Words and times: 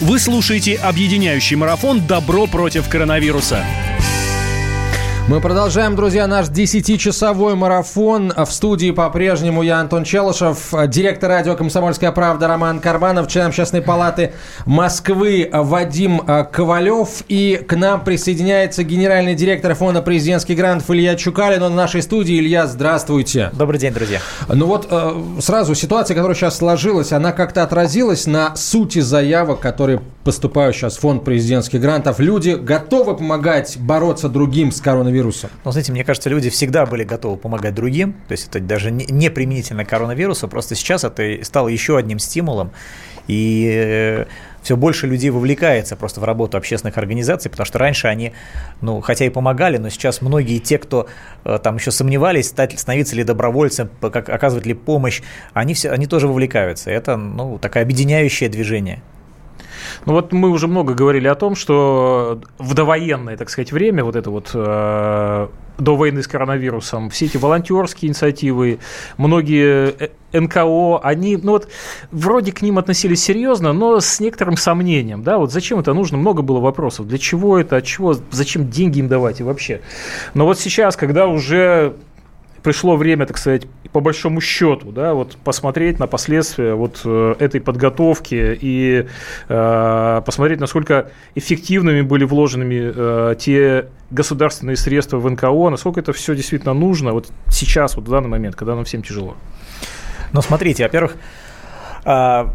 Вы 0.00 0.18
слушаете 0.18 0.76
объединяющий 0.76 1.56
марафон 1.56 2.00
«Добро 2.06 2.46
против 2.46 2.88
коронавируса». 2.88 3.66
Мы 5.30 5.40
продолжаем, 5.40 5.94
друзья, 5.94 6.26
наш 6.26 6.48
10-часовой 6.48 7.54
марафон. 7.54 8.32
В 8.36 8.50
студии 8.50 8.90
по-прежнему 8.90 9.62
я, 9.62 9.78
Антон 9.78 10.02
Челышев, 10.02 10.74
директор 10.88 11.30
радио 11.30 11.54
«Комсомольская 11.54 12.10
правда» 12.10 12.48
Роман 12.48 12.80
Карманов, 12.80 13.28
член 13.28 13.46
общественной 13.46 13.80
палаты 13.80 14.32
Москвы 14.66 15.48
Вадим 15.52 16.18
Ковалев. 16.18 17.22
И 17.28 17.64
к 17.64 17.76
нам 17.76 18.02
присоединяется 18.02 18.82
генеральный 18.82 19.36
директор 19.36 19.76
фонда 19.76 20.02
президентских 20.02 20.56
грантов 20.56 20.90
Илья 20.90 21.14
Чукалин. 21.14 21.62
Он 21.62 21.74
в 21.74 21.76
нашей 21.76 22.02
студии. 22.02 22.36
Илья, 22.36 22.66
здравствуйте. 22.66 23.50
Добрый 23.52 23.78
день, 23.78 23.94
друзья. 23.94 24.18
Ну 24.48 24.66
вот 24.66 24.88
э, 24.90 25.12
сразу 25.40 25.76
ситуация, 25.76 26.16
которая 26.16 26.34
сейчас 26.34 26.56
сложилась, 26.56 27.12
она 27.12 27.30
как-то 27.30 27.62
отразилась 27.62 28.26
на 28.26 28.56
сути 28.56 28.98
заявок, 28.98 29.60
которые 29.60 30.00
поступают 30.24 30.74
сейчас 30.74 30.96
в 30.96 31.00
фонд 31.00 31.22
президентских 31.22 31.80
грантов. 31.80 32.18
Люди 32.18 32.58
готовы 32.60 33.16
помогать 33.16 33.78
бороться 33.78 34.28
другим 34.28 34.72
с 34.72 34.80
коронавирусом 34.80 35.19
коронавируса? 35.20 35.50
Ну, 35.64 35.70
знаете, 35.70 35.92
мне 35.92 36.04
кажется, 36.04 36.28
люди 36.28 36.50
всегда 36.50 36.86
были 36.86 37.04
готовы 37.04 37.36
помогать 37.36 37.74
другим. 37.74 38.14
То 38.28 38.32
есть 38.32 38.48
это 38.48 38.60
даже 38.60 38.90
не 38.90 39.30
применительно 39.30 39.84
к 39.84 39.88
коронавирусу, 39.88 40.48
просто 40.48 40.74
сейчас 40.74 41.04
это 41.04 41.44
стало 41.44 41.68
еще 41.68 41.96
одним 41.96 42.18
стимулом. 42.18 42.72
И 43.28 43.70
э, 43.72 44.24
все 44.62 44.76
больше 44.76 45.06
людей 45.06 45.30
вовлекается 45.30 45.94
просто 45.94 46.20
в 46.20 46.24
работу 46.24 46.56
общественных 46.56 46.98
организаций, 46.98 47.50
потому 47.50 47.64
что 47.64 47.78
раньше 47.78 48.08
они, 48.08 48.32
ну, 48.80 49.00
хотя 49.00 49.24
и 49.24 49.28
помогали, 49.28 49.76
но 49.76 49.88
сейчас 49.88 50.20
многие 50.20 50.58
те, 50.58 50.78
кто 50.78 51.06
э, 51.44 51.58
там 51.62 51.76
еще 51.76 51.90
сомневались, 51.90 52.48
стать, 52.48 52.78
становиться 52.78 53.14
ли 53.14 53.22
добровольцем, 53.22 53.88
как, 54.00 54.28
оказывать 54.28 54.66
ли 54.66 54.74
помощь, 54.74 55.22
они, 55.52 55.74
все, 55.74 55.90
они 55.90 56.06
тоже 56.06 56.26
вовлекаются. 56.26 56.90
Это, 56.90 57.16
ну, 57.16 57.58
такое 57.58 57.82
объединяющее 57.82 58.48
движение. 58.48 59.02
Ну 60.06 60.12
вот 60.12 60.32
мы 60.32 60.50
уже 60.50 60.66
много 60.66 60.94
говорили 60.94 61.28
о 61.28 61.34
том, 61.34 61.54
что 61.54 62.40
в 62.58 62.74
довоенное, 62.74 63.36
так 63.36 63.50
сказать, 63.50 63.72
время, 63.72 64.04
вот 64.04 64.16
это 64.16 64.30
вот 64.30 64.50
э, 64.54 65.48
до 65.80 65.96
войны 65.96 66.22
с 66.22 66.28
коронавирусом, 66.28 67.10
все 67.10 67.26
эти 67.26 67.36
волонтерские 67.36 68.08
инициативы, 68.08 68.78
многие 69.16 69.94
э, 69.98 70.40
НКО, 70.40 71.00
они, 71.02 71.36
ну 71.36 71.52
вот, 71.52 71.68
вроде 72.10 72.52
к 72.52 72.62
ним 72.62 72.78
относились 72.78 73.22
серьезно, 73.22 73.72
но 73.72 74.00
с 74.00 74.20
некоторым 74.20 74.56
сомнением, 74.56 75.22
да, 75.22 75.38
вот 75.38 75.52
зачем 75.52 75.78
это 75.80 75.92
нужно, 75.94 76.18
много 76.18 76.42
было 76.42 76.60
вопросов, 76.60 77.08
для 77.08 77.18
чего 77.18 77.58
это, 77.58 77.76
от 77.76 77.84
чего, 77.84 78.16
зачем 78.30 78.70
деньги 78.70 79.00
им 79.00 79.08
давать 79.08 79.40
и 79.40 79.42
вообще. 79.42 79.80
Но 80.34 80.44
вот 80.44 80.58
сейчас, 80.58 80.96
когда 80.96 81.26
уже 81.26 81.94
пришло 82.62 82.96
время, 82.96 83.26
так 83.26 83.38
сказать, 83.38 83.66
по 83.92 84.00
большому 84.00 84.40
счету, 84.40 84.92
да, 84.92 85.14
вот 85.14 85.36
посмотреть 85.44 85.98
на 85.98 86.06
последствия 86.06 86.74
вот 86.74 87.00
э, 87.04 87.34
этой 87.38 87.60
подготовки 87.60 88.58
и 88.60 89.06
э, 89.48 90.22
посмотреть, 90.24 90.60
насколько 90.60 91.10
эффективными 91.34 92.02
были 92.02 92.24
вложенными 92.24 92.92
э, 92.94 93.34
те 93.38 93.88
государственные 94.10 94.76
средства 94.76 95.18
в 95.18 95.30
НКО, 95.30 95.70
насколько 95.70 96.00
это 96.00 96.12
все 96.12 96.34
действительно 96.34 96.74
нужно 96.74 97.12
вот 97.12 97.30
сейчас, 97.50 97.96
вот 97.96 98.06
в 98.06 98.10
данный 98.10 98.28
момент, 98.28 98.56
когда 98.56 98.74
нам 98.74 98.84
всем 98.84 99.02
тяжело. 99.02 99.36
Ну, 100.32 100.42
смотрите, 100.42 100.84
во-первых, 100.84 101.16
а, 102.04 102.54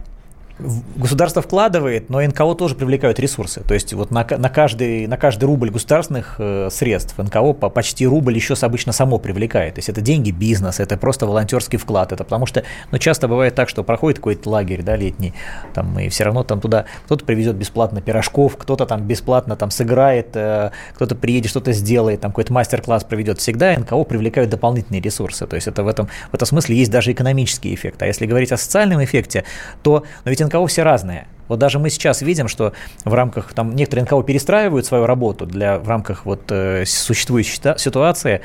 Государство 0.96 1.42
вкладывает, 1.42 2.10
но 2.10 2.22
НКО 2.22 2.56
тоже 2.56 2.76
привлекают 2.76 3.20
ресурсы. 3.20 3.62
То 3.62 3.74
есть 3.74 3.94
вот 3.94 4.12
на, 4.12 4.26
на, 4.38 4.50
каждый, 4.50 5.06
на 5.06 5.18
каждый 5.18 5.46
рубль 5.46 5.70
государственных 5.70 6.36
э, 6.40 6.70
средств 6.72 7.18
НКО 7.18 7.54
по, 7.54 7.70
почти 7.70 8.08
рубль 8.08 8.36
еще 8.36 8.56
обычно 8.62 8.94
само 8.94 9.18
привлекает. 9.18 9.76
То 9.76 9.80
есть 9.80 9.90
это 9.90 10.00
деньги 10.00 10.32
бизнеса, 10.32 10.84
это 10.84 10.96
просто 10.96 11.26
волонтерский 11.26 11.78
вклад. 11.78 12.14
Это 12.14 12.24
потому 12.24 12.46
что 12.46 12.64
ну, 12.92 12.98
часто 13.00 13.28
бывает 13.28 13.54
так, 13.54 13.68
что 13.68 13.84
проходит 13.84 14.20
какой-то 14.20 14.50
лагерь 14.50 14.82
да, 14.82 14.96
летний, 14.96 15.34
там, 15.74 16.00
и 16.00 16.08
все 16.08 16.24
равно 16.24 16.44
там 16.44 16.62
туда 16.62 16.86
кто-то 17.06 17.26
привезет 17.26 17.58
бесплатно 17.58 18.02
пирожков, 18.02 18.56
кто-то 18.56 18.86
там 18.86 19.06
бесплатно 19.06 19.58
там 19.58 19.72
сыграет, 19.72 20.30
э, 20.36 20.72
кто-то 20.94 21.16
приедет, 21.16 21.50
что-то 21.50 21.74
сделает, 21.74 22.22
там 22.22 22.32
какой-то 22.32 22.54
мастер-класс 22.54 23.04
проведет. 23.04 23.40
Всегда 23.40 23.78
НКО 23.78 24.06
привлекают 24.06 24.52
дополнительные 24.52 25.02
ресурсы. 25.02 25.48
То 25.48 25.58
есть 25.58 25.68
это 25.68 25.84
в 25.84 25.90
этом, 25.90 26.08
в 26.32 26.34
этом 26.34 26.48
смысле 26.48 26.78
есть 26.78 26.92
даже 26.92 27.12
экономический 27.12 27.76
эффект. 27.76 28.02
А 28.02 28.06
если 28.06 28.26
говорить 28.26 28.54
о 28.54 28.58
социальном 28.58 29.04
эффекте, 29.04 29.44
то 29.84 30.06
но 30.24 30.32
ведь 30.32 30.45
НКО 30.46 30.66
все 30.68 30.84
разные. 30.84 31.28
Вот 31.48 31.60
даже 31.60 31.78
мы 31.78 31.90
сейчас 31.90 32.22
видим, 32.22 32.48
что 32.48 32.74
в 33.04 33.14
рамках, 33.14 33.54
там 33.54 33.76
некоторые 33.76 34.06
НКО 34.06 34.24
перестраивают 34.24 34.86
свою 34.86 35.06
работу 35.06 35.46
для, 35.46 35.78
в 35.78 35.88
рамках 35.88 36.26
вот 36.26 36.52
э, 36.52 36.86
существующей 36.86 37.60
ситуации, 37.78 38.42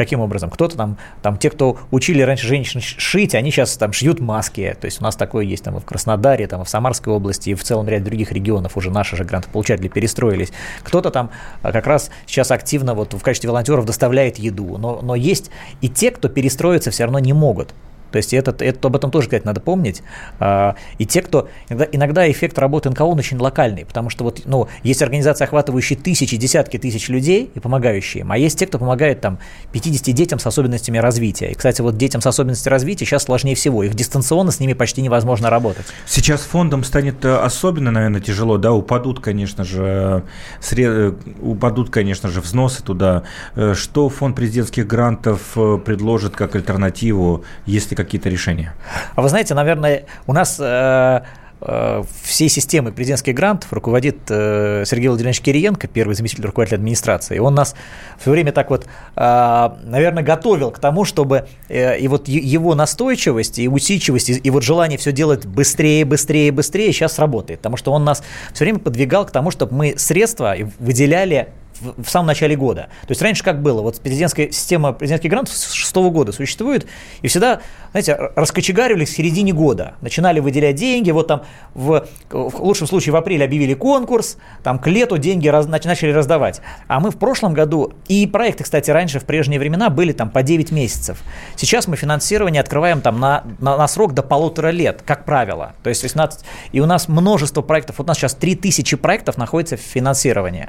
Каким 0.00 0.20
образом? 0.20 0.48
Кто-то 0.48 0.78
там, 0.78 0.96
там, 1.20 1.36
те, 1.36 1.50
кто 1.50 1.78
учили 1.90 2.22
раньше 2.22 2.46
женщин 2.46 2.80
шить, 2.80 3.34
они 3.34 3.50
сейчас 3.50 3.76
там 3.76 3.92
шьют 3.92 4.18
маски. 4.18 4.74
То 4.80 4.86
есть 4.86 5.00
у 5.00 5.04
нас 5.04 5.14
такое 5.14 5.44
есть 5.44 5.64
там 5.64 5.78
в 5.78 5.84
Краснодаре, 5.84 6.46
там 6.46 6.64
в 6.64 6.68
Самарской 6.70 7.12
области 7.12 7.50
и 7.50 7.54
в 7.54 7.62
целом 7.62 7.86
ряд 7.86 8.02
других 8.02 8.32
регионов 8.32 8.78
уже 8.78 8.90
наши 8.90 9.16
же 9.16 9.24
грантополучатели 9.24 9.88
перестроились. 9.88 10.52
Кто-то 10.84 11.10
там 11.10 11.30
а, 11.60 11.70
как 11.70 11.86
раз 11.86 12.10
сейчас 12.26 12.50
активно 12.50 12.94
вот 12.94 13.12
в 13.12 13.20
качестве 13.20 13.50
волонтеров 13.50 13.84
доставляет 13.84 14.38
еду. 14.38 14.78
Но, 14.78 15.00
но 15.02 15.14
есть 15.14 15.50
и 15.82 15.88
те, 15.90 16.10
кто 16.10 16.30
перестроиться 16.30 16.90
все 16.90 17.04
равно 17.04 17.18
не 17.18 17.34
могут. 17.34 17.74
То 18.10 18.16
есть 18.16 18.34
это, 18.34 18.54
это, 18.64 18.88
об 18.88 18.96
этом 18.96 19.10
тоже, 19.10 19.28
кстати, 19.28 19.44
надо 19.44 19.60
помнить. 19.60 20.02
А, 20.38 20.76
и 20.98 21.06
те, 21.06 21.22
кто... 21.22 21.48
Иногда, 21.68 21.88
иногда 21.92 22.30
эффект 22.30 22.58
работы 22.58 22.90
НКО 22.90 23.02
очень 23.02 23.38
локальный, 23.38 23.84
потому 23.84 24.10
что 24.10 24.24
вот, 24.24 24.42
ну, 24.44 24.68
есть 24.82 25.02
организации, 25.02 25.44
охватывающие 25.44 25.98
тысячи, 25.98 26.36
десятки 26.36 26.78
тысяч 26.78 27.08
людей 27.08 27.50
и 27.54 27.60
помогающие 27.60 28.22
им, 28.22 28.32
а 28.32 28.38
есть 28.38 28.58
те, 28.58 28.66
кто 28.66 28.78
помогает 28.78 29.20
там 29.20 29.38
50 29.72 30.14
детям 30.14 30.38
с 30.38 30.46
особенностями 30.46 30.98
развития. 30.98 31.50
И, 31.50 31.54
кстати, 31.54 31.80
вот 31.80 31.96
детям 31.96 32.20
с 32.20 32.26
особенностями 32.26 32.72
развития 32.72 33.04
сейчас 33.04 33.24
сложнее 33.24 33.54
всего. 33.54 33.82
Их 33.82 33.94
дистанционно 33.94 34.50
с 34.50 34.60
ними 34.60 34.72
почти 34.72 35.02
невозможно 35.02 35.50
работать. 35.50 35.86
Сейчас 36.06 36.40
фондом 36.40 36.84
станет 36.84 37.24
э, 37.24 37.36
особенно, 37.36 37.90
наверное, 37.90 38.20
тяжело, 38.20 38.58
да, 38.58 38.72
упадут, 38.72 39.20
конечно 39.20 39.64
же, 39.64 40.24
сред... 40.60 40.90
Э, 40.90 41.12
упадут, 41.40 41.90
конечно 41.90 42.28
же, 42.28 42.40
взносы 42.40 42.82
туда. 42.82 43.24
Э, 43.54 43.74
что 43.74 44.08
фонд 44.08 44.36
президентских 44.36 44.86
грантов 44.86 45.40
предложит 45.84 46.36
как 46.36 46.54
альтернативу, 46.54 47.44
если 47.66 47.94
какие-то 48.04 48.28
решения? 48.28 48.74
А 49.14 49.22
вы 49.22 49.28
знаете, 49.28 49.54
наверное, 49.54 50.04
у 50.26 50.32
нас 50.32 50.56
э, 50.58 51.22
э, 51.60 52.02
всей 52.22 52.48
системой 52.48 52.92
президентских 52.92 53.34
грантов 53.34 53.72
руководит 53.72 54.18
э, 54.28 54.84
Сергей 54.86 55.08
Владимирович 55.08 55.40
Кириенко, 55.40 55.88
первый 55.88 56.14
заместитель 56.14 56.46
руководителя 56.46 56.78
администрации. 56.78 57.36
И 57.36 57.38
он 57.38 57.54
нас 57.54 57.74
все 58.18 58.30
время 58.30 58.52
так 58.52 58.70
вот, 58.70 58.86
наверное, 59.16 60.22
готовил 60.22 60.70
к 60.70 60.78
тому, 60.78 61.04
чтобы 61.04 61.46
и 61.68 62.06
вот 62.08 62.28
его 62.28 62.74
настойчивость, 62.74 63.58
и 63.58 63.68
усидчивость, 63.68 64.30
и 64.42 64.50
вот 64.50 64.62
желание 64.62 64.98
все 64.98 65.12
делать 65.12 65.46
быстрее, 65.46 66.04
быстрее, 66.04 66.52
быстрее 66.52 66.92
сейчас 66.92 67.18
работает. 67.18 67.60
Потому 67.60 67.76
что 67.76 67.92
он 67.92 68.04
нас 68.04 68.22
все 68.52 68.64
время 68.64 68.78
подвигал 68.78 69.26
к 69.26 69.30
тому, 69.30 69.50
чтобы 69.50 69.74
мы 69.74 69.94
средства 69.96 70.56
выделяли 70.78 71.48
в, 71.80 72.02
в 72.04 72.10
самом 72.10 72.26
начале 72.26 72.56
года. 72.56 72.88
То 73.02 73.10
есть 73.10 73.22
раньше 73.22 73.42
как 73.42 73.62
было? 73.62 73.82
Вот 73.82 74.00
президентская 74.00 74.50
система 74.50 74.92
президентских 74.92 75.30
грантов 75.30 75.54
с 75.54 75.72
шестого 75.72 76.10
года 76.10 76.32
существует, 76.32 76.86
и 77.22 77.28
всегда, 77.28 77.60
знаете, 77.92 78.16
раскочегаривали 78.36 79.04
в 79.04 79.10
середине 79.10 79.52
года. 79.52 79.94
Начинали 80.00 80.40
выделять 80.40 80.76
деньги, 80.76 81.10
вот 81.10 81.26
там 81.26 81.42
в, 81.74 82.06
в 82.30 82.60
лучшем 82.60 82.86
случае 82.86 83.12
в 83.12 83.16
апреле 83.16 83.44
объявили 83.44 83.74
конкурс, 83.74 84.36
там 84.62 84.78
к 84.78 84.86
лету 84.86 85.18
деньги 85.18 85.48
раз, 85.48 85.66
начали 85.66 86.12
раздавать. 86.12 86.60
А 86.86 87.00
мы 87.00 87.10
в 87.10 87.18
прошлом 87.18 87.52
году, 87.52 87.92
и 88.08 88.26
проекты, 88.26 88.64
кстати, 88.64 88.90
раньше 88.90 89.18
в 89.18 89.24
прежние 89.24 89.58
времена 89.58 89.90
были 89.90 90.12
там 90.12 90.30
по 90.30 90.42
9 90.42 90.70
месяцев. 90.70 91.18
Сейчас 91.56 91.88
мы 91.88 91.96
финансирование 91.96 92.60
открываем 92.60 93.00
там 93.00 93.18
на, 93.18 93.44
на, 93.58 93.76
на 93.76 93.88
срок 93.88 94.14
до 94.14 94.22
полутора 94.22 94.68
лет, 94.68 95.02
как 95.04 95.24
правило. 95.24 95.72
То 95.82 95.88
есть 95.90 96.02
18, 96.02 96.44
и 96.72 96.80
у 96.80 96.86
нас 96.86 97.08
множество 97.08 97.62
проектов, 97.62 97.98
вот 97.98 98.04
у 98.04 98.08
нас 98.08 98.18
сейчас 98.18 98.34
3000 98.34 98.96
проектов 98.96 99.36
находится 99.36 99.76
в 99.76 99.80
финансировании 99.80 100.68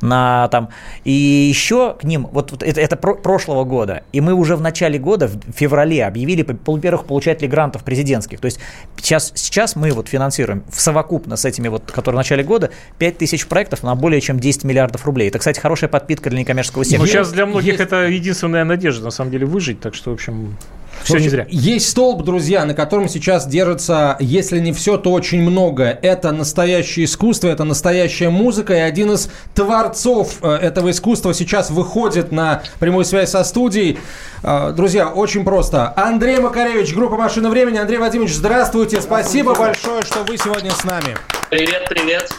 на 0.00 0.48
там. 0.48 0.70
И 1.04 1.12
еще 1.12 1.94
к 2.00 2.04
ним, 2.04 2.28
вот, 2.32 2.50
вот 2.52 2.62
это, 2.62 2.80
это 2.80 2.96
про, 2.96 3.14
прошлого 3.14 3.64
года, 3.64 4.04
и 4.12 4.20
мы 4.20 4.32
уже 4.32 4.56
в 4.56 4.60
начале 4.60 4.98
года, 4.98 5.28
в 5.28 5.52
феврале, 5.52 6.04
объявили 6.04 6.42
первых 6.80 7.06
получателей 7.06 7.48
грантов 7.48 7.84
президентских. 7.84 8.40
То 8.40 8.46
есть 8.46 8.58
сейчас, 8.96 9.32
сейчас 9.34 9.76
мы 9.76 9.90
вот 9.90 10.08
финансируем 10.08 10.64
в 10.70 10.80
совокупно 10.80 11.36
с 11.36 11.44
этими 11.44 11.68
вот, 11.68 11.90
которые 11.90 12.16
в 12.16 12.20
начале 12.20 12.44
года, 12.44 12.70
5 12.98 13.18
тысяч 13.18 13.46
проектов 13.46 13.82
на 13.82 13.94
более 13.94 14.20
чем 14.20 14.38
10 14.38 14.64
миллиардов 14.64 15.04
рублей. 15.04 15.28
Это, 15.28 15.38
кстати, 15.38 15.60
хорошая 15.60 15.88
подпитка 15.90 16.30
для 16.30 16.40
некоммерческого 16.40 16.84
сектора. 16.84 17.02
Ну, 17.02 17.06
сейчас 17.06 17.32
для 17.32 17.46
многих 17.46 17.72
есть... 17.72 17.80
это 17.80 18.06
единственная 18.06 18.64
надежда, 18.64 19.04
на 19.04 19.10
самом 19.10 19.30
деле, 19.30 19.46
выжить. 19.46 19.80
Так 19.80 19.94
что, 19.94 20.10
в 20.10 20.14
общем, 20.14 20.56
все 21.04 21.18
не 21.18 21.28
зря. 21.28 21.46
Есть 21.48 21.90
столб, 21.90 22.22
друзья, 22.22 22.64
на 22.64 22.74
котором 22.74 23.08
сейчас 23.08 23.46
держится, 23.46 24.16
если 24.20 24.58
не 24.58 24.72
все, 24.72 24.96
то 24.96 25.12
очень 25.12 25.42
много. 25.42 25.84
Это 26.02 26.32
настоящее 26.32 27.06
искусство, 27.06 27.48
это 27.48 27.64
настоящая 27.64 28.30
музыка. 28.30 28.74
И 28.74 28.80
один 28.80 29.12
из 29.12 29.30
творцов 29.54 30.38
э, 30.42 30.50
этого 30.50 30.90
искусства 30.90 31.34
сейчас 31.34 31.70
выходит 31.70 32.32
на 32.32 32.62
прямую 32.78 33.04
связь 33.04 33.30
со 33.30 33.44
студией. 33.44 33.98
Э, 34.42 34.72
друзья, 34.74 35.08
очень 35.08 35.44
просто. 35.44 35.92
Андрей 35.96 36.38
Макаревич, 36.38 36.94
группа 36.94 37.16
«Машина 37.16 37.50
времени». 37.50 37.78
Андрей 37.78 37.98
Владимирович, 37.98 38.34
здравствуйте. 38.34 39.00
Спасибо 39.00 39.54
большое, 39.54 40.02
что 40.02 40.24
вы 40.24 40.36
сегодня 40.36 40.70
с 40.70 40.84
нами. 40.84 41.16
Привет, 41.50 41.88
привет. 41.88 42.30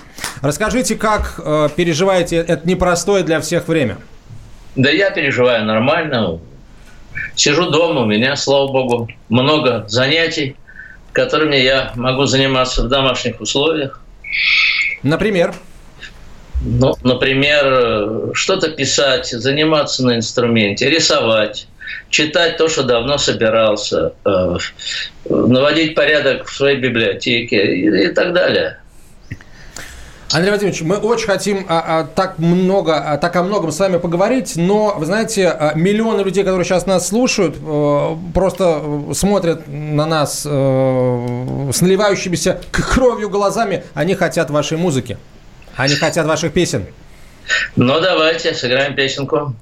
Расскажите, 0.41 0.95
как 0.95 1.35
э, 1.37 1.69
переживаете 1.75 2.37
это 2.37 2.67
непростое 2.67 3.23
для 3.23 3.39
всех 3.39 3.67
время? 3.67 3.97
Да 4.75 4.89
я 4.89 5.11
переживаю 5.11 5.65
нормально. 5.65 6.39
Сижу 7.35 7.69
дома, 7.69 8.01
у 8.01 8.05
меня, 8.05 8.35
слава 8.35 8.67
богу, 8.67 9.09
много 9.29 9.85
занятий, 9.87 10.55
которыми 11.11 11.55
я 11.55 11.91
могу 11.95 12.25
заниматься 12.25 12.83
в 12.83 12.89
домашних 12.89 13.41
условиях. 13.41 14.01
Например? 15.03 15.53
Ну, 16.65 16.95
например, 17.03 18.31
что-то 18.33 18.69
писать, 18.69 19.27
заниматься 19.27 20.05
на 20.05 20.15
инструменте, 20.15 20.89
рисовать, 20.89 21.67
читать 22.09 22.57
то, 22.57 22.69
что 22.69 22.83
давно 22.83 23.17
собирался, 23.17 24.13
э, 24.25 24.57
наводить 25.25 25.95
порядок 25.95 26.47
в 26.47 26.55
своей 26.55 26.77
библиотеке 26.77 27.75
и, 27.75 28.05
и 28.05 28.07
так 28.09 28.33
далее. 28.33 28.77
Андрей 30.33 30.49
Владимирович, 30.49 30.81
мы 30.81 30.97
очень 30.97 31.27
хотим 31.27 31.65
а, 31.69 31.99
а, 31.99 32.03
так 32.05 32.39
много, 32.39 32.97
а, 32.97 33.17
так 33.17 33.35
о 33.35 33.43
многом 33.43 33.71
с 33.71 33.79
вами 33.79 33.97
поговорить, 33.97 34.53
но, 34.55 34.95
вы 34.97 35.05
знаете, 35.05 35.47
а, 35.47 35.73
миллионы 35.75 36.21
людей, 36.21 36.43
которые 36.43 36.65
сейчас 36.65 36.87
нас 36.87 37.07
слушают, 37.07 37.55
а, 37.61 38.17
просто 38.33 38.81
смотрят 39.13 39.67
на 39.67 40.07
нас 40.07 40.43
а, 40.49 41.69
с 41.71 41.81
наливающимися 41.81 42.59
кровью 42.71 43.29
глазами, 43.29 43.83
они 43.93 44.15
хотят 44.15 44.49
вашей 44.49 44.77
музыки, 44.79 45.19
они 45.75 45.93
хотят 45.93 46.25
ваших 46.25 46.51
песен. 46.51 46.87
Ну, 47.75 48.01
давайте, 48.01 48.55
сыграем 48.55 48.95
песенку. 48.95 49.53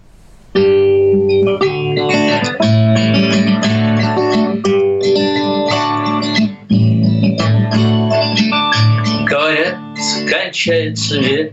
Кончается 10.32 11.20
век. 11.20 11.52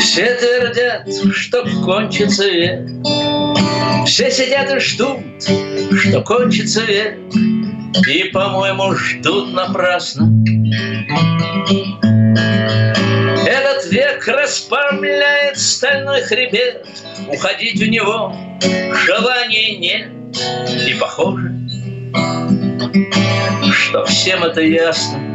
Все 0.00 0.34
твердят, 0.36 1.06
что 1.34 1.64
кончится 1.84 2.48
век. 2.48 2.88
Все 4.06 4.30
сидят 4.30 4.74
и 4.74 4.78
ждут, 4.78 5.18
что 5.42 6.22
кончится 6.22 6.82
век. 6.84 7.18
И, 8.08 8.24
по-моему, 8.32 8.94
ждут 8.94 9.52
напрасно. 9.52 10.32
Этот 13.46 13.92
век 13.92 14.26
расправляет 14.26 15.58
стальной 15.58 16.22
хребет. 16.22 16.86
Уходить 17.28 17.82
у 17.82 17.86
него 17.86 18.34
желания 19.06 19.76
нет. 19.76 20.08
И 20.86 20.94
похоже, 20.94 21.54
что 23.72 24.04
всем 24.06 24.44
это 24.44 24.62
ясно. 24.62 25.26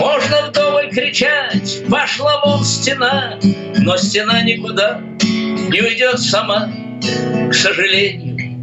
Можно 0.00 0.46
вдоволь 0.48 0.88
кричать, 0.88 1.82
пошла 1.90 2.42
вон 2.42 2.64
стена, 2.64 3.38
но 3.76 3.98
стена 3.98 4.42
никуда 4.42 4.98
не 5.20 5.82
уйдет 5.82 6.18
сама, 6.20 6.70
к 7.50 7.52
сожалению. 7.52 8.56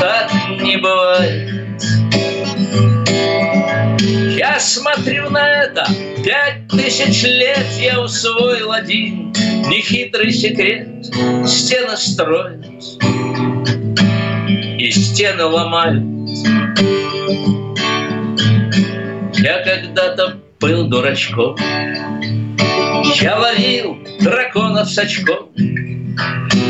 Так 0.00 0.32
не 0.62 0.78
бывает. 0.78 1.50
Я 4.38 4.58
смотрю 4.58 5.28
на 5.28 5.46
это, 5.46 5.86
пять 6.24 6.66
тысяч 6.68 7.22
лет 7.24 7.66
я 7.78 8.00
усвоил 8.00 8.72
один 8.72 9.30
нехитрый 9.68 10.32
секрет. 10.32 10.88
Стены 11.46 11.98
строят, 11.98 12.64
и 14.78 14.90
стены 14.90 15.44
ломают. 15.44 16.02
Был 20.60 20.86
дурачком. 20.88 21.56
Я 23.20 23.38
ловил 23.38 23.98
драконов 24.20 24.90
с 24.90 24.98
очком. 24.98 25.50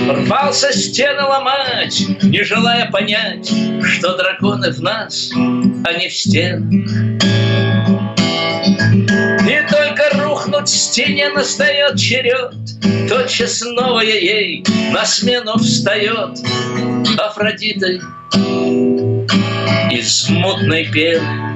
Рвался 0.08 0.72
стены 0.72 1.22
ломать, 1.22 2.02
не 2.22 2.42
желая 2.44 2.90
понять, 2.90 3.52
Что 3.82 4.16
драконы 4.16 4.70
в 4.70 4.80
нас, 4.80 5.30
а 5.34 5.92
не 5.94 6.08
в 6.08 6.16
стенах. 6.16 6.70
И 9.46 9.66
только 9.68 10.22
рухнуть 10.22 10.68
стене 10.68 11.30
настает 11.30 11.98
черед, 11.98 12.54
Тотчас 13.08 13.62
новая 13.62 14.04
ей 14.04 14.64
на 14.92 15.04
смену 15.04 15.58
встает 15.58 16.38
Афродитой 17.18 18.00
из 19.90 20.28
мутной 20.28 20.86
пены. 20.86 21.50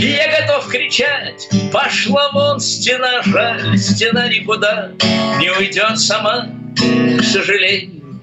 И 0.00 0.12
я 0.12 0.40
готов 0.40 0.66
кричать, 0.68 1.46
пошла 1.70 2.30
вон 2.32 2.58
стена, 2.58 3.20
жаль, 3.22 3.76
стена 3.76 4.28
никуда 4.28 4.92
не 5.38 5.50
уйдет 5.50 5.98
сама, 5.98 6.48
к 6.74 7.22
сожалению. 7.22 8.18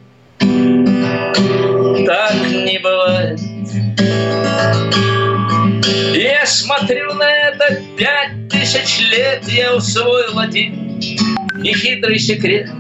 Так 2.08 2.34
не 2.50 2.80
бывает. 2.80 3.40
Я 6.16 6.48
смотрю 6.48 7.14
на 7.14 7.30
это 7.30 7.80
пять 7.96 8.50
тысяч 8.50 9.00
лет, 9.12 9.48
я 9.48 9.76
усвоил 9.76 10.40
один 10.40 11.00
нехитрый 11.58 12.18
секрет. 12.18 12.72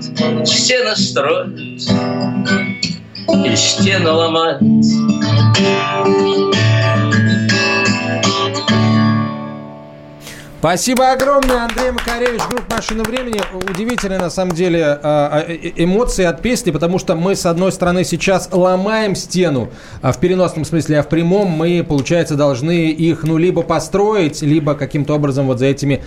Стены 0.43 0.95
строят, 0.95 1.59
и 3.45 3.55
стены 3.55 4.09
ломают. 4.09 4.61
Спасибо 10.59 11.11
огромное, 11.11 11.65
Андрей 11.65 11.91
Макаревич, 11.91 12.41
группа 12.49 12.77
«Машина 12.77 13.03
времени». 13.03 13.39
Удивительные, 13.69 14.17
на 14.17 14.31
самом 14.31 14.55
деле, 14.55 14.83
а, 14.85 14.97
а, 15.03 15.51
эмоции 15.51 16.25
от 16.25 16.41
песни, 16.41 16.71
потому 16.71 16.97
что 16.97 17.13
мы, 17.13 17.35
с 17.35 17.45
одной 17.45 17.71
стороны, 17.71 18.03
сейчас 18.03 18.49
ломаем 18.51 19.13
стену, 19.13 19.69
а 20.01 20.11
в 20.11 20.19
переносном 20.19 20.65
смысле, 20.65 20.99
а 20.99 21.03
в 21.03 21.09
прямом 21.09 21.49
мы, 21.49 21.85
получается, 21.87 22.33
должны 22.33 22.89
их, 22.89 23.23
ну, 23.23 23.37
либо 23.37 23.61
построить, 23.61 24.41
либо 24.41 24.73
каким-то 24.73 25.13
образом 25.13 25.45
вот 25.45 25.59
за 25.59 25.67
этими 25.67 26.03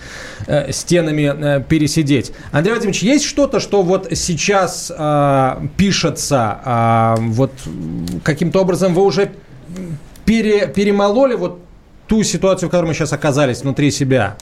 э, 0.47 0.73
стенами 0.73 1.33
э, 1.33 1.63
пересидеть. 1.63 2.33
Андрей 2.51 2.73
Владимирович, 2.73 3.03
есть 3.03 3.23
что-то, 3.23 3.61
что 3.61 3.83
вот 3.83 4.09
сейчас 4.15 4.91
э, 4.93 5.55
пишется, 5.77 6.59
э, 6.65 7.15
вот 7.21 7.53
каким-то 8.25 8.59
образом 8.59 8.93
вы 8.95 9.05
уже 9.05 9.31
пере, 10.25 10.67
перемололи 10.67 11.35
вот 11.35 11.61
ту 12.11 12.23
ситуацию, 12.23 12.67
в 12.67 12.71
которой 12.73 12.87
мы 12.87 12.93
сейчас 12.93 13.13
оказались 13.13 13.61
внутри 13.61 13.89
себя? 13.89 14.35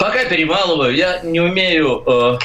Пока 0.00 0.24
перемалываю. 0.24 0.92
Я 0.96 1.20
не 1.22 1.38
умею, 1.38 2.02
э, 2.04 2.38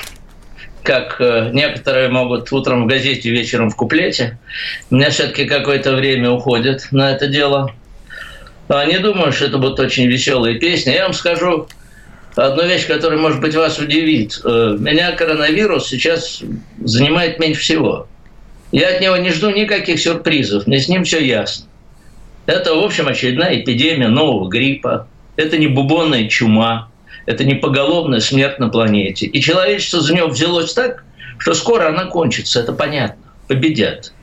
как 0.84 1.20
э, 1.20 1.50
некоторые 1.52 2.10
могут 2.10 2.52
утром 2.54 2.84
в 2.84 2.88
газете, 2.88 3.32
вечером 3.32 3.72
в 3.72 3.76
куплете. 3.76 4.38
У 4.92 4.96
меня 4.96 5.10
все-таки 5.10 5.46
какое-то 5.46 5.96
время 5.96 6.30
уходит 6.30 6.90
на 6.92 7.10
это 7.10 7.26
дело. 7.26 7.74
А 8.68 8.86
не 8.86 9.00
думаю, 9.00 9.32
что 9.32 9.46
это 9.46 9.58
будут 9.58 9.80
очень 9.80 10.06
веселые 10.06 10.60
песни. 10.60 10.92
Я 10.92 11.06
вам 11.06 11.14
скажу 11.14 11.68
одну 12.36 12.68
вещь, 12.68 12.86
которая, 12.86 13.18
может 13.18 13.42
быть, 13.42 13.56
вас 13.56 13.80
удивит. 13.80 14.40
Э, 14.46 14.78
меня 14.80 15.14
коронавирус 15.14 15.88
сейчас 15.88 16.44
занимает 16.80 17.40
меньше 17.40 17.62
всего. 17.62 18.08
Я 18.72 18.90
от 18.90 19.02
него 19.02 19.18
не 19.18 19.32
жду 19.32 19.50
никаких 19.50 20.00
сюрпризов. 20.00 20.68
Мне 20.68 20.80
с 20.80 20.88
ним 20.88 21.06
все 21.06 21.26
ясно. 21.26 21.66
Это, 22.46 22.74
в 22.74 22.80
общем, 22.80 23.08
очередная 23.08 23.60
эпидемия 23.60 24.10
нового 24.10 24.50
гриппа. 24.50 25.08
Это 25.36 25.58
не 25.58 25.68
бубонная 25.68 26.28
чума. 26.28 26.90
Это 27.26 27.46
не 27.46 27.56
поголовная 27.56 28.20
смерть 28.20 28.60
на 28.60 28.70
планете. 28.70 29.28
И 29.28 29.42
человечество 29.42 30.02
за 30.02 30.14
нее 30.14 30.28
взялось 30.28 30.74
так, 30.74 31.06
что 31.38 31.54
скоро 31.54 31.88
она 31.88 32.06
кончится. 32.06 32.60
Это 32.60 32.74
понятно. 32.74 33.24
Победят. 33.48 34.14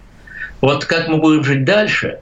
Вот 0.60 0.84
как 0.84 1.08
мы 1.08 1.16
будем 1.16 1.42
жить 1.44 1.64
дальше, 1.64 2.18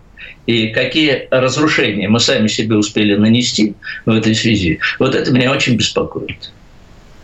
и 0.47 0.69
какие 0.69 1.29
разрушения 1.31 2.09
мы 2.09 2.21
сами 2.21 2.47
себе 2.47 2.77
успели 2.77 3.15
нанести 3.15 3.75
в 4.07 4.11
этой 4.11 4.35
связи, 4.35 4.79
вот 4.99 5.15
это 5.15 5.33
меня 5.33 5.53
очень 5.53 5.77
беспокоит. 5.77 6.53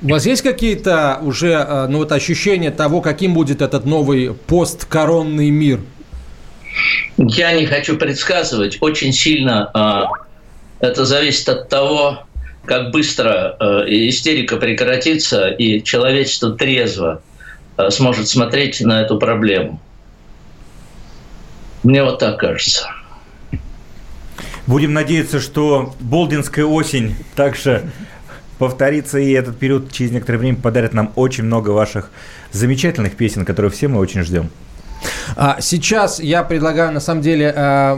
У 0.02 0.08
вас 0.08 0.26
есть 0.26 0.42
какие-то 0.42 1.18
уже 1.22 1.52
э, 1.52 1.86
ну, 1.88 1.98
вот 1.98 2.12
ощущения 2.12 2.70
того, 2.70 3.00
каким 3.00 3.32
будет 3.32 3.62
этот 3.62 3.86
новый 3.86 4.34
посткоронный 4.34 5.48
мир? 5.48 5.80
Я 7.16 7.52
не 7.52 7.66
хочу 7.66 7.96
предсказывать. 7.96 8.78
Очень 8.80 9.12
сильно 9.12 9.70
э, 9.74 10.86
это 10.86 11.04
зависит 11.04 11.48
от 11.48 11.68
того, 11.68 12.24
как 12.64 12.90
быстро 12.90 13.56
э, 13.58 13.64
истерика 14.08 14.56
прекратится 14.56 15.48
и 15.48 15.82
человечество 15.82 16.52
трезво 16.52 17.22
э, 17.76 17.90
сможет 17.90 18.28
смотреть 18.28 18.80
на 18.80 19.02
эту 19.02 19.18
проблему. 19.18 19.80
Мне 21.82 22.02
вот 22.02 22.18
так 22.18 22.38
кажется. 22.38 22.88
Будем 24.66 24.94
надеяться, 24.94 25.40
что 25.40 25.94
Болдинская 26.00 26.64
осень 26.64 27.14
также 27.36 27.82
повторится, 28.58 29.18
и 29.18 29.30
этот 29.32 29.58
период 29.58 29.92
через 29.92 30.10
некоторое 30.10 30.38
время 30.38 30.56
подарит 30.56 30.94
нам 30.94 31.12
очень 31.16 31.44
много 31.44 31.70
ваших 31.70 32.10
замечательных 32.50 33.16
песен, 33.16 33.44
которые 33.44 33.70
все 33.70 33.88
мы 33.88 33.98
очень 33.98 34.22
ждем. 34.22 34.50
А 35.36 35.58
сейчас 35.60 36.20
я 36.20 36.42
предлагаю, 36.42 36.92
на 36.92 37.00
самом 37.00 37.22
деле, 37.22 37.52
э, 37.54 37.96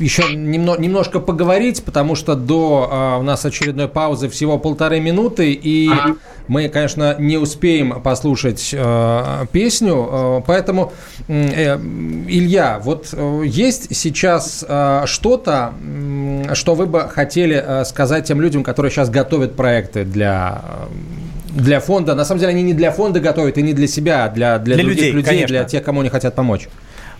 еще 0.00 0.34
немно, 0.34 0.76
немножко 0.78 1.20
поговорить, 1.20 1.84
потому 1.84 2.14
что 2.14 2.34
до 2.34 2.88
э, 2.90 3.20
у 3.20 3.22
нас 3.22 3.44
очередной 3.44 3.88
паузы 3.88 4.28
всего 4.28 4.58
полторы 4.58 5.00
минуты, 5.00 5.52
и 5.52 5.90
мы, 6.48 6.68
конечно, 6.68 7.16
не 7.18 7.38
успеем 7.38 8.00
послушать 8.02 8.70
э, 8.72 9.46
песню, 9.52 10.42
поэтому, 10.46 10.92
Илья, 11.28 12.80
вот 12.82 13.12
есть 13.44 13.96
сейчас 13.96 14.64
что-то, 15.06 15.72
что 16.52 16.74
вы 16.74 16.86
бы 16.86 17.08
хотели 17.08 17.84
сказать 17.84 18.26
тем 18.26 18.40
людям, 18.40 18.62
которые 18.62 18.92
сейчас 18.92 19.10
готовят 19.10 19.56
проекты 19.56 20.04
для 20.04 20.62
для 21.56 21.80
фонда. 21.80 22.14
На 22.14 22.24
самом 22.24 22.40
деле 22.40 22.52
они 22.52 22.62
не 22.62 22.74
для 22.74 22.92
фонда 22.92 23.20
готовят 23.20 23.58
и 23.58 23.62
не 23.62 23.72
для 23.72 23.88
себя, 23.88 24.24
а 24.24 24.28
для, 24.28 24.58
для, 24.58 24.76
для 24.76 24.84
других 24.84 25.14
людей, 25.14 25.32
людей 25.32 25.46
для 25.46 25.64
тех, 25.64 25.82
кому 25.82 26.00
они 26.00 26.10
хотят 26.10 26.34
помочь. 26.34 26.68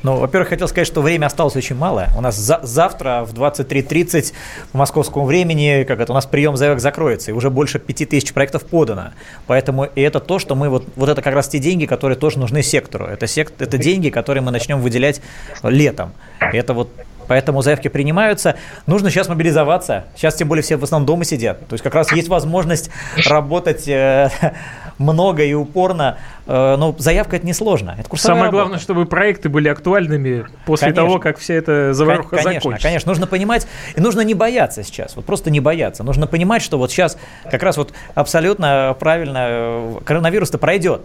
Ну, 0.02 0.18
во-первых, 0.18 0.50
хотел 0.50 0.68
сказать, 0.68 0.86
что 0.86 1.00
время 1.00 1.26
осталось 1.26 1.56
очень 1.56 1.74
мало. 1.74 2.08
У 2.16 2.20
нас 2.20 2.36
за 2.36 2.60
завтра 2.62 3.24
в 3.24 3.32
23.30 3.32 4.34
по 4.70 4.78
московскому 4.78 5.24
времени, 5.24 5.84
как 5.88 6.00
это, 6.00 6.12
у 6.12 6.14
нас 6.14 6.26
прием 6.26 6.56
заявок 6.56 6.80
закроется, 6.80 7.30
и 7.30 7.34
уже 7.34 7.50
больше 7.50 7.78
5000 7.78 8.32
проектов 8.32 8.64
подано. 8.64 9.12
Поэтому 9.46 9.84
и 9.84 10.00
это 10.00 10.20
то, 10.20 10.38
что 10.38 10.54
мы, 10.54 10.68
вот, 10.68 10.86
вот 10.96 11.08
это 11.08 11.22
как 11.22 11.34
раз 11.34 11.48
те 11.48 11.58
деньги, 11.58 11.86
которые 11.86 12.16
тоже 12.16 12.38
нужны 12.38 12.62
сектору. 12.62 13.06
Это, 13.06 13.26
сект, 13.26 13.60
это 13.60 13.78
деньги, 13.78 14.10
которые 14.10 14.42
мы 14.42 14.52
начнем 14.52 14.80
выделять 14.80 15.22
летом. 15.62 16.12
И 16.52 16.56
это 16.56 16.74
вот 16.74 16.90
Поэтому 17.28 17.62
заявки 17.62 17.88
принимаются. 17.88 18.56
Нужно 18.86 19.10
сейчас 19.10 19.28
мобилизоваться. 19.28 20.04
Сейчас 20.16 20.34
тем 20.34 20.48
более 20.48 20.62
все 20.62 20.76
в 20.76 20.84
основном 20.84 21.06
дома 21.06 21.24
сидят. 21.24 21.66
То 21.66 21.74
есть 21.74 21.82
как 21.82 21.94
раз 21.94 22.12
есть 22.12 22.28
возможность 22.28 22.90
работать 23.26 23.88
э, 23.88 24.30
много 24.98 25.42
и 25.44 25.54
упорно. 25.54 26.18
Э, 26.46 26.76
но 26.76 26.94
заявка 26.98 27.36
это 27.36 27.46
несложно. 27.46 27.96
Это 27.98 28.14
Самое 28.16 28.44
работа. 28.44 28.62
главное, 28.62 28.78
чтобы 28.78 29.06
проекты 29.06 29.48
были 29.48 29.68
актуальными 29.68 30.46
после 30.64 30.86
конечно. 30.86 31.04
того, 31.04 31.18
как 31.18 31.38
вся 31.38 31.54
эта 31.54 31.92
заваруха 31.92 32.36
конечно, 32.36 32.52
закончится. 32.52 32.88
Конечно, 32.88 33.10
нужно 33.10 33.26
понимать, 33.26 33.66
и 33.94 34.00
нужно 34.00 34.20
не 34.22 34.34
бояться 34.34 34.82
сейчас. 34.82 35.16
Вот 35.16 35.24
просто 35.24 35.50
не 35.50 35.60
бояться. 35.60 36.04
Нужно 36.04 36.26
понимать, 36.26 36.62
что 36.62 36.78
вот 36.78 36.90
сейчас 36.90 37.18
как 37.50 37.62
раз 37.62 37.76
вот 37.76 37.92
абсолютно 38.14 38.96
правильно 38.98 39.46
э, 39.48 39.94
коронавирус-то 40.04 40.58
пройдет. 40.58 41.02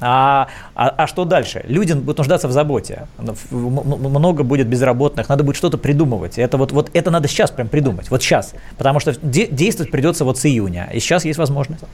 А, 0.00 0.48
а, 0.74 0.88
а 0.88 1.06
что 1.06 1.24
дальше? 1.24 1.64
Люди 1.66 1.92
будут 1.92 2.18
нуждаться 2.18 2.48
в 2.48 2.52
заботе. 2.52 3.06
Много 3.50 4.42
будет 4.42 4.66
безработных, 4.68 5.28
надо 5.28 5.44
будет 5.44 5.56
что-то 5.56 5.78
придумывать. 5.78 6.38
Это 6.38 6.56
вот, 6.56 6.72
вот 6.72 6.90
это 6.92 7.10
надо 7.10 7.28
сейчас 7.28 7.50
прям 7.50 7.68
придумать. 7.68 8.10
Вот 8.10 8.22
сейчас. 8.22 8.54
Потому 8.76 9.00
что 9.00 9.14
де- 9.22 9.48
действовать 9.48 9.90
придется 9.90 10.24
вот 10.24 10.38
с 10.38 10.46
июня. 10.46 10.88
И 10.92 11.00
сейчас 11.00 11.24
есть 11.24 11.38
возможность. 11.38 11.84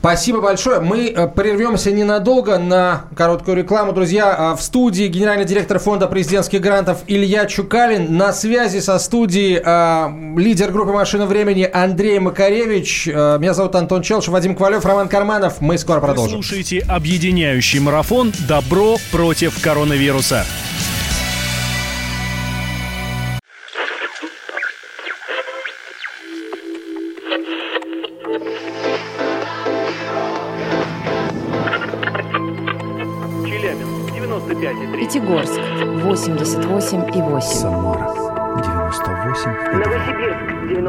Спасибо 0.00 0.40
большое. 0.40 0.78
Мы 0.78 1.08
э, 1.08 1.26
прервемся 1.26 1.90
ненадолго 1.90 2.56
на 2.58 3.06
короткую 3.16 3.56
рекламу. 3.56 3.92
Друзья, 3.92 4.34
а, 4.36 4.56
в 4.56 4.62
студии 4.62 5.08
генеральный 5.08 5.44
директор 5.44 5.80
фонда 5.80 6.06
президентских 6.06 6.60
грантов 6.60 6.98
Илья 7.08 7.46
Чукалин. 7.46 8.16
На 8.16 8.32
связи 8.32 8.78
со 8.78 8.98
студией 9.00 9.60
э, 9.62 10.38
лидер 10.40 10.70
группы 10.70 10.92
«Машина 10.92 11.26
времени» 11.26 11.68
Андрей 11.70 12.20
Макаревич. 12.20 13.08
Э, 13.08 13.38
меня 13.40 13.54
зовут 13.54 13.74
Антон 13.74 14.02
Челш, 14.02 14.28
Вадим 14.28 14.54
Ковалев, 14.54 14.84
Роман 14.84 15.08
Карманов. 15.08 15.60
Мы 15.60 15.76
скоро 15.78 15.98
продолжим. 15.98 16.38
Вы 16.38 16.44
слушаете 16.44 16.78
объединяющий 16.88 17.80
марафон 17.80 18.32
«Добро 18.46 18.98
против 19.10 19.60
коронавируса». 19.60 20.44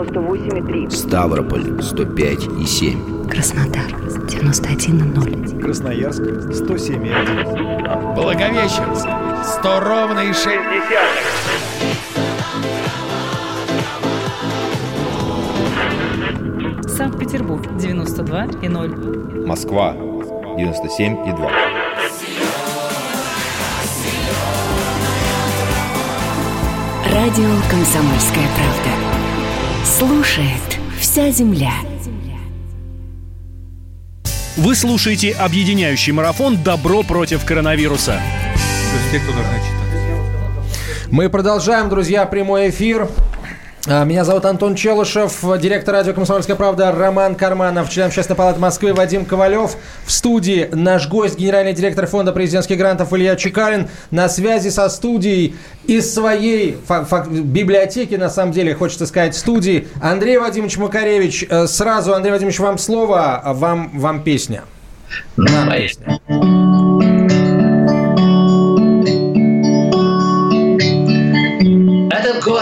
98,3. 0.03 0.89
Ставрополь 0.91 1.79
105,7. 1.81 3.29
Краснодар 3.29 3.91
91,0. 4.27 5.59
Красноярск 5.61 6.21
107,1. 6.21 8.15
Благовещенск 8.15 9.07
100 9.59 9.79
ровно 9.81 10.19
и 10.21 10.33
6 10.33 10.47
Санкт-Петербург 16.87 17.65
92,0. 17.77 19.45
Москва 19.45 19.93
97,2. 19.93 21.49
Радио 27.11 27.49
«Комсомольская 27.69 28.47
правда». 28.55 29.18
Слушает 29.83 30.79
вся 30.99 31.31
земля. 31.31 31.73
Вы 34.57 34.75
слушаете 34.75 35.31
объединяющий 35.31 36.11
марафон 36.11 36.61
«Добро 36.61 37.03
против 37.03 37.45
коронавируса». 37.45 38.21
Мы 41.09 41.29
продолжаем, 41.29 41.89
друзья, 41.89 42.25
прямой 42.25 42.69
эфир. 42.69 43.09
А, 43.91 44.03
меня 44.03 44.23
зовут 44.23 44.45
Антон 44.45 44.75
Челышев, 44.75 45.43
директор 45.59 45.95
радио 45.95 46.13
«Комсомольская 46.13 46.55
правда» 46.55 46.91
Роман 46.91 47.33
Карманов, 47.33 47.89
член 47.89 48.05
Общественной 48.05 48.37
палаты 48.37 48.59
Москвы 48.59 48.93
Вадим 48.93 49.25
Ковалев. 49.25 49.77
В 50.05 50.11
студии 50.11 50.69
наш 50.71 51.07
гость, 51.07 51.39
генеральный 51.39 51.73
директор 51.73 52.05
фонда 52.05 52.31
президентских 52.31 52.77
грантов 52.77 53.11
Илья 53.13 53.35
Чекалин. 53.35 53.87
На 54.11 54.29
связи 54.29 54.69
со 54.69 54.87
студией 54.89 55.55
из 55.87 56.13
своей 56.13 56.77
библиотеки, 57.31 58.13
на 58.13 58.29
самом 58.29 58.51
деле, 58.51 58.75
хочется 58.75 59.07
сказать, 59.07 59.35
студии. 59.35 59.87
Андрей 59.99 60.37
Вадимович 60.37 60.77
Макаревич, 60.77 61.47
э, 61.49 61.65
сразу, 61.65 62.13
Андрей 62.13 62.33
Вадимович, 62.33 62.59
вам 62.59 62.77
слово, 62.77 63.37
а 63.37 63.53
вам, 63.55 63.97
вам 63.97 64.21
песня. 64.21 64.65
Нам 65.35 65.71
песня. 65.71 66.19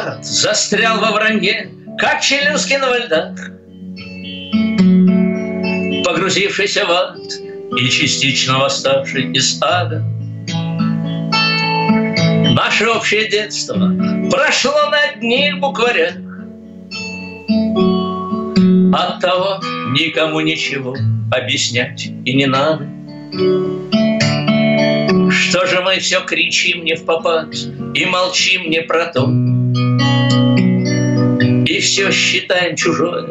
Город 0.08 0.26
застрял 0.26 1.00
во 1.00 1.12
вранье, 1.12 1.72
как 1.98 2.22
Челюскин 2.22 2.82
во 2.82 2.98
льдах. 2.98 3.36
Погрузившийся 6.06 6.86
в 6.86 6.92
ад 6.92 7.18
и 7.78 7.90
частично 7.90 8.60
восставший 8.60 9.32
из 9.34 9.62
ада. 9.62 10.04
Наше 12.54 12.88
общее 12.88 13.30
детство 13.30 13.92
прошло 14.32 14.90
на 14.90 15.00
одних 15.12 15.60
букварях. 15.60 16.16
От 18.94 19.20
того 19.20 19.60
никому 19.92 20.40
ничего 20.40 20.96
объяснять 21.32 22.06
и 22.26 22.34
не 22.34 22.46
надо. 22.46 22.88
Что 25.30 25.66
же 25.66 25.82
мы 25.82 26.00
все 26.00 26.22
кричим 26.22 26.84
не 26.86 26.96
в 26.96 27.06
попад 27.06 27.54
и 27.94 28.06
молчим 28.06 28.70
не 28.70 28.82
про 28.82 29.08
то, 29.08 29.28
и 31.68 31.80
все 31.82 32.12
считаем 32.12 32.76
чужое, 32.76 33.28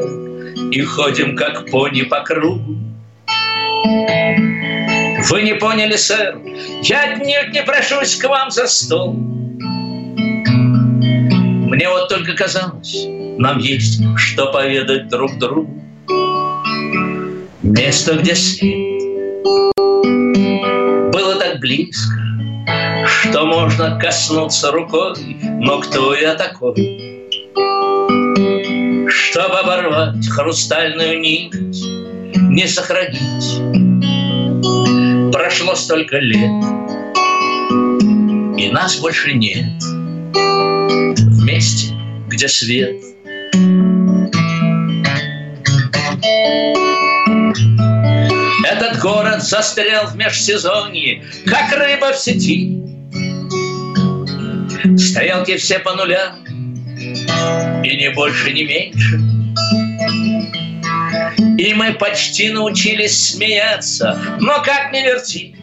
и 0.70 0.80
ходим, 0.82 1.36
как 1.36 1.70
пони 1.70 2.02
по 2.02 2.20
кругу. 2.20 2.76
Вы 5.28 5.42
не 5.42 5.54
поняли, 5.54 5.96
сэр, 5.96 6.38
я 6.82 7.14
отнюдь 7.14 7.52
не 7.52 7.62
прошусь 7.62 8.16
к 8.16 8.28
вам 8.28 8.50
за 8.50 8.66
стол. 8.66 9.14
Мне 11.64 11.88
вот 11.88 12.08
только 12.08 12.34
казалось, 12.34 13.06
нам 13.38 13.58
есть 13.58 14.02
что 14.16 14.52
поведать 14.52 15.08
друг 15.08 15.38
другу. 15.38 15.82
Место, 17.62 18.16
где 18.16 18.34
свет 18.34 19.02
было 21.12 21.36
так 21.40 21.58
близко, 21.58 22.14
что 23.06 23.46
можно 23.46 23.98
коснуться 23.98 24.70
рукой, 24.70 25.14
но 25.42 25.80
кто 25.80 26.14
я 26.14 26.34
такой? 26.34 27.15
Чтобы 29.36 29.58
оборвать 29.58 30.26
хрустальную 30.30 31.20
нить, 31.20 31.52
не 31.52 32.66
сохранить. 32.66 33.60
Прошло 35.30 35.74
столько 35.74 36.16
лет, 36.16 36.64
и 38.58 38.70
нас 38.72 38.96
больше 38.96 39.34
нет. 39.34 39.66
Вместе, 40.32 41.92
где 42.28 42.48
свет. 42.48 42.96
Этот 48.64 48.98
город 49.02 49.42
застрял 49.42 50.06
в 50.06 50.16
межсезонье, 50.16 51.26
как 51.44 51.70
рыба 51.78 52.14
в 52.14 52.16
сети. 52.16 52.82
Стрелки 54.96 55.58
все 55.58 55.78
по 55.80 55.92
нулям, 55.92 56.45
и 57.84 57.96
не 57.96 58.10
больше, 58.14 58.52
не 58.52 58.64
меньше. 58.64 59.20
И 61.58 61.74
мы 61.74 61.94
почти 61.94 62.50
научились 62.50 63.30
смеяться, 63.30 64.18
но 64.40 64.62
как 64.62 64.92
не 64.92 65.02
верти. 65.02 65.56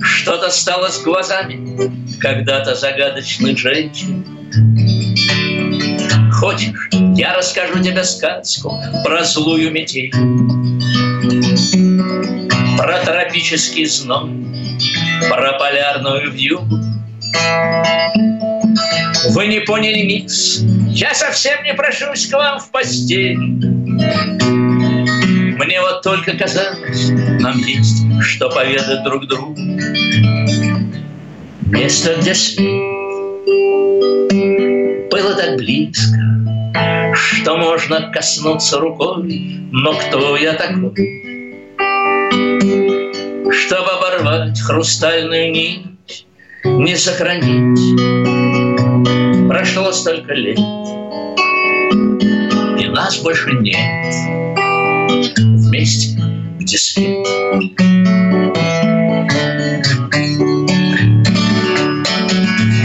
Что-то 0.00 0.50
стало 0.50 0.88
с 0.88 1.02
глазами 1.02 2.18
когда-то 2.20 2.74
загадочных 2.74 3.58
женщин. 3.58 4.24
Хочешь, 6.32 6.88
я 7.16 7.36
расскажу 7.36 7.82
тебе 7.82 8.04
сказку 8.04 8.80
про 9.04 9.24
злую 9.24 9.72
метель, 9.72 10.12
про 12.76 12.98
тропический 13.04 13.86
зной, 13.86 14.30
про 15.28 15.58
полярную 15.58 16.30
вьюгу. 16.30 16.78
Вы 19.30 19.46
не 19.46 19.60
поняли, 19.60 20.02
микс, 20.02 20.60
я 20.88 21.14
совсем 21.14 21.62
не 21.64 21.74
прошусь 21.74 22.26
к 22.26 22.32
вам 22.32 22.58
в 22.58 22.70
постель. 22.70 23.36
Мне 25.58 25.80
вот 25.80 26.02
только 26.02 26.36
казалось, 26.36 27.10
нам 27.40 27.58
есть 27.58 28.04
что 28.20 28.48
поведать 28.50 29.02
друг 29.04 29.26
другу. 29.26 29.54
Место, 31.66 32.16
где 32.20 32.34
свет 32.34 32.68
было 35.10 35.34
так 35.34 35.56
близко, 35.56 36.18
что 37.14 37.56
можно 37.56 38.10
коснуться 38.12 38.78
рукой, 38.78 39.60
но 39.72 39.94
кто 39.94 40.36
я 40.36 40.54
такой? 40.54 40.94
Чтобы 43.50 43.90
оборвать 43.90 44.60
хрустальную 44.60 45.50
нить, 45.52 45.86
не 46.64 46.96
сохранить. 46.96 47.78
Прошло 49.48 49.92
столько 49.92 50.34
лет, 50.34 50.58
и 52.78 52.88
нас 52.88 53.18
больше 53.18 53.52
нет 53.52 54.14
вместе, 55.36 56.20
где 56.58 56.78
свет. 56.78 57.26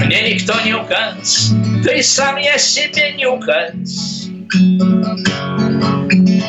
Мне 0.05 0.33
никто 0.33 0.53
не 0.61 0.73
указ, 0.73 1.51
да 1.83 1.93
и 1.93 2.01
сам 2.01 2.37
я 2.37 2.57
себе 2.57 3.13
не 3.13 3.25
указ. 3.25 4.29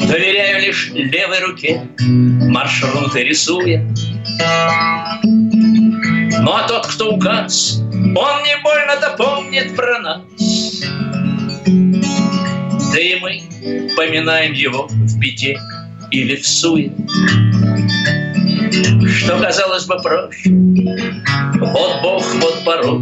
Доверяю 0.09 0.61
лишь 0.61 0.91
левой 0.93 1.41
руке, 1.41 1.81
маршруты 2.01 3.25
рисуя. 3.25 3.85
Ну 6.45 6.53
а 6.53 6.69
тот, 6.69 6.87
кто 6.87 7.15
указ, 7.15 7.81
он 7.81 8.43
не 8.43 8.59
больно-то 8.63 9.15
помнит 9.17 9.75
про 9.75 9.99
нас. 10.01 10.21
Да 12.93 13.01
и 13.01 13.19
мы 13.19 13.43
поминаем 13.97 14.53
его 14.53 14.87
в 14.87 15.19
беде 15.19 15.59
или 16.11 16.37
в 16.37 16.47
суе. 16.47 16.93
Что 19.09 19.39
казалось 19.39 19.87
бы 19.87 19.97
проще, 20.03 20.51
вот 21.61 22.03
Бог, 22.03 22.23
вот 22.35 22.63
порог. 22.63 23.01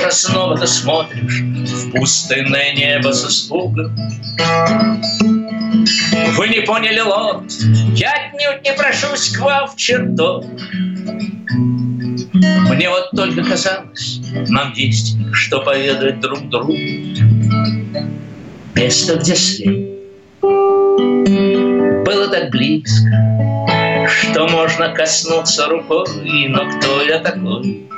Же 0.00 0.10
снова 0.10 0.56
ты 0.56 0.66
смотришь 0.66 1.40
в 1.40 1.90
пустынное 1.92 2.74
небо 2.74 3.12
с 3.12 3.24
испугом? 3.28 3.96
Вы 6.36 6.48
не 6.48 6.60
поняли, 6.60 7.00
лорд, 7.00 7.50
я 7.94 8.12
отнюдь 8.12 8.64
не 8.64 8.72
прошусь 8.72 9.30
к 9.30 9.40
вам 9.40 9.68
в 9.68 9.76
чертог. 9.76 10.44
Мне 12.32 12.88
вот 12.88 13.10
только 13.12 13.44
казалось, 13.44 14.20
нам 14.48 14.72
есть 14.74 15.16
что 15.32 15.60
поведать 15.60 16.20
друг 16.20 16.48
другу. 16.48 16.72
Место, 18.74 19.16
где 19.16 19.36
след 19.36 19.94
было 22.04 22.28
так 22.28 22.50
близко, 22.50 23.10
что 24.08 24.48
можно 24.48 24.90
коснуться 24.90 25.66
рукой, 25.66 26.48
но 26.48 26.70
кто 26.70 27.02
я 27.02 27.18
такой? 27.20 27.88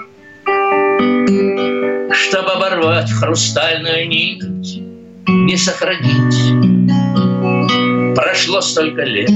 Чтобы 2.13 2.53
оборвать 2.53 3.11
хрустальную 3.13 4.09
нить, 4.09 4.83
не 5.27 5.57
сохранить. 5.57 6.37
Прошло 8.17 8.61
столько 8.61 9.03
лет, 9.03 9.31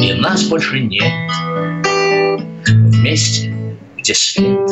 и 0.00 0.14
нас 0.14 0.44
больше 0.44 0.80
нет 0.80 1.12
вместе, 2.66 3.54
где 3.98 4.14
свет. 4.14 4.70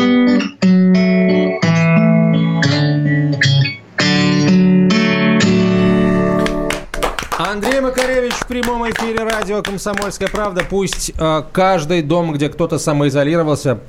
Андрей 7.63 7.81
Макаревич 7.83 8.33
в 8.33 8.47
прямом 8.47 8.91
эфире 8.91 9.23
радио 9.23 9.63
«Комсомольская 9.63 10.29
правда». 10.29 10.63
Пусть 10.67 11.13
э, 11.19 11.43
каждый 11.53 12.01
дом, 12.01 12.33
где 12.33 12.49
кто-то 12.49 12.79
самоизолировался, 12.79 13.81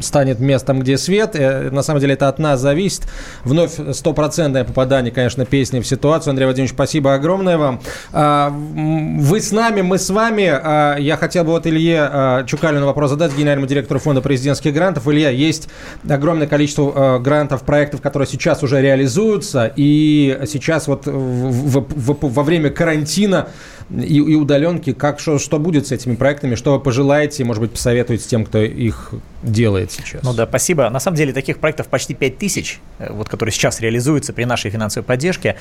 станет 0.00 0.38
местом, 0.38 0.78
где 0.78 0.96
свет. 0.96 1.34
Э, 1.34 1.70
на 1.70 1.82
самом 1.82 1.98
деле 1.98 2.14
это 2.14 2.28
от 2.28 2.38
нас 2.38 2.60
зависит. 2.60 3.08
Вновь 3.42 3.72
стопроцентное 3.96 4.62
попадание, 4.62 5.12
конечно, 5.12 5.44
песни 5.44 5.80
в 5.80 5.86
ситуацию. 5.88 6.30
Андрей 6.30 6.44
Владимирович, 6.44 6.72
спасибо 6.72 7.14
огромное 7.14 7.58
вам. 7.58 7.80
Э, 8.12 8.50
вы 8.52 9.40
с 9.40 9.50
нами, 9.50 9.82
мы 9.82 9.98
с 9.98 10.10
вами. 10.10 10.42
Э, 10.42 11.00
я 11.00 11.16
хотел 11.16 11.42
бы 11.42 11.50
вот 11.50 11.66
Илье 11.66 12.08
э, 12.12 12.44
Чукалину 12.46 12.86
вопрос 12.86 13.10
задать, 13.10 13.34
генеральному 13.36 13.66
директору 13.66 13.98
фонда 13.98 14.20
президентских 14.20 14.72
грантов. 14.72 15.08
Илья, 15.08 15.30
есть 15.30 15.68
огромное 16.08 16.46
количество 16.46 17.16
э, 17.16 17.18
грантов, 17.18 17.64
проектов, 17.64 18.02
которые 18.02 18.28
сейчас 18.28 18.62
уже 18.62 18.80
реализуются. 18.80 19.72
И 19.74 20.38
сейчас 20.46 20.86
вот 20.86 21.06
в, 21.06 21.80
в, 21.80 21.86
в, 21.88 22.32
во 22.32 22.42
время 22.44 22.70
карантина 22.84 23.48
и, 23.90 24.16
и 24.16 24.34
удаленки, 24.34 24.92
как, 24.92 25.20
что, 25.20 25.38
что 25.38 25.58
будет 25.58 25.86
с 25.86 25.92
этими 25.92 26.14
проектами, 26.14 26.54
что 26.54 26.74
вы 26.74 26.80
пожелаете, 26.80 27.44
может 27.44 27.62
быть, 27.62 27.72
посоветуете 27.72 28.28
тем, 28.28 28.44
кто 28.44 28.60
их 28.60 29.12
делает 29.42 29.90
сейчас? 29.92 30.22
Ну 30.22 30.32
да, 30.34 30.46
спасибо. 30.46 30.88
На 30.90 31.00
самом 31.00 31.16
деле 31.16 31.32
таких 31.32 31.58
проектов 31.58 31.88
почти 31.88 32.14
5 32.14 32.38
тысяч, 32.38 32.80
э, 32.98 33.12
вот, 33.12 33.28
которые 33.28 33.52
сейчас 33.52 33.80
реализуются 33.80 34.32
при 34.32 34.44
нашей 34.44 34.70
финансовой 34.70 35.04
поддержке. 35.04 35.56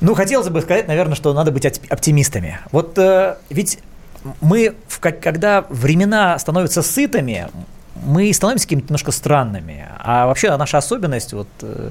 Ну, 0.00 0.14
хотелось 0.14 0.48
бы 0.48 0.60
сказать, 0.60 0.88
наверное, 0.88 1.14
что 1.14 1.32
надо 1.34 1.50
быть 1.50 1.66
оптимистами. 1.66 2.58
Вот 2.72 2.98
э, 2.98 3.36
ведь 3.50 3.78
мы, 4.40 4.74
в, 4.88 5.00
когда 5.00 5.66
времена 5.70 6.38
становятся 6.38 6.82
сытыми, 6.82 7.48
мы 8.04 8.32
становимся 8.32 8.66
какими-то 8.66 8.86
немножко 8.86 9.12
странными. 9.12 9.86
А 9.98 10.26
вообще 10.26 10.56
наша 10.56 10.78
особенность, 10.78 11.32
вот, 11.32 11.48
э, 11.62 11.90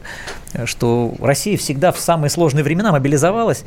что 0.66 1.14
Россия 1.20 1.58
всегда 1.58 1.92
в 1.92 2.00
самые 2.00 2.30
сложные 2.30 2.64
времена 2.64 2.92
мобилизовалась 2.92 3.64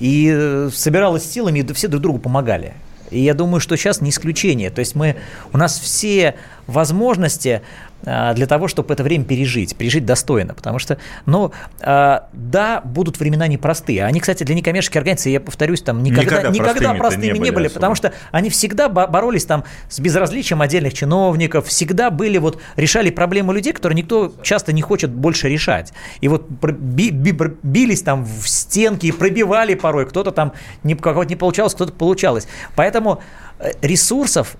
и 0.00 0.32
э, 0.34 0.70
собиралась 0.72 1.30
силами, 1.30 1.60
и 1.60 1.72
все 1.72 1.86
друг 1.86 2.02
другу 2.02 2.18
помогали. 2.18 2.74
И 3.10 3.20
я 3.20 3.34
думаю, 3.34 3.60
что 3.60 3.76
сейчас 3.76 4.00
не 4.00 4.10
исключение. 4.10 4.70
То 4.70 4.80
есть 4.80 4.94
мы, 4.94 5.16
у 5.52 5.58
нас 5.58 5.78
все 5.78 6.36
возможности 6.70 7.62
а, 8.06 8.32
для 8.32 8.46
того, 8.46 8.68
чтобы 8.68 8.94
это 8.94 9.02
время 9.02 9.24
пережить, 9.24 9.76
пережить 9.76 10.06
достойно. 10.06 10.54
Потому 10.54 10.78
что, 10.78 10.98
ну, 11.26 11.52
а, 11.80 12.28
да, 12.32 12.80
будут 12.84 13.20
времена 13.20 13.46
непростые. 13.46 14.04
Они, 14.04 14.20
кстати, 14.20 14.44
для 14.44 14.54
некоммерческих 14.54 14.96
организаций, 14.96 15.32
я 15.32 15.40
повторюсь, 15.40 15.82
там 15.82 16.02
никогда, 16.02 16.48
никогда, 16.48 16.50
никогда 16.50 16.94
простыми, 16.94 17.24
не 17.24 17.32
были, 17.32 17.44
не 17.44 17.50
были 17.50 17.68
потому 17.68 17.94
что 17.94 18.12
они 18.32 18.48
всегда 18.48 18.88
боролись 18.88 19.44
там 19.44 19.64
с 19.88 20.00
безразличием 20.00 20.62
отдельных 20.62 20.94
чиновников, 20.94 21.66
всегда 21.66 22.10
были 22.10 22.38
вот, 22.38 22.60
решали 22.76 23.10
проблемы 23.10 23.52
людей, 23.52 23.72
которые 23.72 23.96
никто 23.96 24.32
часто 24.42 24.72
не 24.72 24.82
хочет 24.82 25.10
больше 25.10 25.48
решать. 25.48 25.92
И 26.20 26.28
вот 26.28 26.48
би, 26.48 27.10
би, 27.10 27.36
бились 27.62 28.02
там 28.02 28.24
в 28.24 28.48
стенки 28.48 29.06
и 29.06 29.12
пробивали 29.12 29.74
порой, 29.74 30.06
кто-то 30.06 30.30
там 30.30 30.52
не, 30.84 30.94
кого-то 30.94 31.28
не 31.28 31.36
получалось, 31.36 31.74
кто-то 31.74 31.92
получалось. 31.92 32.48
Поэтому 32.76 33.20
э, 33.58 33.72
ресурсов 33.82 34.56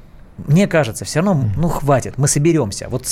мне 0.46 0.66
кажется, 0.66 1.04
все 1.04 1.20
равно, 1.20 1.48
ну, 1.56 1.68
хватит, 1.68 2.18
мы 2.18 2.28
соберемся. 2.28 2.88
Вот, 2.88 3.06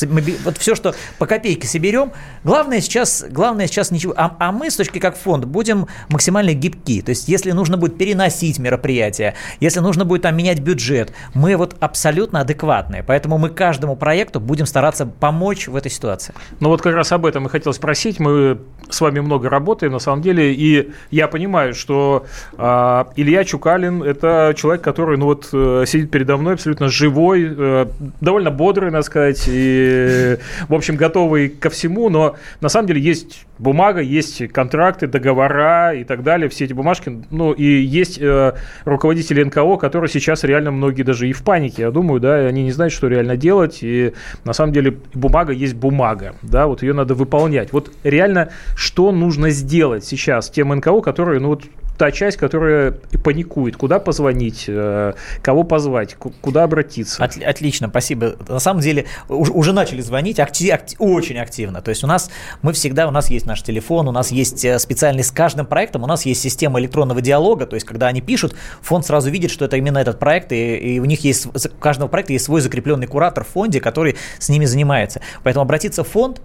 вот 0.44 0.58
все, 0.58 0.74
что 0.74 0.94
по 1.18 1.26
копейке 1.26 1.66
соберем, 1.66 2.12
главное 2.44 2.80
сейчас, 2.80 3.24
главное 3.28 3.66
сейчас 3.66 3.90
ничего. 3.90 4.14
А, 4.16 4.36
а 4.38 4.52
мы, 4.52 4.70
с 4.70 4.76
точки 4.76 4.98
как 4.98 5.16
фонд, 5.16 5.44
будем 5.44 5.86
максимально 6.08 6.54
гибки. 6.54 7.02
То 7.02 7.10
есть, 7.10 7.28
если 7.28 7.52
нужно 7.52 7.76
будет 7.76 7.98
переносить 7.98 8.58
мероприятие, 8.58 9.34
если 9.60 9.80
нужно 9.80 10.04
будет 10.04 10.22
там 10.22 10.36
менять 10.36 10.60
бюджет, 10.60 11.12
мы 11.34 11.56
вот 11.56 11.76
абсолютно 11.80 12.40
адекватные. 12.40 13.02
Поэтому 13.02 13.38
мы 13.38 13.50
каждому 13.50 13.96
проекту 13.96 14.40
будем 14.40 14.66
стараться 14.66 15.06
помочь 15.06 15.68
в 15.68 15.76
этой 15.76 15.90
ситуации. 15.90 16.34
Ну, 16.60 16.68
вот 16.68 16.82
как 16.82 16.94
раз 16.94 17.12
об 17.12 17.26
этом 17.26 17.46
и 17.46 17.48
хотел 17.48 17.72
спросить. 17.72 18.20
Мы 18.20 18.58
с 18.88 19.00
вами 19.00 19.20
много 19.20 19.48
работаем, 19.48 19.92
на 19.92 19.98
самом 19.98 20.22
деле, 20.22 20.54
и 20.54 20.92
я 21.10 21.28
понимаю, 21.28 21.74
что 21.74 22.26
э, 22.56 23.04
Илья 23.16 23.44
Чукалин– 23.44 24.02
это 24.04 24.54
человек, 24.56 24.82
который, 24.82 25.18
ну, 25.18 25.26
вот, 25.26 25.48
э, 25.52 25.84
сидит 25.86 26.10
передо 26.10 26.36
мной 26.36 26.54
абсолютно 26.54 26.88
живой 26.88 27.17
живой, 27.18 27.54
э, 27.56 27.86
довольно 28.20 28.50
бодрый, 28.50 28.90
надо 28.90 29.02
сказать, 29.02 29.44
и, 29.46 30.38
в 30.68 30.74
общем, 30.74 30.96
готовый 30.96 31.48
ко 31.48 31.68
всему, 31.70 32.08
но 32.08 32.36
на 32.60 32.68
самом 32.68 32.86
деле 32.86 33.00
есть 33.00 33.46
бумага, 33.58 34.00
есть 34.00 34.48
контракты, 34.48 35.06
договора 35.06 35.94
и 35.94 36.04
так 36.04 36.22
далее, 36.22 36.48
все 36.48 36.64
эти 36.64 36.72
бумажки, 36.72 37.22
ну, 37.30 37.52
и 37.52 37.64
есть 37.64 38.18
э, 38.20 38.52
руководители 38.84 39.42
НКО, 39.42 39.76
которые 39.76 40.08
сейчас 40.08 40.44
реально 40.44 40.70
многие 40.70 41.02
даже 41.02 41.28
и 41.28 41.32
в 41.32 41.42
панике, 41.42 41.82
я 41.82 41.90
думаю, 41.90 42.20
да, 42.20 42.36
они 42.36 42.62
не 42.62 42.72
знают, 42.72 42.92
что 42.92 43.08
реально 43.08 43.36
делать, 43.36 43.78
и 43.82 44.12
на 44.44 44.52
самом 44.52 44.72
деле 44.72 44.96
бумага 45.14 45.52
есть 45.52 45.74
бумага, 45.74 46.34
да, 46.42 46.66
вот 46.66 46.82
ее 46.82 46.92
надо 46.92 47.14
выполнять. 47.14 47.72
Вот 47.72 47.90
реально, 48.04 48.50
что 48.76 49.10
нужно 49.10 49.50
сделать 49.50 50.04
сейчас 50.04 50.50
тем 50.50 50.68
НКО, 50.68 51.00
которые, 51.00 51.40
ну, 51.40 51.48
вот 51.48 51.64
та 51.98 52.12
часть, 52.12 52.36
которая 52.36 52.92
паникует. 53.24 53.76
Куда 53.76 53.98
позвонить, 53.98 54.66
э, 54.68 55.12
кого 55.42 55.64
позвать, 55.64 56.14
куда 56.14 56.62
обратиться? 56.62 57.22
От, 57.22 57.36
отлично, 57.42 57.88
спасибо. 57.88 58.36
На 58.48 58.60
самом 58.60 58.80
деле 58.80 59.06
уже, 59.28 59.52
уже 59.52 59.72
начали 59.72 60.00
звонить 60.00 60.38
актив, 60.38 60.72
актив, 60.72 60.96
очень 61.00 61.38
активно. 61.38 61.82
То 61.82 61.90
есть 61.90 62.04
у 62.04 62.06
нас 62.06 62.30
мы 62.62 62.72
всегда, 62.72 63.08
у 63.08 63.10
нас 63.10 63.28
есть 63.30 63.46
наш 63.46 63.62
телефон, 63.62 64.08
у 64.08 64.12
нас 64.12 64.30
есть 64.30 64.64
э, 64.64 64.78
специальный 64.78 65.24
с 65.24 65.32
каждым 65.32 65.66
проектом, 65.66 66.04
у 66.04 66.06
нас 66.06 66.24
есть 66.24 66.40
система 66.40 66.78
электронного 66.80 67.20
диалога, 67.20 67.66
то 67.66 67.74
есть 67.74 67.84
когда 67.84 68.06
они 68.06 68.20
пишут, 68.20 68.54
фонд 68.80 69.04
сразу 69.04 69.28
видит, 69.30 69.50
что 69.50 69.64
это 69.64 69.76
именно 69.76 69.98
этот 69.98 70.20
проект, 70.20 70.52
и, 70.52 70.76
и 70.76 71.00
у 71.00 71.04
них 71.04 71.24
есть, 71.24 71.46
у 71.46 71.80
каждого 71.80 72.08
проекта 72.08 72.32
есть 72.32 72.44
свой 72.44 72.60
закрепленный 72.60 73.08
куратор 73.08 73.44
в 73.44 73.48
фонде, 73.48 73.80
который 73.80 74.16
с 74.38 74.48
ними 74.48 74.66
занимается. 74.66 75.20
Поэтому 75.42 75.64
обратиться 75.64 76.04
в 76.04 76.08
фонд, 76.08 76.40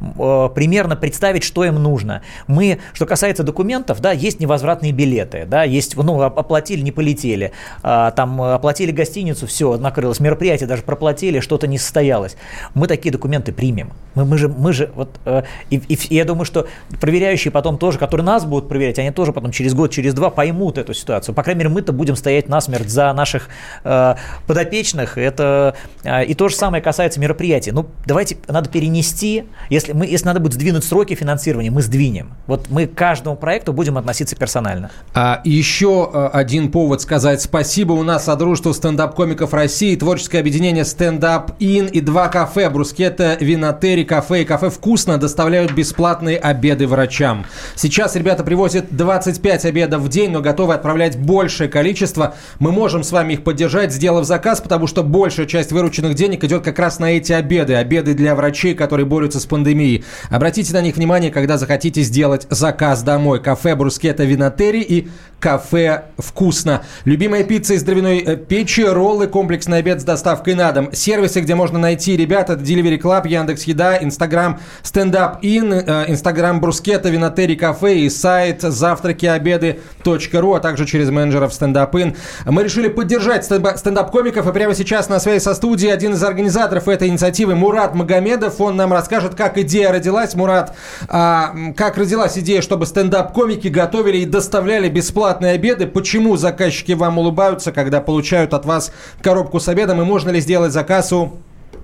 Э, 0.00 0.48
примерно 0.54 0.96
представить, 0.96 1.42
что 1.42 1.64
им 1.64 1.76
нужно. 1.76 2.22
Мы, 2.46 2.78
что 2.92 3.06
касается 3.06 3.42
документов, 3.42 4.00
да, 4.00 4.12
есть 4.12 4.40
невозвратные 4.40 4.92
билеты, 4.92 5.46
да, 5.46 5.64
есть, 5.64 5.96
ну, 5.96 6.20
оплатили, 6.22 6.82
не 6.82 6.92
полетели, 6.92 7.52
а, 7.82 8.10
там 8.10 8.40
оплатили 8.40 8.90
гостиницу, 8.90 9.46
все, 9.46 9.76
накрылось, 9.76 10.20
мероприятие 10.20 10.68
даже 10.68 10.82
проплатили, 10.82 11.40
что-то 11.40 11.66
не 11.66 11.78
состоялось. 11.78 12.36
Мы 12.74 12.86
такие 12.86 13.12
документы 13.12 13.52
примем. 13.52 13.92
Мы, 14.14 14.24
мы 14.24 14.38
же, 14.38 14.48
мы 14.48 14.72
же, 14.72 14.90
вот, 14.94 15.10
э, 15.24 15.42
и, 15.70 15.76
и 15.76 16.14
я 16.14 16.24
думаю, 16.24 16.44
что 16.44 16.66
проверяющие 17.00 17.50
потом 17.50 17.78
тоже, 17.78 17.98
которые 17.98 18.24
нас 18.24 18.44
будут 18.44 18.68
проверять, 18.68 18.98
они 18.98 19.10
тоже 19.10 19.32
потом 19.32 19.50
через 19.50 19.74
год, 19.74 19.90
через 19.90 20.14
два 20.14 20.30
поймут 20.30 20.78
эту 20.78 20.94
ситуацию. 20.94 21.34
По 21.34 21.42
крайней 21.42 21.60
мере, 21.60 21.70
мы-то 21.70 21.92
будем 21.92 22.16
стоять 22.16 22.48
насмерть 22.48 22.88
за 22.88 23.12
наших 23.12 23.48
э, 23.84 24.14
подопечных. 24.46 25.18
Это, 25.18 25.74
э, 26.02 26.24
и 26.24 26.34
то 26.34 26.48
же 26.48 26.54
самое 26.54 26.82
касается 26.82 27.20
мероприятий. 27.20 27.72
Ну, 27.72 27.86
давайте, 28.06 28.38
надо 28.48 28.68
перенести, 28.70 29.44
если, 29.70 29.85
мы, 29.92 30.06
если 30.06 30.26
надо 30.26 30.40
будет 30.40 30.54
сдвинуть 30.54 30.84
сроки 30.84 31.14
финансирования, 31.14 31.70
мы 31.70 31.82
сдвинем. 31.82 32.34
Вот 32.46 32.68
мы 32.70 32.86
к 32.86 32.94
каждому 32.94 33.36
проекту 33.36 33.72
будем 33.72 33.98
относиться 33.98 34.36
персонально. 34.36 34.90
А 35.14 35.40
еще 35.44 36.10
э, 36.12 36.30
один 36.32 36.70
повод 36.70 37.02
сказать 37.02 37.42
спасибо. 37.42 37.92
У 37.92 38.02
нас 38.02 38.24
Содружество 38.24 38.72
стендап-комиков 38.72 39.52
России, 39.54 39.94
творческое 39.96 40.40
объединение 40.40 40.84
Stand 40.84 41.33
Up 41.33 41.52
In 41.58 41.86
и 41.86 42.00
два 42.00 42.28
кафе 42.28 42.68
Брускетта, 42.70 43.36
Винотери, 43.40 44.04
кафе 44.04 44.42
и 44.42 44.44
кафе 44.44 44.70
«Вкусно» 44.70 45.18
доставляют 45.18 45.72
бесплатные 45.72 46.38
обеды 46.38 46.86
врачам. 46.86 47.46
Сейчас 47.74 48.16
ребята 48.16 48.44
привозят 48.44 48.86
25 48.90 49.64
обедов 49.66 50.02
в 50.02 50.08
день, 50.08 50.30
но 50.30 50.40
готовы 50.40 50.74
отправлять 50.74 51.18
большее 51.18 51.68
количество. 51.68 52.34
Мы 52.58 52.72
можем 52.72 53.02
с 53.04 53.12
вами 53.12 53.34
их 53.34 53.44
поддержать, 53.44 53.92
сделав 53.92 54.24
заказ, 54.24 54.60
потому 54.60 54.86
что 54.86 55.02
большая 55.02 55.46
часть 55.46 55.72
вырученных 55.72 56.14
денег 56.14 56.42
идет 56.44 56.64
как 56.64 56.78
раз 56.78 56.98
на 56.98 57.12
эти 57.12 57.32
обеды. 57.32 57.74
Обеды 57.74 58.14
для 58.14 58.34
врачей, 58.34 58.74
которые 58.74 59.06
борются 59.06 59.40
с 59.40 59.46
пандемией 59.46 59.75
пандемии. 59.76 60.04
Обратите 60.30 60.72
на 60.72 60.80
них 60.80 60.96
внимание, 60.96 61.30
когда 61.30 61.58
захотите 61.58 62.02
сделать 62.02 62.46
заказ 62.50 63.02
домой. 63.02 63.42
Кафе 63.42 63.74
Брускета 63.74 64.24
Винотери 64.24 64.80
и 64.80 65.08
кафе 65.38 66.04
«Вкусно». 66.16 66.82
Любимая 67.04 67.44
пицца 67.44 67.74
из 67.74 67.82
дровяной 67.82 68.18
э, 68.18 68.36
печи, 68.36 68.82
роллы, 68.82 69.26
комплексный 69.26 69.78
обед 69.78 70.00
с 70.00 70.04
доставкой 70.04 70.54
на 70.54 70.72
дом. 70.72 70.92
Сервисы, 70.92 71.40
где 71.40 71.54
можно 71.54 71.78
найти 71.78 72.16
ребят, 72.16 72.48
это 72.48 72.62
Delivery 72.62 72.98
Club, 72.98 73.28
Яндекс 73.28 73.64
Еда, 73.64 74.02
Инстаграм 74.02 74.58
Stand 74.82 75.22
Up 75.22 75.38
In, 75.42 75.72
э, 75.72 76.04
Инстаграм 76.08 76.60
Брускета, 76.60 77.10
Винотери 77.10 77.54
Кафе 77.54 77.98
и 77.98 78.10
сайт 78.10 78.62
завтраки 78.62 79.26
обеды 79.26 79.80
ру, 80.04 80.54
а 80.54 80.60
также 80.60 80.86
через 80.86 81.10
менеджеров 81.10 81.52
Stand 81.52 81.82
Up 81.82 81.94
In. 81.96 82.16
Мы 82.46 82.64
решили 82.64 82.88
поддержать 82.88 83.44
стендап-комиков, 83.44 84.46
и 84.46 84.52
прямо 84.52 84.74
сейчас 84.74 85.08
на 85.08 85.20
связи 85.20 85.42
со 85.42 85.54
студией 85.54 85.92
один 85.92 86.14
из 86.14 86.22
организаторов 86.22 86.88
этой 86.88 87.08
инициативы 87.08 87.54
Мурат 87.54 87.94
Магомедов. 87.94 88.60
Он 88.60 88.76
нам 88.76 88.92
расскажет, 88.92 89.34
как 89.34 89.58
идея 89.66 89.92
родилась. 89.92 90.34
Мурат, 90.34 90.74
а, 91.08 91.54
как 91.76 91.98
родилась 91.98 92.38
идея, 92.38 92.62
чтобы 92.62 92.86
стендап-комики 92.86 93.68
готовили 93.68 94.18
и 94.18 94.24
доставляли 94.24 94.88
бесплатные 94.88 95.52
обеды. 95.52 95.86
Почему 95.86 96.36
заказчики 96.36 96.92
вам 96.92 97.18
улыбаются, 97.18 97.72
когда 97.72 98.00
получают 98.00 98.54
от 98.54 98.64
вас 98.64 98.92
коробку 99.20 99.60
с 99.60 99.68
обедом? 99.68 100.00
И 100.00 100.04
можно 100.04 100.30
ли 100.30 100.40
сделать 100.40 100.72
заказ 100.72 101.12
у 101.12 101.32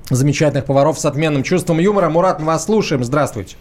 замечательных 0.09 0.65
поваров 0.65 0.99
с 0.99 1.05
отменным 1.05 1.43
чувством 1.43 1.79
юмора? 1.79 2.09
Мурат, 2.09 2.41
мы 2.41 2.47
вас 2.47 2.65
слушаем. 2.65 3.05
Здравствуйте. 3.05 3.57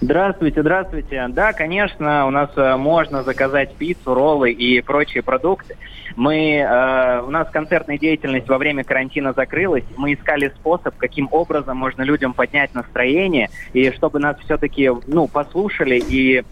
Здравствуйте, 0.00 0.60
здравствуйте. 0.60 1.26
Да, 1.30 1.52
конечно, 1.52 2.26
у 2.26 2.30
нас 2.30 2.50
э, 2.56 2.76
можно 2.76 3.22
заказать 3.22 3.74
пиццу, 3.76 4.14
роллы 4.14 4.52
и 4.52 4.82
прочие 4.82 5.22
продукты. 5.22 5.76
Мы, 6.16 6.58
э, 6.58 7.22
у 7.22 7.30
нас 7.30 7.48
концертная 7.50 7.98
деятельность 7.98 8.48
во 8.48 8.58
время 8.58 8.84
карантина 8.84 9.32
закрылась. 9.32 9.84
Мы 9.96 10.12
искали 10.12 10.52
способ, 10.54 10.96
каким 10.96 11.28
образом 11.30 11.78
можно 11.78 12.02
людям 12.02 12.34
поднять 12.34 12.74
настроение, 12.74 13.48
и 13.72 13.90
чтобы 13.92 14.18
нас 14.18 14.36
все-таки 14.40 14.90
ну, 15.06 15.28
послушали 15.28 15.98
и 15.98 16.44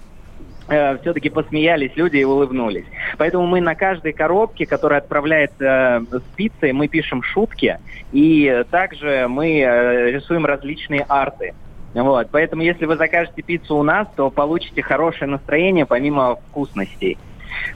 Э, 0.66 0.96
все-таки 1.02 1.28
посмеялись 1.28 1.92
люди 1.94 2.16
и 2.16 2.24
улыбнулись. 2.24 2.86
Поэтому 3.18 3.46
мы 3.46 3.60
на 3.60 3.74
каждой 3.74 4.14
коробке, 4.14 4.64
которая 4.64 5.00
отправляется 5.00 6.02
э, 6.10 6.18
с 6.18 6.36
пиццей, 6.36 6.72
мы 6.72 6.88
пишем 6.88 7.22
шутки, 7.22 7.78
и 8.12 8.64
также 8.70 9.26
мы 9.28 9.60
э, 9.60 10.10
рисуем 10.12 10.46
различные 10.46 11.04
арты. 11.06 11.52
Вот, 11.94 12.28
поэтому 12.30 12.62
если 12.62 12.86
вы 12.86 12.96
закажете 12.96 13.42
пиццу 13.42 13.76
у 13.76 13.82
нас, 13.82 14.08
то 14.16 14.30
получите 14.30 14.82
хорошее 14.82 15.30
настроение 15.30 15.86
помимо 15.86 16.36
вкусностей. 16.36 17.18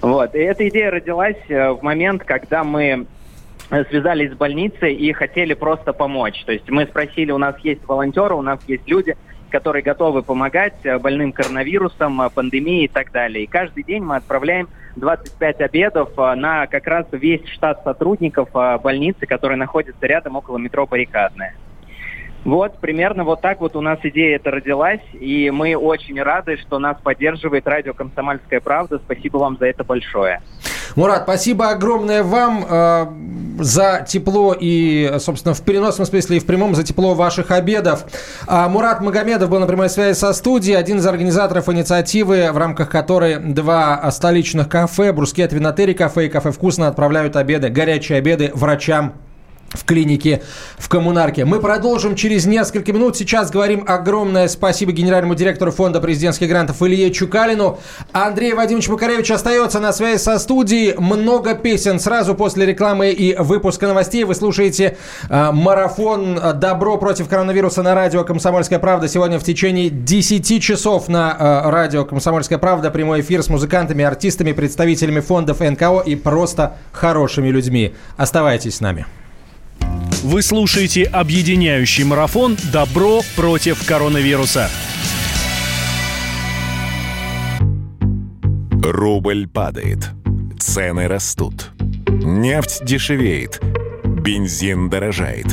Вот, 0.03 0.35
и 0.35 0.39
эта 0.39 0.69
идея 0.69 0.91
родилась 0.91 1.39
в 1.49 1.79
момент, 1.83 2.25
когда 2.25 2.65
мы 2.65 3.07
связались 3.91 4.33
с 4.33 4.35
больницей 4.35 4.95
и 4.95 5.13
хотели 5.13 5.55
просто 5.55 5.93
помочь. 5.93 6.43
То 6.45 6.53
есть 6.53 6.69
мы 6.69 6.87
спросили, 6.87 7.31
у 7.33 7.39
нас 7.39 7.57
есть 7.61 7.87
волонтеры, 7.87 8.35
у 8.35 8.43
нас 8.43 8.61
есть 8.67 8.89
люди, 8.89 9.17
которые 9.51 9.83
готовы 9.83 10.23
помогать 10.23 10.75
э, 10.85 10.99
больным 10.99 11.33
коронавирусом, 11.33 12.21
э, 12.23 12.31
пандемией 12.31 12.85
и 12.85 12.89
так 12.89 13.13
далее. 13.13 13.45
И 13.45 13.47
каждый 13.47 13.83
день 13.83 14.03
мы 14.03 14.17
отправляем 14.17 14.69
25 14.97 15.61
обедов 15.61 16.11
э, 16.19 16.35
на 16.35 16.67
как 16.67 16.87
раз 16.87 17.07
весь 17.13 17.47
штат 17.49 17.83
сотрудников 17.83 18.51
больницы, 18.53 19.27
которые 19.27 19.57
находятся 19.57 20.07
рядом 20.07 20.37
около 20.37 20.59
метро 20.59 20.87
Баррикадная. 20.87 21.55
Вот, 22.45 22.79
примерно 22.79 23.25
вот 23.25 23.41
так 23.41 23.61
вот 23.61 23.77
у 23.77 23.81
нас 23.81 23.99
идея 24.03 24.37
эта 24.37 24.51
родилась, 24.51 25.03
и 25.13 25.51
мы 25.51 25.75
очень 25.75 26.21
рады, 26.23 26.57
что 26.57 26.79
нас 26.79 26.97
поддерживает 27.03 27.67
радио 27.67 27.93
«Комсомольская 27.93 28.61
правда». 28.61 28.99
Спасибо 29.05 29.39
вам 29.39 29.59
за 29.59 29.67
это 29.67 29.85
большое. 29.85 30.41
Мурат, 30.97 31.25
спасибо 31.25 31.71
огромное 31.71 32.23
вам 32.23 32.65
э, 32.69 33.07
за 33.63 34.05
тепло 34.09 34.55
и, 34.59 35.15
собственно, 35.19 35.55
в 35.55 35.63
переносном 35.63 36.07
смысле 36.07 36.39
и 36.39 36.41
в 36.41 36.47
прямом 36.47 36.75
за 36.75 36.85
тепло 36.85 37.15
ваших 37.15 37.51
обедов. 37.51 38.05
А 38.47 38.69
Мурат 38.69 39.01
Магомедов 39.01 39.51
был 39.51 39.61
на 39.61 39.67
прямой 39.67 39.91
связи 39.91 40.17
со 40.17 40.33
студией, 40.33 40.77
один 40.77 40.99
из 40.99 41.07
организаторов 41.07 41.69
инициативы, 41.69 42.51
в 42.53 42.57
рамках 42.57 42.89
которой 42.89 43.37
два 43.37 44.11
столичных 44.11 44.69
кафе, 44.69 45.13
Брускет 45.13 45.53
Винотери 45.53 45.93
кафе 45.93 46.27
и 46.27 46.29
кафе 46.29 46.51
«Вкусно» 46.51 46.89
отправляют 46.89 47.37
обеды, 47.37 47.69
горячие 47.69 48.19
обеды 48.19 48.51
врачам 48.55 49.13
в 49.73 49.85
клинике 49.85 50.43
в 50.79 50.89
коммунарке. 50.89 51.45
Мы 51.45 51.61
продолжим 51.61 52.15
через 52.15 52.47
несколько 52.47 52.93
минут. 52.93 53.17
Сейчас 53.17 53.51
говорим 53.51 53.85
огромное 53.87 54.49
спасибо 54.49 54.93
генеральному 54.93 55.35
директору 55.35 55.71
фонда 55.73 56.01
президентских 56.01 56.49
грантов 56.49 56.83
Илье 56.83 57.11
Чукалину. 57.11 57.79
Андрей 58.13 58.55
Вадимович 58.55 58.89
Макаревич 58.89 59.31
остается 59.31 59.81
на 59.81 59.93
связи 59.93 60.19
со 60.19 60.39
студией. 60.39 60.95
Много 60.99 61.55
песен 61.55 62.01
сразу 62.01 62.35
после 62.35 62.65
рекламы 62.67 63.11
и 63.11 63.37
выпуска 63.37 63.87
новостей. 63.87 64.25
Вы 64.25 64.35
слушаете 64.35 64.97
э, 65.29 65.51
марафон 65.53 66.41
«Добро 66.55 66.97
против 66.97 67.29
коронавируса» 67.29 67.83
на 67.83 67.95
радио 67.95 68.25
«Комсомольская 68.25 68.79
правда». 68.79 69.09
Сегодня 69.09 69.39
в 69.39 69.45
течение 69.45 69.91
10 69.91 70.63
часов 70.63 71.09
на 71.09 71.37
э, 71.39 71.71
радио 71.71 72.05
«Комсомольская 72.05 72.59
правда» 72.59 72.91
прямой 72.91 73.21
эфир 73.21 73.43
с 73.43 73.49
музыкантами, 73.49 74.05
артистами, 74.05 74.53
представителями 74.53 75.21
фондов 75.21 75.61
НКО 75.61 76.03
и 76.07 76.17
просто 76.17 76.77
хорошими 76.93 77.49
людьми. 77.49 77.95
Оставайтесь 78.17 78.77
с 78.77 78.81
нами. 78.81 79.07
Вы 80.23 80.43
слушаете 80.43 81.05
объединяющий 81.05 82.05
марафон 82.05 82.57
«Добро 82.73 83.23
против 83.37 83.87
коронавируса». 83.87 84.69
Рубль 88.83 89.47
падает. 89.47 90.11
Цены 90.59 91.07
растут. 91.09 91.71
Нефть 92.09 92.85
дешевеет. 92.85 93.61
Бензин 94.05 94.91
дорожает. 94.91 95.47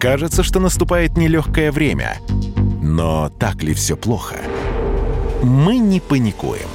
Кажется, 0.00 0.42
что 0.42 0.60
наступает 0.60 1.16
нелегкое 1.16 1.70
время. 1.70 2.18
Но 2.82 3.28
так 3.28 3.62
ли 3.62 3.74
все 3.74 3.96
плохо? 3.96 4.36
Мы 5.42 5.78
не 5.78 6.00
паникуем. 6.00 6.68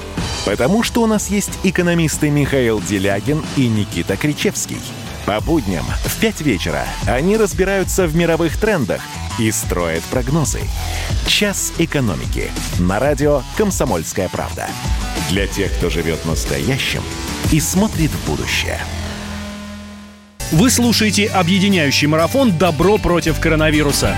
Потому 0.46 0.84
что 0.84 1.04
у 1.04 1.06
нас 1.06 1.30
есть 1.30 1.60
экономисты 1.64 2.30
Михаил 2.30 2.82
Делягин 2.82 3.44
и 3.58 3.68
Никита 3.68 4.16
Кричевский– 4.16 4.80
по 5.30 5.40
будням 5.42 5.86
в 6.06 6.20
5 6.20 6.42
вечера 6.42 6.88
они 7.06 7.38
разбираются 7.38 8.08
в 8.08 8.16
мировых 8.16 8.58
трендах 8.58 9.00
и 9.38 9.52
строят 9.52 10.02
прогнозы. 10.06 10.62
«Час 11.28 11.72
экономики» 11.78 12.50
на 12.80 12.98
радио 12.98 13.44
«Комсомольская 13.56 14.28
правда». 14.28 14.68
Для 15.30 15.46
тех, 15.46 15.72
кто 15.74 15.92
живет 15.92 16.26
настоящим 16.26 17.04
и 17.52 17.60
смотрит 17.60 18.10
в 18.10 18.28
будущее. 18.28 18.80
Вы 20.52 20.72
слушаете 20.72 21.28
объединяющий 21.28 22.08
марафон 22.08 22.58
«Добро 22.58 22.98
против 22.98 23.40
коронавируса». 23.40 24.16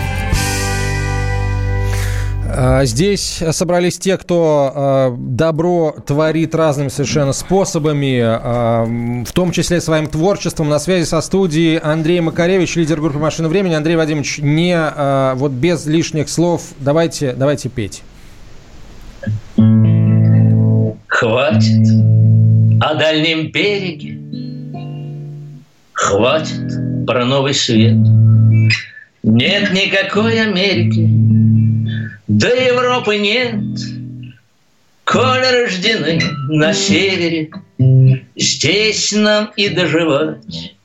А, 2.54 2.86
Здесь 2.86 3.42
собрались 3.52 3.98
те, 3.98 4.18
кто 4.18 4.72
а, 4.74 5.16
добро 5.18 5.96
творит 6.06 6.54
разными 6.54 6.90
совершенно 6.90 7.34
способами, 7.34 8.20
а, 8.22 8.86
в 9.26 9.32
том 9.32 9.52
числе 9.52 9.80
своим 9.80 10.08
творчеством. 10.08 10.70
На 10.70 10.80
связи 10.80 11.06
со 11.06 11.22
студией 11.22 11.78
Андрей 11.78 12.20
Макаревич, 12.20 12.76
лидер 12.76 13.00
группы 13.00 13.20
«Машина 13.20 13.48
времени». 13.48 13.74
Андрей 13.74 13.96
Вадимович, 13.96 14.40
не 14.40 14.78
вот 15.36 15.52
без 15.52 15.86
лишних 15.86 16.30
слов, 16.30 16.64
давайте, 16.80 17.34
давайте 17.34 17.70
петь. 17.70 18.04
Хватит 21.08 21.88
о 22.82 22.96
дальнем 22.96 23.52
береге, 23.52 24.20
Хватит 25.94 27.06
про 27.06 27.26
новый 27.26 27.54
свет. 27.54 27.96
Нет 29.24 29.72
никакой 29.72 30.42
Америки, 30.42 31.08
да 32.32 32.48
Европы 32.48 33.18
нет. 33.18 33.56
Коль 35.04 35.42
рождены 35.42 36.22
на 36.48 36.74
севере, 36.74 37.50
Здесь 38.38 39.12
нам 39.12 39.52
и 39.58 39.68
доживать. 39.68 40.76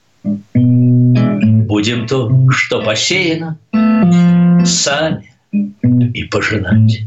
Будем 0.54 2.06
то, 2.08 2.50
что 2.50 2.82
посеяно, 2.82 3.58
Сами 4.64 5.32
и 6.14 6.24
пожинать. 6.24 7.02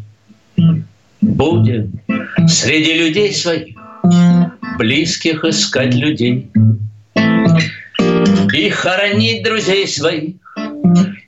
Будем 1.21 1.99
среди 2.47 2.93
людей 2.93 3.33
своих 3.33 3.75
Близких 4.77 5.43
искать 5.43 5.93
людей 5.93 6.49
И 8.53 8.69
хоронить 8.69 9.43
друзей 9.43 9.85
своих 9.87 10.35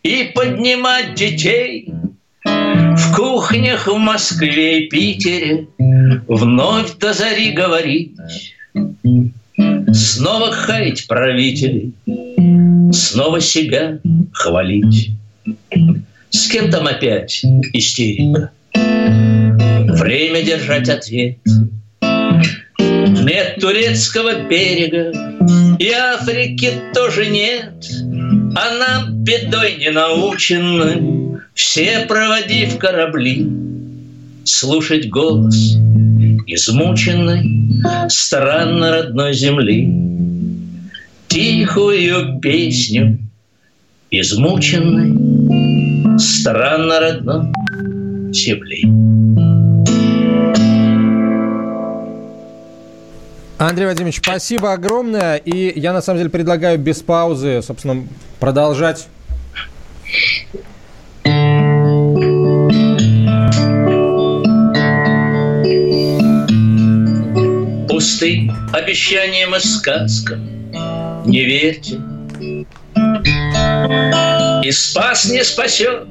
И 0.03 0.31
поднимать 0.33 1.15
детей 1.15 1.91
В 3.01 3.15
кухнях 3.15 3.87
в 3.87 3.97
Москве 3.97 4.85
и 4.85 4.89
Питере 4.89 5.67
Вновь 6.27 6.97
до 6.97 7.13
зари 7.13 7.51
говорить 7.51 8.15
Снова 9.93 10.51
хаять 10.51 11.07
правителей 11.07 11.93
Снова 12.91 13.41
себя 13.41 13.99
хвалить 14.31 15.11
С 16.29 16.47
кем 16.47 16.69
там 16.69 16.87
опять 16.87 17.43
истерика? 17.73 18.51
Время 18.73 20.41
держать 20.43 20.89
ответ. 20.89 21.37
Нет 22.01 23.57
турецкого 23.59 24.43
берега, 24.47 25.11
и 25.77 25.89
Африки 25.91 26.71
тоже 26.93 27.27
нет. 27.27 27.73
А 28.55 28.77
нам 28.77 29.23
бедой 29.23 29.77
не 29.77 29.91
научены, 29.91 31.39
все 31.53 32.05
проводив 32.07 32.77
корабли, 32.77 33.47
слушать 34.43 35.09
голос 35.09 35.77
измученной, 36.47 38.09
странно 38.09 38.91
родной 38.91 39.33
земли, 39.33 39.89
тихую 41.27 42.39
песню 42.41 43.19
измученной, 44.09 46.19
странно 46.19 46.99
родной 46.99 47.53
земли. 48.33 50.00
Андрей 53.67 53.85
Вадимович, 53.85 54.17
спасибо 54.17 54.73
огромное. 54.73 55.35
И 55.35 55.79
я 55.79 55.93
на 55.93 56.01
самом 56.01 56.17
деле 56.17 56.31
предлагаю 56.31 56.79
без 56.79 57.03
паузы, 57.03 57.61
собственно, 57.61 58.07
продолжать. 58.39 59.07
Пусты 67.87 68.51
обещаниям 68.73 69.55
и 69.55 69.59
сказкам, 69.59 70.39
не 71.25 71.45
верьте. 71.45 72.01
И 74.63 74.71
спас 74.71 75.29
не 75.29 75.43
спасет 75.43 76.07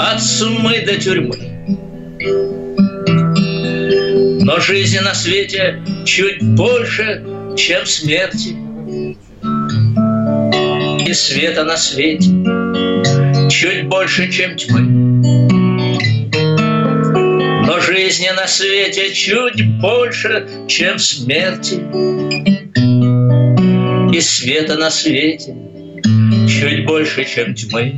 от 0.00 0.22
сумы 0.22 0.80
до 0.86 0.96
тюрьмы. 0.98 1.54
Но 4.44 4.60
жизни 4.60 4.98
на 4.98 5.14
свете 5.14 5.82
чуть 6.04 6.42
больше, 6.42 7.24
чем 7.56 7.86
смерти. 7.86 8.54
И 11.02 11.14
света 11.14 11.64
на 11.64 11.78
свете 11.78 12.28
чуть 13.48 13.88
больше, 13.88 14.30
чем 14.30 14.54
тьмы. 14.56 14.80
Но 17.66 17.80
жизни 17.80 18.28
на 18.36 18.46
свете 18.46 19.14
чуть 19.14 19.80
больше, 19.80 20.46
чем 20.68 20.98
смерти. 20.98 21.76
И 24.14 24.20
света 24.20 24.76
на 24.76 24.90
свете 24.90 25.56
чуть 26.46 26.84
больше, 26.84 27.24
чем 27.24 27.54
тьмы. 27.54 27.94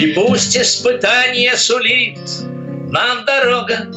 И 0.00 0.06
пусть 0.14 0.56
испытание 0.56 1.56
сулит 1.56 2.18
нам 2.90 3.24
дорога, 3.24 3.88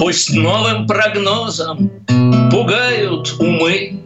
Пусть 0.00 0.32
новым 0.32 0.86
прогнозом 0.86 1.90
пугают 2.50 3.34
умы, 3.38 4.00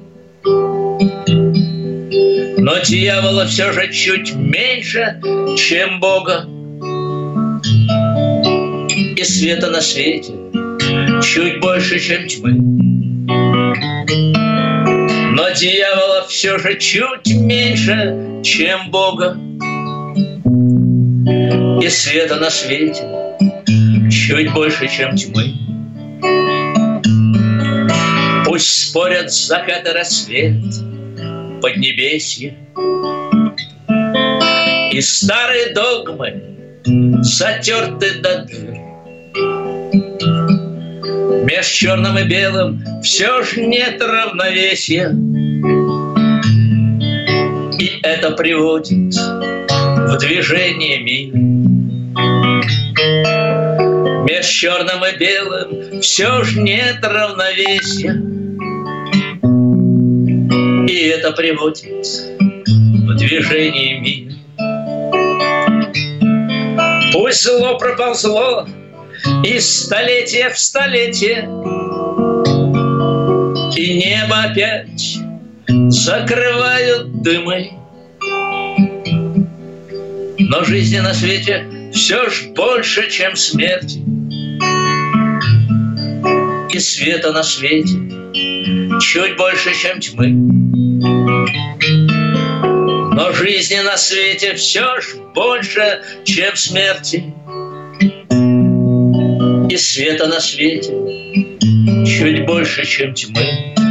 Но 2.58 2.78
дьявола 2.78 3.46
все 3.46 3.72
же 3.72 3.92
чуть 3.92 4.34
меньше, 4.34 5.20
чем 5.56 6.00
Бога. 6.00 6.46
И 9.16 9.24
света 9.24 9.70
на 9.70 9.80
свете 9.80 10.32
чуть 11.22 11.60
больше, 11.60 11.98
чем 12.00 12.26
тьмы. 12.26 12.52
Но 15.34 15.50
дьявола 15.50 16.26
все 16.28 16.58
же 16.58 16.78
чуть 16.78 17.34
меньше, 17.34 18.42
чем 18.42 18.90
Бога. 18.90 19.36
И 21.80 21.88
света 21.88 22.36
на 22.36 22.50
свете 22.50 23.04
чуть 24.10 24.52
больше, 24.52 24.88
чем 24.88 25.16
тьмы. 25.16 25.54
Пусть 28.44 28.88
спорят 28.88 29.32
закат 29.32 29.86
и 29.86 29.92
рассвет, 29.92 30.62
поднебесье. 31.60 32.56
И 34.92 35.00
старые 35.00 35.72
догмы 35.74 36.42
затерты 37.22 38.20
до 38.20 38.44
дыр. 38.44 38.78
Меж 41.44 41.66
черным 41.66 42.18
и 42.18 42.24
белым 42.24 42.84
все 43.02 43.42
ж 43.42 43.56
нет 43.56 44.00
равновесия. 44.00 45.08
И 47.78 48.00
это 48.02 48.32
приводит 48.32 49.14
в 49.14 50.18
движение 50.18 51.00
мир. 51.00 51.51
Меж 54.24 54.46
черным 54.46 55.04
и 55.04 55.16
белым 55.16 56.00
все 56.00 56.42
ж 56.42 56.56
нет 56.56 56.98
равновесия. 57.02 58.14
И 60.88 61.08
это 61.08 61.30
приводит 61.32 62.04
в 62.66 63.14
движение 63.16 64.00
мир. 64.00 64.32
Пусть 67.12 67.44
зло 67.44 67.78
проползло 67.78 68.66
из 69.44 69.84
столетия 69.84 70.50
в 70.50 70.58
столетие, 70.58 71.48
И 73.76 73.94
небо 73.94 74.42
опять 74.50 75.18
закрывают 75.90 77.22
дымы. 77.22 77.70
Но 80.38 80.64
жизни 80.64 80.98
на 80.98 81.14
свете 81.14 81.81
все 81.92 82.28
ж 82.30 82.48
больше, 82.54 83.10
чем 83.10 83.36
смерти. 83.36 84.02
И 86.72 86.78
света 86.78 87.32
на 87.32 87.42
свете 87.42 87.94
чуть 89.00 89.36
больше, 89.36 89.74
чем 89.74 90.00
тьмы. 90.00 90.28
Но 93.14 93.32
жизни 93.32 93.80
на 93.80 93.96
свете 93.96 94.54
все 94.54 95.00
ж 95.00 95.16
больше, 95.34 96.02
чем 96.24 96.56
смерти. 96.56 97.34
И 99.70 99.76
света 99.76 100.26
на 100.28 100.40
свете 100.40 100.92
чуть 102.06 102.46
больше, 102.46 102.84
чем 102.86 103.12
тьмы. 103.14 103.81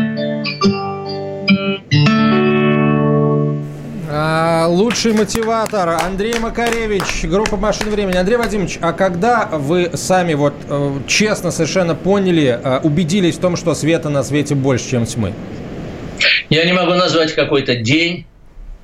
А, 4.61 4.67
Лучший 4.67 5.13
мотиватор 5.13 5.89
Андрей 5.89 6.37
Макаревич, 6.37 7.23
группа 7.23 7.57
«Машина 7.57 7.89
времени». 7.89 8.17
Андрей 8.17 8.37
Вадимович, 8.37 8.77
а 8.79 8.93
когда 8.93 9.45
вы 9.47 9.89
сами 9.95 10.35
вот 10.35 10.53
э, 10.69 10.99
честно 11.07 11.49
совершенно 11.49 11.95
поняли, 11.95 12.59
э, 12.63 12.79
убедились 12.83 13.37
в 13.37 13.41
том, 13.41 13.57
что 13.57 13.73
света 13.73 14.09
на 14.09 14.21
свете 14.21 14.53
больше, 14.53 14.87
чем 14.87 15.07
тьмы? 15.07 15.33
Я 16.51 16.63
не 16.65 16.73
могу 16.73 16.93
назвать 16.93 17.33
какой-то 17.33 17.77
день, 17.77 18.27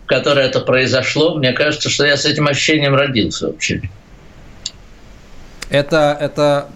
которой 0.07 0.45
это 0.45 0.61
произошло, 0.61 1.37
мне 1.37 1.51
кажется, 1.51 1.91
что 1.91 2.07
я 2.07 2.17
с 2.17 2.25
этим 2.25 2.47
ощущением 2.47 2.95
родился 2.95 3.45
вообще. 3.45 3.83
Это, 5.69 6.17
это, 6.19 6.69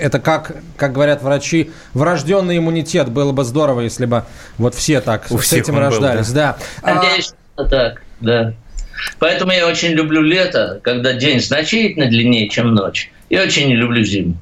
это 0.00 0.18
как, 0.18 0.56
как 0.78 0.92
говорят 0.92 1.22
врачи, 1.22 1.70
врожденный 1.92 2.56
иммунитет. 2.56 3.10
Было 3.10 3.32
бы 3.32 3.44
здорово, 3.44 3.80
если 3.82 4.06
бы 4.06 4.24
вот 4.56 4.74
все 4.74 5.00
так 5.00 5.26
У 5.30 5.38
с 5.38 5.42
всех 5.42 5.64
этим 5.64 5.74
он 5.74 5.80
был, 5.80 5.86
рождались. 5.90 6.30
да. 6.30 6.56
А, 6.82 6.94
Надеюсь, 6.94 7.34
что 7.54 7.64
так, 7.64 8.02
да. 8.20 8.54
Поэтому 9.18 9.52
я 9.52 9.66
очень 9.66 9.90
люблю 9.90 10.22
лето, 10.22 10.80
когда 10.82 11.12
день 11.12 11.40
значительно 11.40 12.06
длиннее, 12.06 12.48
чем 12.48 12.74
ночь. 12.74 13.10
И 13.28 13.38
очень 13.38 13.68
не 13.68 13.76
люблю 13.76 14.02
зиму. 14.02 14.36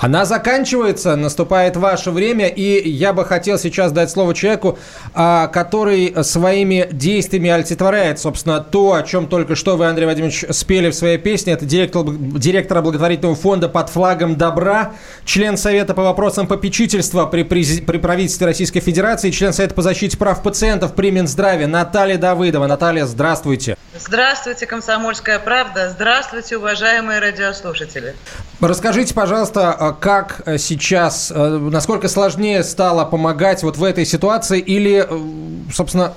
Она 0.00 0.24
заканчивается, 0.24 1.14
наступает 1.14 1.76
ваше 1.76 2.10
время, 2.10 2.48
и 2.48 2.88
я 2.88 3.12
бы 3.12 3.26
хотел 3.26 3.58
сейчас 3.58 3.92
дать 3.92 4.10
слово 4.10 4.34
человеку, 4.34 4.78
а, 5.12 5.46
который 5.48 6.24
своими 6.24 6.88
действиями 6.90 7.50
олицетворяет, 7.50 8.18
собственно, 8.18 8.60
то, 8.60 8.94
о 8.94 9.02
чем 9.02 9.26
только 9.26 9.54
что 9.56 9.76
вы, 9.76 9.86
Андрей 9.86 10.06
Вадимович, 10.06 10.46
спели 10.52 10.90
в 10.90 10.94
своей 10.94 11.18
песне. 11.18 11.52
Это 11.52 11.66
директор, 11.66 12.02
директора 12.08 12.80
благотворительного 12.80 13.36
фонда 13.36 13.68
«Под 13.68 13.90
флагом 13.90 14.36
добра», 14.36 14.92
член 15.26 15.58
Совета 15.58 15.92
по 15.92 16.02
вопросам 16.02 16.46
попечительства 16.46 17.26
при, 17.26 17.42
прези- 17.42 17.82
при 17.82 17.98
правительстве 17.98 18.46
Российской 18.46 18.80
Федерации, 18.80 19.30
член 19.30 19.52
Совета 19.52 19.74
по 19.74 19.82
защите 19.82 20.16
прав 20.16 20.42
пациентов 20.42 20.94
при 20.94 21.10
Минздраве 21.10 21.66
Наталья 21.66 22.16
Давыдова. 22.16 22.66
Наталья, 22.66 23.04
здравствуйте. 23.04 23.76
Здравствуйте, 23.98 24.66
«Комсомольская 24.66 25.38
правда». 25.38 25.90
Здравствуйте, 25.90 26.56
уважаемые 26.56 27.20
радиослушатели. 27.20 28.14
Расскажите, 28.60 29.12
пожалуйста, 29.12 29.72
а 29.72 29.89
как 29.92 30.42
э, 30.46 30.58
сейчас, 30.58 31.32
э, 31.34 31.34
насколько 31.36 32.08
сложнее 32.08 32.62
стало 32.64 33.04
помогать 33.04 33.62
вот 33.62 33.76
в 33.76 33.84
этой 33.84 34.04
ситуации 34.04 34.58
или, 34.58 35.06
э, 35.08 35.72
собственно, 35.72 36.14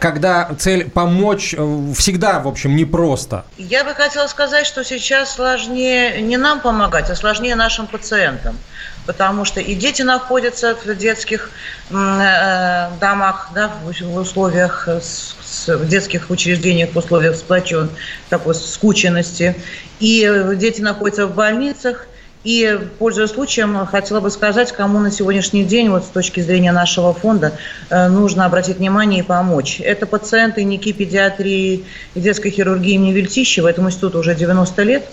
когда 0.00 0.50
цель 0.58 0.90
помочь 0.90 1.54
всегда, 1.96 2.40
в 2.40 2.48
общем, 2.48 2.74
непросто? 2.74 3.44
Я 3.56 3.84
бы 3.84 3.94
хотела 3.94 4.26
сказать, 4.26 4.66
что 4.66 4.84
сейчас 4.84 5.34
сложнее 5.34 6.20
не 6.22 6.36
нам 6.36 6.60
помогать, 6.60 7.08
а 7.08 7.14
сложнее 7.14 7.54
нашим 7.54 7.86
пациентам. 7.86 8.58
Потому 9.06 9.44
что 9.44 9.60
и 9.60 9.76
дети 9.76 10.02
находятся 10.02 10.74
в 10.74 10.94
детских 10.96 11.50
э, 11.90 12.88
домах, 13.00 13.50
да, 13.54 13.70
в 13.84 14.16
условиях, 14.16 14.88
в 14.88 15.88
детских 15.88 16.30
учреждениях 16.30 16.90
в 16.92 16.96
условиях 16.98 17.36
сплочен, 17.36 17.88
такой 18.28 18.56
скученности. 18.56 19.54
И 20.00 20.28
дети 20.56 20.80
находятся 20.80 21.28
в 21.28 21.34
больницах. 21.34 22.08
И, 22.44 22.78
пользуясь 22.98 23.30
случаем, 23.30 23.86
хотела 23.86 24.20
бы 24.20 24.30
сказать, 24.30 24.70
кому 24.70 25.00
на 25.00 25.10
сегодняшний 25.10 25.64
день, 25.64 25.90
вот 25.90 26.04
с 26.04 26.08
точки 26.08 26.40
зрения 26.40 26.70
нашего 26.70 27.12
фонда, 27.12 27.52
э, 27.90 28.08
нужно 28.08 28.44
обратить 28.44 28.76
внимание 28.76 29.20
и 29.20 29.22
помочь. 29.22 29.80
Это 29.80 30.06
пациенты 30.06 30.62
НИКИ 30.62 30.92
педиатрии 30.92 31.84
и 32.14 32.20
детской 32.20 32.50
хирургии 32.50 32.94
имени 32.94 33.12
Вельтищева. 33.12 33.68
Этому 33.68 33.88
институту 33.88 34.20
уже 34.20 34.34
90 34.34 34.82
лет. 34.84 35.04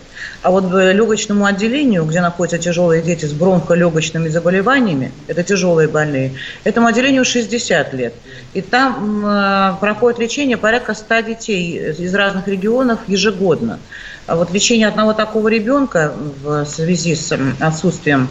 А 0.43 0.51
вот 0.51 0.65
легочному 0.71 1.45
отделению, 1.45 2.05
где 2.05 2.21
находятся 2.21 2.57
тяжелые 2.57 3.01
дети 3.01 3.25
с 3.25 3.31
бронхолегочными 3.31 4.27
заболеваниями, 4.27 5.11
это 5.27 5.41
тяжелые 5.43 5.87
больные, 5.87 6.33
этому 6.63 6.87
отделению 6.87 7.23
60 7.23 7.93
лет. 7.93 8.13
И 8.53 8.61
там 8.61 9.25
э, 9.25 9.75
проходит 9.79 10.19
лечение 10.19 10.57
порядка 10.57 10.93
100 10.93 11.19
детей 11.21 11.93
из 11.97 12.13
разных 12.13 12.47
регионов 12.47 12.99
ежегодно. 13.07 13.79
А 14.25 14.35
вот 14.35 14.51
лечение 14.51 14.87
одного 14.87 15.13
такого 15.13 15.49
ребенка 15.49 16.13
в 16.41 16.65
связи 16.65 17.15
с 17.15 17.37
отсутствием 17.59 18.29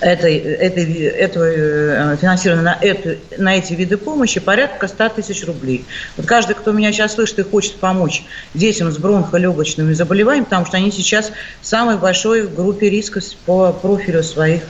этой, 0.00 0.36
этой, 0.36 0.92
этого 1.04 1.44
э, 1.44 2.16
финансирования 2.16 2.62
на, 2.62 2.78
эту, 2.80 3.18
на 3.38 3.56
эти 3.56 3.74
виды 3.74 3.96
помощи 3.96 4.40
порядка 4.40 4.88
100 4.88 5.08
тысяч 5.10 5.44
рублей. 5.46 5.84
Вот 6.16 6.26
каждый, 6.26 6.54
кто 6.54 6.72
меня 6.72 6.92
сейчас 6.92 7.14
слышит 7.14 7.38
и 7.38 7.42
хочет 7.42 7.76
помочь 7.76 8.24
детям 8.54 8.90
с 8.90 8.98
бронхолегочными 8.98 9.92
заболеваниями, 9.92 10.44
потому 10.44 10.66
что 10.66 10.76
они 10.76 10.90
сейчас 10.90 11.30
в 11.60 11.66
самой 11.66 11.96
большой 11.96 12.46
в 12.46 12.54
группе 12.54 12.90
риска 12.90 13.20
по 13.46 13.72
профилю 13.72 14.22
своих, 14.22 14.62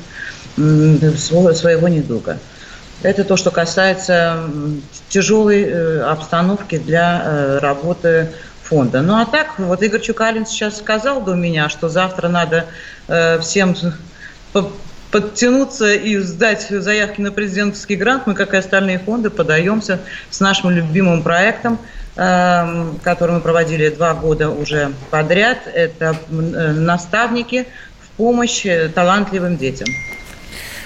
своего 0.57 1.89
недуга. 1.89 2.39
Это 3.03 3.25
то, 3.25 3.37
что 3.37 3.51
касается 3.51 4.45
тяжелой 5.09 5.63
э, 5.63 6.01
обстановки 6.01 6.79
для 6.79 7.23
э, 7.25 7.59
работы 7.59 8.31
фонда. 8.65 9.03
Ну 9.03 9.21
а 9.21 9.27
так, 9.27 9.59
вот 9.59 9.83
Игорь 9.83 10.01
Чукалин 10.01 10.47
сейчас 10.47 10.79
сказал 10.79 11.23
до 11.23 11.35
меня, 11.35 11.69
что 11.69 11.89
завтра 11.89 12.29
надо 12.29 12.67
э, 13.09 13.39
всем 13.41 13.77
по- 14.53 14.73
подтянуться 15.11 15.93
и 15.93 16.17
сдать 16.19 16.67
заявки 16.71 17.21
на 17.21 17.31
президентский 17.31 17.95
грант. 17.95 18.27
Мы, 18.27 18.35
как 18.35 18.55
и 18.55 18.57
остальные 18.57 18.99
фонды, 18.99 19.31
подаемся 19.31 20.01
с 20.31 20.41
нашим 20.41 20.71
любимым 20.71 21.23
проектом, 21.23 21.79
эм, 22.17 22.99
который 23.05 23.37
мы 23.37 23.41
проводили 23.41 23.91
два 23.91 24.15
года 24.15 24.51
уже 24.51 24.91
подряд. 25.11 25.59
Это 25.73 26.17
э, 26.29 26.73
наставники 26.73 27.67
в 28.01 28.17
помощь 28.17 28.67
э, 28.67 28.89
талантливым 28.89 29.57
детям. 29.57 29.87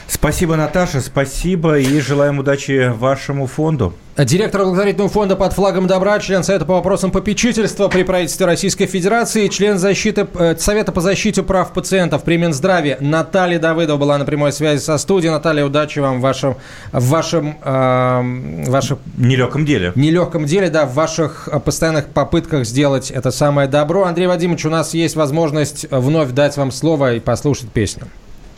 Спасибо, 0.09 0.57
Наташа, 0.57 1.03
спасибо 1.03 1.79
и 1.79 2.01
желаем 2.01 2.38
удачи 2.38 2.90
вашему 2.97 3.47
фонду. 3.47 3.92
Директор 4.16 4.62
благотворительного 4.62 5.11
фонда 5.11 5.37
под 5.37 5.53
флагом 5.53 5.87
добра, 5.87 6.18
член 6.18 6.42
Совета 6.42 6.64
по 6.64 6.73
вопросам 6.75 7.11
попечительства 7.11 7.88
при 7.88 8.05
правительстве 8.05 8.47
Российской 8.47 8.87
Федерации, 8.87 9.49
член 9.49 9.79
защиты, 9.79 10.27
э, 10.38 10.57
Совета 10.57 10.92
по 10.92 11.03
защите 11.03 11.42
прав 11.42 11.75
пациентов 11.75 12.25
при 12.25 12.38
Минздраве 12.38 12.97
Наталья 13.01 13.59
Давыдова 13.59 13.99
была 13.99 14.16
на 14.16 14.25
прямой 14.25 14.51
связи 14.53 14.81
со 14.81 14.97
студией. 14.97 15.31
Наталья, 15.31 15.66
удачи 15.66 15.99
вам 15.99 16.18
в 16.18 16.23
вашем, 16.23 16.57
в 16.90 17.07
вашем, 17.11 17.59
э, 17.62 18.64
вашем 18.66 18.99
Нелегком 19.18 19.66
деле. 19.66 19.92
нелегком 19.94 20.47
деле, 20.47 20.71
да, 20.71 20.87
в 20.87 20.94
ваших 20.94 21.49
э, 21.53 21.61
постоянных 21.61 22.07
попытках 22.07 22.64
сделать 22.64 23.11
это 23.11 23.31
самое 23.31 23.68
добро. 23.68 24.05
Андрей 24.05 24.27
Вадимович, 24.27 24.64
у 24.64 24.71
нас 24.71 24.94
есть 24.94 25.16
возможность 25.16 25.87
вновь 25.90 26.31
дать 26.31 26.57
вам 26.57 26.73
слово 26.73 27.14
и 27.14 27.21
послушать 27.21 27.68
песню. 27.68 28.07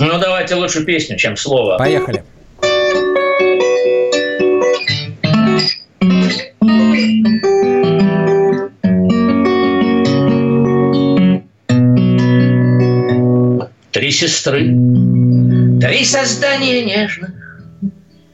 Ну, 0.03 0.19
давайте 0.19 0.55
лучше 0.55 0.83
песню, 0.87 1.19
чем 1.19 1.37
слово. 1.37 1.77
Поехали. 1.77 2.25
Три 13.93 14.11
сестры, 14.11 14.69
три 15.81 16.05
создания 16.07 16.83
нежных 16.83 17.61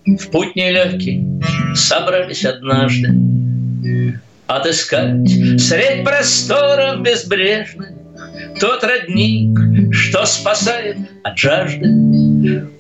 В 0.07 0.31
путь 0.31 0.55
нелегкий 0.55 1.24
собрались 1.74 2.44
однажды 2.44 3.09
Отыскать 4.46 5.29
средь 5.59 6.05
просторов 6.05 7.02
безбрежных 7.02 7.95
Тот 8.61 8.85
родник, 8.85 9.59
что 9.92 10.24
спасает 10.24 10.96
от 11.22 11.38
жажды. 11.38 11.87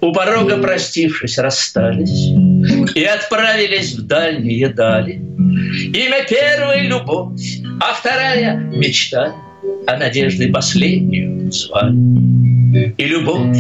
У 0.00 0.12
порога, 0.12 0.58
простившись, 0.58 1.38
расстались 1.38 2.30
И 2.94 3.04
отправились 3.04 3.94
в 3.94 4.06
дальние 4.06 4.68
дали. 4.68 5.14
Имя 5.14 6.24
первой— 6.28 6.80
любовь, 6.88 7.40
а 7.80 7.94
вторая— 7.94 8.56
мечта 8.74 9.34
А 9.86 9.96
надежды 9.96 10.52
последнюю 10.52 11.50
звали. 11.52 12.94
И 12.96 13.04
любовь 13.04 13.56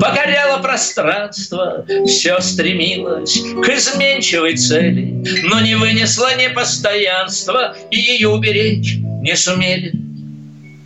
покоряла 0.00 0.58
пространство, 0.58 1.84
все 2.06 2.40
стремилось 2.40 3.40
к 3.62 3.68
изменчивой 3.68 4.56
цели, 4.56 5.22
но 5.44 5.60
не 5.60 5.74
вынесла 5.74 6.36
непостоянства, 6.36 7.76
и 7.90 7.98
ее 7.98 8.28
уберечь 8.28 8.96
не 9.22 9.36
сумели. 9.36 9.92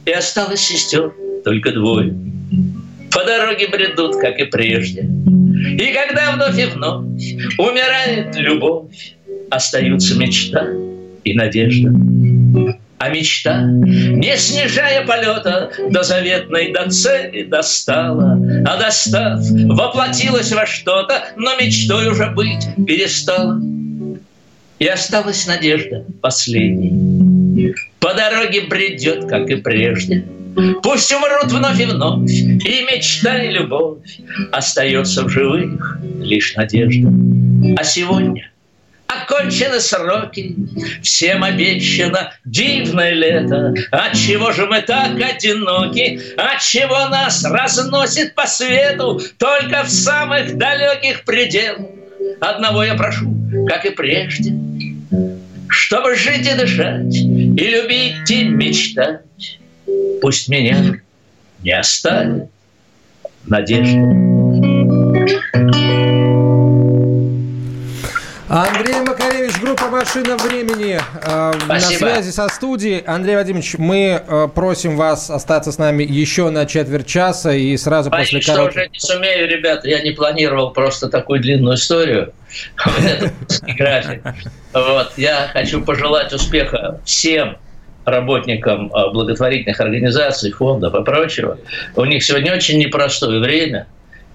И 0.06 0.10
осталось 0.10 0.60
сестер 0.60 1.12
только 1.44 1.72
двое. 1.72 2.14
По 3.10 3.24
дороге 3.24 3.68
бредут, 3.68 4.16
как 4.16 4.38
и 4.38 4.44
прежде. 4.44 5.02
И 5.02 5.92
когда 5.92 6.32
вновь 6.32 6.58
и 6.58 6.66
вновь 6.66 7.04
умирает 7.58 8.36
любовь, 8.36 9.14
остаются 9.50 10.18
мечта 10.18 10.66
и 11.22 11.34
надежда. 11.34 11.90
А 12.98 13.08
мечта, 13.08 13.62
не 13.62 14.36
снижая 14.36 15.06
полета 15.06 15.70
до 15.90 16.02
заветной, 16.02 16.72
до 16.72 16.88
цели 16.90 17.42
достала, 17.42 18.38
а 18.66 18.78
достав, 18.78 19.40
воплотилась 19.50 20.52
во 20.52 20.64
что-то, 20.64 21.24
но 21.36 21.56
мечтой 21.56 22.08
уже 22.08 22.30
быть 22.30 22.66
перестала. 22.86 23.60
И 24.78 24.86
осталась 24.86 25.46
надежда 25.46 26.04
последней. 26.20 27.74
По 28.04 28.12
дороге 28.12 28.60
бредет, 28.68 29.30
как 29.30 29.48
и 29.48 29.56
прежде. 29.56 30.26
Пусть 30.82 31.10
умрут 31.10 31.50
вновь 31.50 31.80
и 31.80 31.86
вновь, 31.86 32.30
и 32.30 32.84
мечта, 32.84 33.42
и 33.42 33.50
любовь. 33.50 33.96
Остается 34.52 35.24
в 35.24 35.30
живых 35.30 35.98
лишь 36.20 36.54
надежда. 36.54 37.08
А 37.78 37.82
сегодня 37.82 38.50
Окончены 39.06 39.80
сроки, 39.80 40.54
всем 41.02 41.44
обещано 41.44 42.34
дивное 42.44 43.12
лето. 43.12 43.72
Отчего 43.90 44.52
же 44.52 44.66
мы 44.66 44.82
так 44.82 45.18
одиноки? 45.18 46.20
Отчего 46.36 47.08
нас 47.08 47.42
разносит 47.42 48.34
по 48.34 48.46
свету 48.46 49.18
только 49.38 49.82
в 49.84 49.88
самых 49.88 50.58
далеких 50.58 51.24
пределах? 51.24 51.86
Одного 52.40 52.84
я 52.84 52.96
прошу, 52.96 53.34
как 53.66 53.86
и 53.86 53.90
прежде. 53.90 54.52
Чтобы 55.68 56.14
жить 56.14 56.46
и 56.46 56.54
дышать, 56.54 57.14
и 57.14 57.68
любить, 57.68 58.30
и 58.30 58.44
мечтать, 58.44 59.24
Пусть 60.20 60.48
меня 60.48 60.96
не 61.62 61.72
оставит 61.72 62.48
надежда. 63.46 63.98
Андрей 68.48 69.00
Макаревич, 69.06 69.33
группа 69.64 69.88
«Машина 69.88 70.36
времени» 70.36 70.98
э, 70.98 71.52
на 71.66 71.80
связи 71.80 72.30
со 72.30 72.48
студией. 72.48 73.02
Андрей 73.06 73.36
Вадимович, 73.36 73.76
мы 73.78 74.22
э, 74.26 74.48
просим 74.54 74.96
вас 74.96 75.30
остаться 75.30 75.72
с 75.72 75.78
нами 75.78 76.02
еще 76.04 76.50
на 76.50 76.66
четверть 76.66 77.06
часа 77.06 77.52
и 77.52 77.76
сразу 77.76 78.10
Боюсь, 78.10 78.28
после 78.28 78.42
что 78.42 78.52
короткого... 78.52 78.82
уже 78.82 78.90
не 78.90 78.98
сумею, 78.98 79.48
ребята, 79.48 79.88
я 79.88 80.02
не 80.02 80.10
планировал 80.10 80.72
просто 80.72 81.08
такую 81.08 81.40
длинную 81.40 81.76
историю. 81.76 82.32
Вот, 84.72 85.12
я 85.16 85.48
хочу 85.52 85.82
пожелать 85.82 86.32
успеха 86.32 87.00
всем 87.04 87.56
работникам 88.04 88.92
э, 88.92 89.10
благотворительных 89.12 89.80
организаций, 89.80 90.50
фондов 90.50 90.94
и 90.94 91.04
прочего. 91.04 91.58
У 91.96 92.04
них 92.04 92.22
сегодня 92.22 92.54
очень 92.54 92.78
непростое 92.78 93.40
время, 93.40 93.86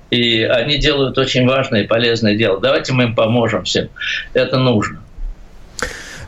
и 0.09 0.43
они 0.43 0.77
делают 0.77 1.17
очень 1.17 1.47
важное 1.47 1.83
и 1.83 1.87
полезное 1.87 2.35
дело. 2.35 2.59
Давайте 2.59 2.93
мы 2.93 3.03
им 3.03 3.15
поможем 3.15 3.63
всем. 3.65 3.89
Это 4.33 4.57
нужно. 4.57 4.99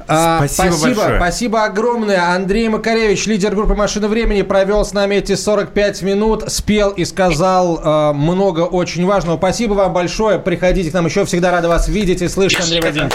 А, 0.08 0.38
Спасибо 0.48 0.74
спасибо, 0.76 0.96
большое. 1.02 1.18
спасибо 1.20 1.64
огромное. 1.64 2.34
Андрей 2.36 2.70
Макаревич, 2.70 3.26
лидер 3.28 3.56
группы 3.56 3.74
«Машина 3.76 4.08
времени», 4.08 4.42
провел 4.42 4.84
с 4.86 4.94
нами 4.94 5.16
эти 5.16 5.36
45 5.36 6.02
минут, 6.04 6.52
спел 6.52 6.90
и 6.92 7.06
сказал 7.06 7.80
э, 7.84 8.14
много 8.14 8.62
очень 8.62 9.06
важного. 9.06 9.38
Спасибо 9.38 9.74
вам 9.74 9.94
большое. 9.94 10.40
Приходите 10.40 10.92
к 10.92 10.94
нам 10.94 11.06
еще. 11.06 11.26
Всегда 11.26 11.52
рада 11.52 11.68
вас 11.68 11.88
видеть 11.88 12.22
и 12.22 12.28
слышать, 12.28 12.62
Андрей 12.64 12.82
Вадимович. 12.82 13.14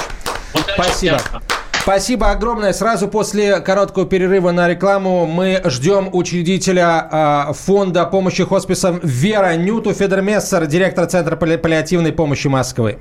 Спасибо. 0.74 1.18
Спасибо 1.82 2.30
огромное. 2.32 2.72
Сразу 2.72 3.07
после 3.07 3.61
короткого 3.61 4.07
перерыва 4.07 4.51
на 4.51 4.66
рекламу 4.68 5.24
мы 5.26 5.61
ждем 5.66 6.09
учредителя 6.12 7.47
э, 7.49 7.53
фонда 7.53 8.07
помощи 8.07 8.45
хосписам 8.45 8.99
Вера 9.05 9.55
Нюту 9.55 9.95
Федермессер, 9.95 10.66
директор 10.66 11.07
Центра 11.07 11.37
палли- 11.37 11.59
паллиативной 11.59 12.11
помощи 12.12 12.49
Москвы. 12.49 12.99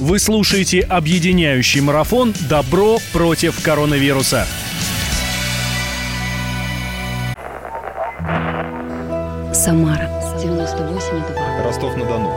Вы 0.00 0.18
слушаете 0.18 0.80
объединяющий 0.80 1.80
марафон 1.80 2.34
«Добро 2.48 2.98
против 3.12 3.62
коронавируса». 3.62 4.44
Самара 9.52 10.10
98,2. 10.36 11.64
Ростов-на-Дону. 11.64 12.28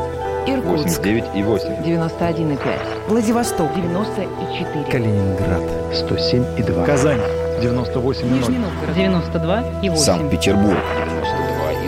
Иркутск 0.45 0.99
89 0.99 1.26
и 1.36 1.43
8. 1.43 1.68
91,5. 1.84 3.08
Владивосток 3.10 3.74
94. 3.74 4.86
Калининград 4.91 5.64
107 5.93 6.60
и 6.60 6.64
2. 6.64 6.86
Казань 6.86 7.20
98 7.62 8.34
Нижний 8.34 8.60
Новгород 8.60 8.95
92 8.95 9.82
и 9.82 9.89
8. 9.89 10.03
Санкт-Петербург. 10.03 10.78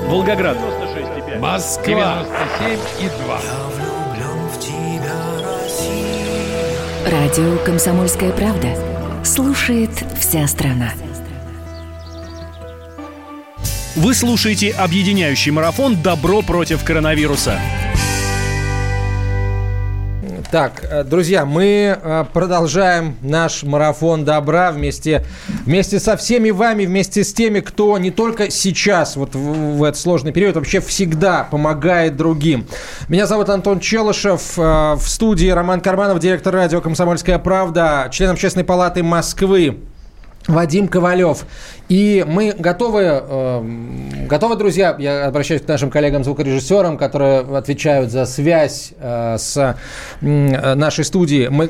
Волгоград 0.08 0.58
Москва 1.40 2.26
97 2.60 3.79
Радио 7.10 7.58
«Комсомольская 7.66 8.32
правда». 8.32 8.68
Слушает 9.24 9.90
вся 10.20 10.48
страна. 10.48 10.94
Вы 13.96 14.14
слушаете 14.14 14.70
объединяющий 14.70 15.52
марафон 15.52 16.00
«Добро 16.00 16.44
против 16.44 16.84
коронавируса». 16.84 17.60
Так, 20.52 20.84
э, 20.90 21.04
друзья, 21.04 21.46
мы 21.46 21.96
э, 22.02 22.26
продолжаем 22.34 23.18
наш 23.22 23.62
марафон 23.62 24.26
добра 24.26 24.72
вместе, 24.72 25.24
вместе 25.64 26.00
со 26.00 26.18
всеми 26.18 26.50
вами, 26.50 26.88
вместе 26.88 27.24
с 27.24 27.32
теми, 27.36 27.60
кто 27.60 27.96
не 28.00 28.10
только 28.10 28.50
сейчас, 28.50 29.16
вот 29.16 29.36
в, 29.36 29.78
в 29.78 29.84
этот 29.84 30.02
сложный 30.02 30.32
период, 30.32 30.56
вообще 30.56 30.80
всегда 30.80 31.44
помогает 31.44 32.18
другим. 32.18 32.66
Меня 33.10 33.28
зовут 33.28 33.50
Антон 33.50 33.80
Челышев, 33.80 34.58
э, 34.58 34.96
в 34.96 35.04
студии 35.08 35.50
Роман 35.50 35.82
Карманов, 35.82 36.18
директор 36.18 36.52
радио 36.52 36.82
«Комсомольская 36.82 37.38
правда», 37.38 38.10
член 38.12 38.32
Общественной 38.32 38.66
палаты 38.66 39.04
Москвы. 39.04 39.78
Вадим 40.50 40.88
Ковалев. 40.88 41.46
И 41.90 42.26
мы 42.28 42.54
готовы, 42.58 43.02
э, 43.04 43.64
готовы, 44.28 44.56
друзья, 44.56 44.96
я 45.00 45.26
обращаюсь 45.28 45.62
к 45.62 45.68
нашим 45.68 45.90
коллегам-звукорежиссерам, 45.90 46.98
которые 46.98 47.40
отвечают 47.42 48.12
за 48.12 48.26
связь 48.26 48.94
э, 49.00 49.38
с 49.38 49.76
э, 50.22 50.76
нашей 50.76 51.06
студией. 51.06 51.50
Мы 51.50 51.70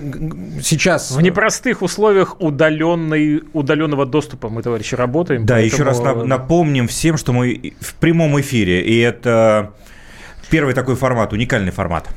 сейчас... 0.64 1.12
В 1.12 1.22
непростых 1.22 1.82
условиях 1.82 2.40
удаленной, 2.42 3.44
удаленного 3.54 4.06
доступа 4.06 4.50
мы, 4.50 4.62
товарищи, 4.64 4.96
работаем. 4.96 5.46
Да, 5.46 5.56
поэтому- 5.56 5.74
еще 5.74 5.84
раз 5.84 6.00
нап- 6.00 6.24
напомним 6.26 6.88
всем, 6.88 7.18
что 7.18 7.34
мы 7.34 7.74
в 7.82 7.96
прямом 7.96 8.40
эфире, 8.42 8.82
и 8.82 8.98
это 9.00 9.72
первый 10.50 10.74
такой 10.74 10.96
формат, 10.96 11.34
уникальный 11.34 11.72
формат. 11.72 12.08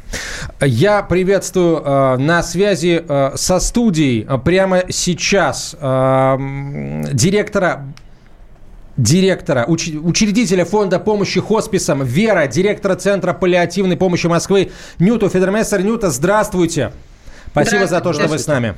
Я 0.61 1.03
приветствую 1.03 1.83
э, 1.85 2.17
на 2.19 2.43
связи 2.43 3.05
э, 3.07 3.33
со 3.37 3.61
студией 3.61 4.27
э, 4.29 4.39
прямо 4.39 4.83
сейчас 4.89 5.77
э, 5.81 6.37
директора 7.13 7.85
директора, 8.97 9.65
уч- 9.69 9.99
учредителя 9.99 10.65
фонда 10.65 10.99
помощи 10.99 11.41
хосписам 11.41 12.05
Вера, 12.05 12.47
директора 12.47 12.95
Центра 12.95 13.33
паллиативной 13.33 13.97
помощи 13.97 14.27
Москвы 14.27 14.71
Нюту 14.99 15.31
Федермессер. 15.31 15.83
Нюта, 15.83 16.11
здравствуйте. 16.11 16.93
Спасибо 17.53 17.87
за 17.87 18.01
то, 18.01 18.13
что 18.13 18.27
вы 18.27 18.39
с 18.39 18.47
нами. 18.47 18.75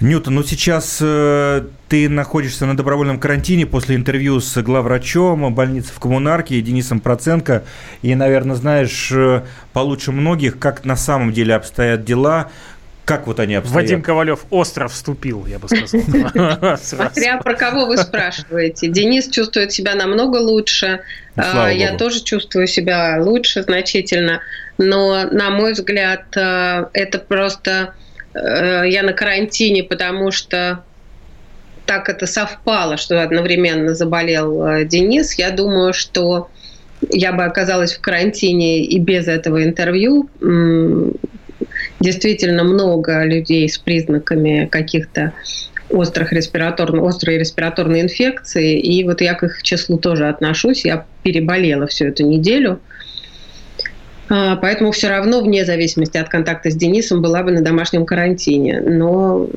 Ньютон, 0.00 0.34
ну 0.34 0.42
сейчас 0.42 0.98
э, 1.00 1.64
ты 1.88 2.08
находишься 2.08 2.66
на 2.66 2.76
добровольном 2.76 3.18
карантине 3.18 3.66
после 3.66 3.96
интервью 3.96 4.40
с 4.40 4.60
главврачом 4.62 5.54
больницы 5.54 5.92
в 5.92 6.00
Коммунарке 6.00 6.60
Денисом 6.60 7.00
Проценко. 7.00 7.64
И, 8.02 8.14
наверное, 8.14 8.56
знаешь 8.56 9.10
э, 9.12 9.42
получше 9.72 10.12
многих, 10.12 10.58
как 10.58 10.84
на 10.84 10.96
самом 10.96 11.32
деле 11.32 11.54
обстоят 11.54 12.04
дела, 12.04 12.50
как 13.04 13.26
вот 13.26 13.40
они 13.40 13.56
обстоят. 13.56 13.74
Вадим 13.74 14.02
Ковалев 14.02 14.46
остро 14.50 14.86
вступил, 14.88 15.46
я 15.46 15.58
бы 15.58 15.68
сказал. 15.68 16.76
Смотря 16.82 17.38
про 17.38 17.54
кого 17.54 17.86
вы 17.86 17.96
спрашиваете. 17.96 18.88
Денис 18.88 19.28
чувствует 19.28 19.72
себя 19.72 19.94
намного 19.94 20.36
лучше. 20.36 21.00
Слава 21.42 21.66
А, 21.68 21.72
Я 21.72 21.88
богу. 21.88 21.98
тоже 21.98 22.22
чувствую 22.22 22.66
себя 22.66 23.18
лучше 23.20 23.62
значительно. 23.62 24.40
Но, 24.78 25.24
на 25.30 25.50
мой 25.50 25.72
взгляд, 25.72 26.36
э, 26.36 26.86
это 26.94 27.18
просто 27.18 27.94
э, 28.34 28.84
я 28.86 29.02
на 29.02 29.12
карантине, 29.12 29.82
потому 29.82 30.30
что 30.30 30.84
так 31.86 32.08
это 32.08 32.26
совпало, 32.26 32.96
что 32.96 33.22
одновременно 33.22 33.94
заболел 33.94 34.64
э, 34.66 34.84
Денис. 34.84 35.34
Я 35.34 35.50
думаю, 35.50 35.92
что 35.92 36.48
я 37.10 37.32
бы 37.32 37.44
оказалась 37.44 37.94
в 37.94 38.00
карантине 38.00 38.84
и 38.84 38.98
без 38.98 39.26
этого 39.28 39.64
интервью. 39.64 40.28
Действительно 41.98 42.64
много 42.64 43.24
людей 43.24 43.68
с 43.68 43.78
признаками 43.78 44.66
каких-то 44.70 45.32
острых 45.90 46.32
респираторных, 46.32 47.02
острой 47.04 47.38
респираторной 47.38 48.00
инфекции. 48.02 48.78
И 48.78 49.04
вот 49.04 49.20
я 49.20 49.34
к 49.34 49.42
их 49.44 49.62
числу 49.62 49.98
тоже 49.98 50.28
отношусь. 50.28 50.84
Я 50.84 51.04
переболела 51.22 51.86
всю 51.86 52.06
эту 52.06 52.24
неделю. 52.24 52.80
А, 54.28 54.56
Поэтому 54.56 54.92
все 54.92 55.08
равно, 55.08 55.40
вне 55.40 55.64
зависимости 55.64 56.16
от 56.16 56.28
контакта 56.28 56.70
с 56.70 56.74
Денисом, 56.74 57.20
была 57.20 57.42
бы 57.42 57.50
на 57.50 57.62
домашнем 57.62 58.06
карантине. 58.06 58.80
Но 58.80 59.48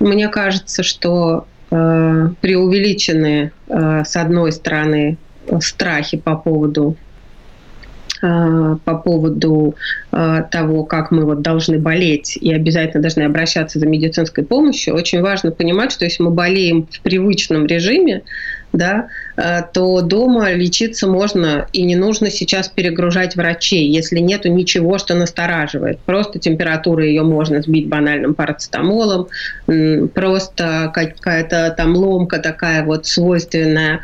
мне 0.00 0.28
кажется, 0.28 0.82
что 0.82 1.46
э, 1.70 2.28
преувеличенные, 2.40 3.52
э, 3.68 4.02
с 4.06 4.16
одной 4.16 4.52
стороны, 4.52 5.18
страхи 5.60 6.16
по 6.16 6.36
поводу 6.36 6.96
по 8.20 8.94
поводу 9.04 9.76
э, 10.12 10.42
того, 10.50 10.84
как 10.84 11.10
мы 11.10 11.24
вот 11.24 11.42
должны 11.42 11.78
болеть 11.78 12.36
и 12.36 12.52
обязательно 12.52 13.02
должны 13.02 13.22
обращаться 13.22 13.78
за 13.78 13.86
медицинской 13.86 14.44
помощью, 14.44 14.94
очень 14.94 15.20
важно 15.20 15.50
понимать, 15.50 15.92
что 15.92 16.04
если 16.04 16.22
мы 16.22 16.30
болеем 16.30 16.86
в 16.90 17.00
привычном 17.00 17.66
режиме, 17.66 18.22
да, 18.72 19.08
э, 19.36 19.60
то 19.72 20.02
дома 20.02 20.52
лечиться 20.52 21.06
можно 21.06 21.66
и 21.72 21.84
не 21.84 21.96
нужно 21.96 22.30
сейчас 22.30 22.68
перегружать 22.68 23.36
врачей, 23.36 23.88
если 23.88 24.18
нету 24.18 24.48
ничего, 24.48 24.98
что 24.98 25.14
настораживает. 25.14 26.00
Просто 26.00 26.38
температура 26.38 27.04
ее 27.04 27.22
можно 27.22 27.62
сбить 27.62 27.88
банальным 27.88 28.34
парацетамолом, 28.34 29.28
просто 30.14 30.90
какая-то 30.92 31.74
там 31.76 31.96
ломка 31.96 32.38
такая 32.38 32.84
вот 32.84 33.06
свойственная 33.06 34.00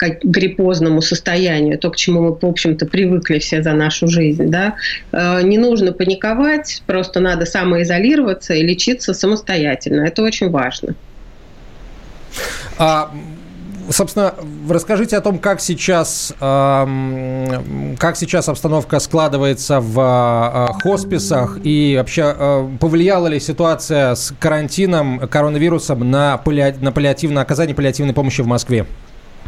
как 0.00 0.24
гриппозному 0.24 1.02
состоянию, 1.02 1.78
то, 1.78 1.90
к 1.90 1.96
чему 1.96 2.22
мы, 2.22 2.32
в 2.32 2.42
общем-то, 2.42 2.86
привыкли 2.86 3.38
все 3.38 3.62
за 3.62 3.74
нашу 3.74 4.08
жизнь. 4.08 4.46
Да? 4.46 4.76
Э, 5.12 5.42
Не 5.42 5.58
нужно 5.58 5.92
паниковать, 5.92 6.82
просто 6.86 7.20
надо 7.20 7.44
самоизолироваться 7.44 8.54
и 8.54 8.62
лечиться 8.62 9.12
самостоятельно. 9.12 10.00
Это 10.06 10.22
очень 10.22 10.48
важно. 10.48 10.94
А, 12.78 13.10
Собственно, 13.90 14.34
расскажите 14.68 15.16
о 15.16 15.20
том, 15.20 15.40
как 15.40 15.60
сейчас, 15.60 16.32
как 16.38 18.16
сейчас 18.16 18.48
обстановка 18.48 19.00
складывается 19.00 19.80
в 19.80 19.98
э, 19.98 20.80
хосписах 20.80 21.58
и 21.64 21.96
вообще 21.98 22.32
э, 22.38 22.68
повлияла 22.78 23.26
ли 23.26 23.40
ситуация 23.40 24.14
с 24.14 24.32
карантином, 24.38 25.18
коронавирусом 25.28 26.08
на, 26.08 26.36
палли... 26.36 26.76
на 26.80 26.92
паллиативное 26.92 27.42
оказание 27.42 27.74
паллиативной 27.74 28.14
помощи 28.14 28.42
в 28.42 28.46
Москве? 28.46 28.86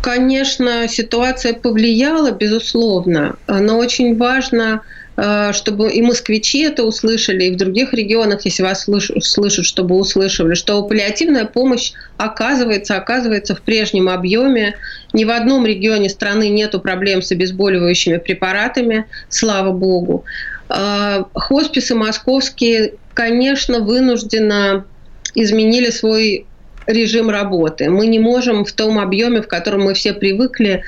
Конечно, 0.03 0.89
ситуация 0.89 1.55
повлияла, 1.55 2.33
безусловно, 2.33 3.37
но 3.47 3.79
очень 3.79 4.17
важно 4.17 4.83
Э, 5.15 5.53
чтобы 5.53 5.91
и 5.93 6.01
москвичи 6.01 6.63
это 6.63 6.85
услышали, 6.85 7.45
и 7.45 7.53
в 7.53 7.57
других 7.57 7.93
регионах, 7.93 8.45
если 8.45 8.63
вас 8.63 8.85
слышат, 8.85 9.65
чтобы 9.67 9.97
услышали, 9.97 10.55
что 10.55 10.83
паллиативная 10.85 11.45
помощь 11.45 11.93
оказывается, 12.17 12.97
оказывается 12.97 13.55
в 13.55 13.61
прежнем 13.63 14.09
объеме. 14.09 14.75
Ни 15.13 15.25
в 15.25 15.31
одном 15.31 15.67
регионе 15.67 16.09
страны 16.09 16.49
нету 16.49 16.81
проблем 16.81 17.21
с 17.21 17.31
обезболивающими 17.31 18.17
препаратами, 18.17 19.05
слава 19.29 19.73
богу. 19.73 20.25
Э, 20.71 21.25
хосписы 21.35 21.95
московские, 21.95 22.95
конечно, 23.13 23.81
вынужденно 23.81 24.87
изменили 25.35 25.91
свой 25.91 26.47
режим 26.87 27.31
работы. 27.31 27.91
Мы 27.91 28.07
не 28.07 28.19
можем 28.19 28.65
в 28.65 28.73
том 28.73 28.99
объеме, 28.99 29.43
в 29.43 29.49
котором 29.49 29.83
мы 29.83 29.95
все 29.95 30.13
привыкли, 30.13 30.83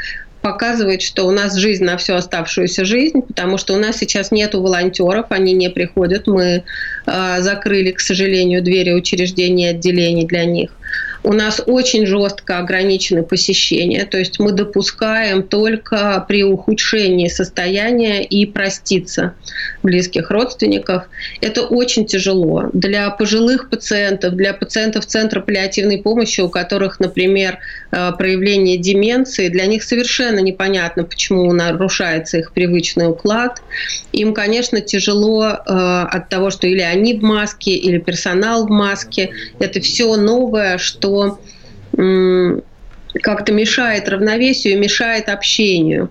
показывает, 0.45 1.01
что 1.01 1.26
у 1.26 1.30
нас 1.30 1.57
жизнь 1.57 1.84
на 1.84 1.97
всю 1.97 2.14
оставшуюся 2.14 2.84
жизнь, 2.84 3.22
потому 3.22 3.57
что 3.57 3.72
у 3.72 3.78
нас 3.78 3.97
сейчас 3.97 4.30
нету 4.30 4.61
волонтеров, 4.61 5.26
они 5.30 5.55
не 5.55 5.70
приходят, 5.70 6.26
мы 6.26 6.64
э, 7.07 7.40
закрыли, 7.40 7.92
к 7.92 8.01
сожалению, 8.01 8.62
двери 8.62 8.92
учреждений 8.92 9.64
и 9.64 9.70
отделений 9.70 10.26
для 10.26 10.45
них. 10.45 10.70
У 11.24 11.32
нас 11.32 11.62
очень 11.64 12.04
жестко 12.04 12.58
ограничены 12.58 13.22
посещения, 13.22 14.04
то 14.04 14.18
есть 14.18 14.38
мы 14.38 14.52
допускаем 14.52 15.42
только 15.42 16.22
при 16.28 16.44
ухудшении 16.44 17.28
состояния 17.28 18.22
и 18.22 18.44
проститься 18.44 19.32
близких 19.82 20.30
родственников. 20.30 21.04
Это 21.40 21.62
очень 21.62 22.04
тяжело. 22.04 22.68
Для 22.74 23.08
пожилых 23.08 23.70
пациентов, 23.70 24.34
для 24.34 24.52
пациентов 24.52 25.06
Центра 25.06 25.40
паллиативной 25.40 25.98
помощи, 25.98 26.42
у 26.42 26.50
которых, 26.50 27.00
например, 27.00 27.58
э, 27.90 28.12
проявление 28.18 28.76
деменции, 28.76 29.48
для 29.48 29.64
них 29.64 29.82
совершенно 29.82 30.40
непонятно, 30.40 31.04
почему 31.04 31.50
нарушается 31.54 32.38
их 32.38 32.52
привычный 32.52 33.08
уклад. 33.08 33.62
Им, 34.12 34.34
конечно, 34.34 34.82
тяжело 34.82 35.46
э, 35.46 35.56
от 35.56 36.28
того, 36.28 36.50
что 36.50 36.66
или 36.66 36.82
они 36.82 37.18
в 37.18 37.22
маске, 37.22 37.70
или 37.70 37.96
персонал 37.96 38.66
в 38.66 38.70
маске. 38.70 39.30
Это 39.58 39.80
все 39.80 40.16
новое, 40.16 40.76
что 40.76 41.13
как-то 43.22 43.52
мешает 43.52 44.08
равновесию, 44.08 44.78
мешает 44.78 45.28
общению. 45.28 46.10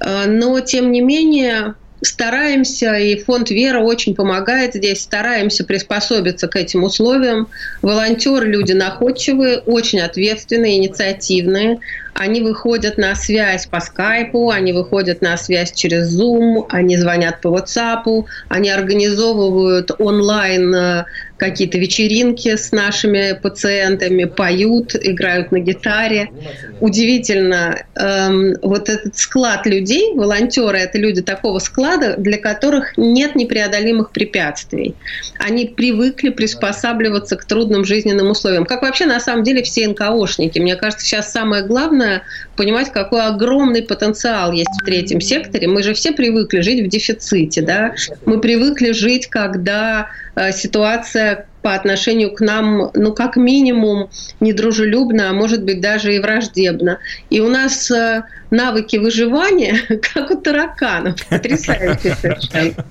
Э, 0.00 0.26
но, 0.26 0.60
тем 0.60 0.92
не 0.92 1.00
менее, 1.00 1.74
стараемся, 2.02 2.94
и 2.94 3.18
фонд 3.18 3.50
«Вера» 3.50 3.80
очень 3.80 4.14
помогает 4.14 4.74
здесь, 4.74 5.02
стараемся 5.02 5.64
приспособиться 5.64 6.48
к 6.48 6.56
этим 6.56 6.84
условиям. 6.84 7.48
Волонтеры– 7.82 8.46
люди 8.48 8.72
находчивые, 8.72 9.58
очень 9.58 10.00
ответственные, 10.00 10.76
инициативные. 10.76 11.78
Они 12.14 12.40
выходят 12.40 12.96
на 12.96 13.14
связь 13.14 13.66
по 13.66 13.80
скайпу, 13.80 14.50
они 14.50 14.72
выходят 14.72 15.20
на 15.20 15.36
связь 15.36 15.72
через 15.72 16.18
Zoom, 16.18 16.66
они 16.70 16.96
звонят 16.96 17.40
по 17.40 17.48
WhatsApp, 17.48 18.24
они 18.48 18.70
организовывают 18.70 19.90
онлайн 19.98 20.74
э, 20.74 21.04
какие-то 21.36 21.78
вечеринки 21.78 22.56
с 22.56 22.72
нашими 22.72 23.38
пациентами, 23.40 24.24
поют, 24.24 24.94
играют 24.94 25.52
на 25.52 25.58
гитаре. 25.60 26.30
Удивительно, 26.78 27.84
эм, 27.94 28.54
вот 28.60 28.88
этот 28.90 29.16
склад 29.16 29.66
людей, 29.66 30.12
волонтеры, 30.14 30.78
это 30.78 30.98
люди 30.98 31.22
такого 31.22 31.58
склада, 31.58 32.16
для 32.18 32.36
которых 32.36 32.98
нет 32.98 33.34
непреодолимых 33.34 34.10
препятствий. 34.12 34.94
Они 35.38 35.66
привыкли 35.66 36.28
приспосабливаться 36.30 37.36
к 37.36 37.44
трудным 37.46 37.84
жизненным 37.84 38.30
условиям. 38.30 38.66
Как 38.66 38.82
вообще 38.82 39.06
на 39.06 39.20
самом 39.20 39.42
деле 39.42 39.62
все 39.62 39.88
НКОшники. 39.88 40.58
Мне 40.58 40.76
кажется, 40.76 41.06
сейчас 41.06 41.32
самое 41.32 41.64
главное 41.64 42.22
понимать, 42.56 42.92
какой 42.92 43.22
огромный 43.22 43.82
потенциал 43.82 44.52
есть 44.52 44.70
в 44.80 44.84
третьем 44.84 45.20
секторе. 45.20 45.68
Мы 45.68 45.82
же 45.82 45.94
все 45.94 46.12
привыкли 46.12 46.60
жить 46.60 46.84
в 46.84 46.88
дефиците, 46.88 47.62
да? 47.62 47.94
Мы 48.24 48.40
привыкли 48.40 48.92
жить, 48.92 49.26
когда 49.28 50.08
Э, 50.36 50.52
ситуация 50.52 51.46
по 51.62 51.74
отношению 51.74 52.32
к 52.32 52.40
нам, 52.40 52.90
ну, 52.94 53.14
как 53.14 53.36
минимум, 53.36 54.10
недружелюбна, 54.38 55.30
а 55.30 55.32
может 55.32 55.64
быть, 55.64 55.80
даже 55.80 56.14
и 56.14 56.18
враждебна. 56.20 56.98
И 57.30 57.40
у 57.40 57.48
нас 57.48 57.90
э, 57.90 58.22
навыки 58.50 58.96
выживания, 58.96 59.78
как 60.14 60.30
у 60.30 60.36
тараканов, 60.36 61.26
потрясающие 61.26 62.14
совершенно. 62.14 62.84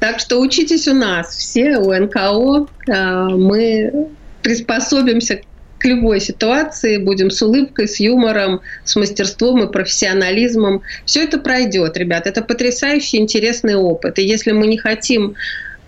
Так 0.00 0.18
что 0.18 0.40
учитесь 0.40 0.88
у 0.88 0.94
нас, 0.94 1.36
все 1.36 1.78
у 1.78 1.94
НКО, 1.94 2.66
э, 2.88 3.24
мы 3.28 4.08
приспособимся 4.42 5.42
к 5.80 5.84
любой 5.86 6.20
ситуации, 6.20 6.98
будем 6.98 7.30
с 7.30 7.42
улыбкой, 7.42 7.88
с 7.88 7.98
юмором, 8.00 8.60
с 8.84 8.96
мастерством 8.96 9.64
и 9.64 9.72
профессионализмом. 9.72 10.82
Все 11.04 11.24
это 11.24 11.38
пройдет, 11.38 11.96
ребят. 11.96 12.26
Это 12.26 12.42
потрясающий, 12.42 13.16
интересный 13.16 13.74
опыт. 13.74 14.18
И 14.18 14.22
если 14.22 14.52
мы 14.52 14.66
не 14.66 14.78
хотим 14.78 15.34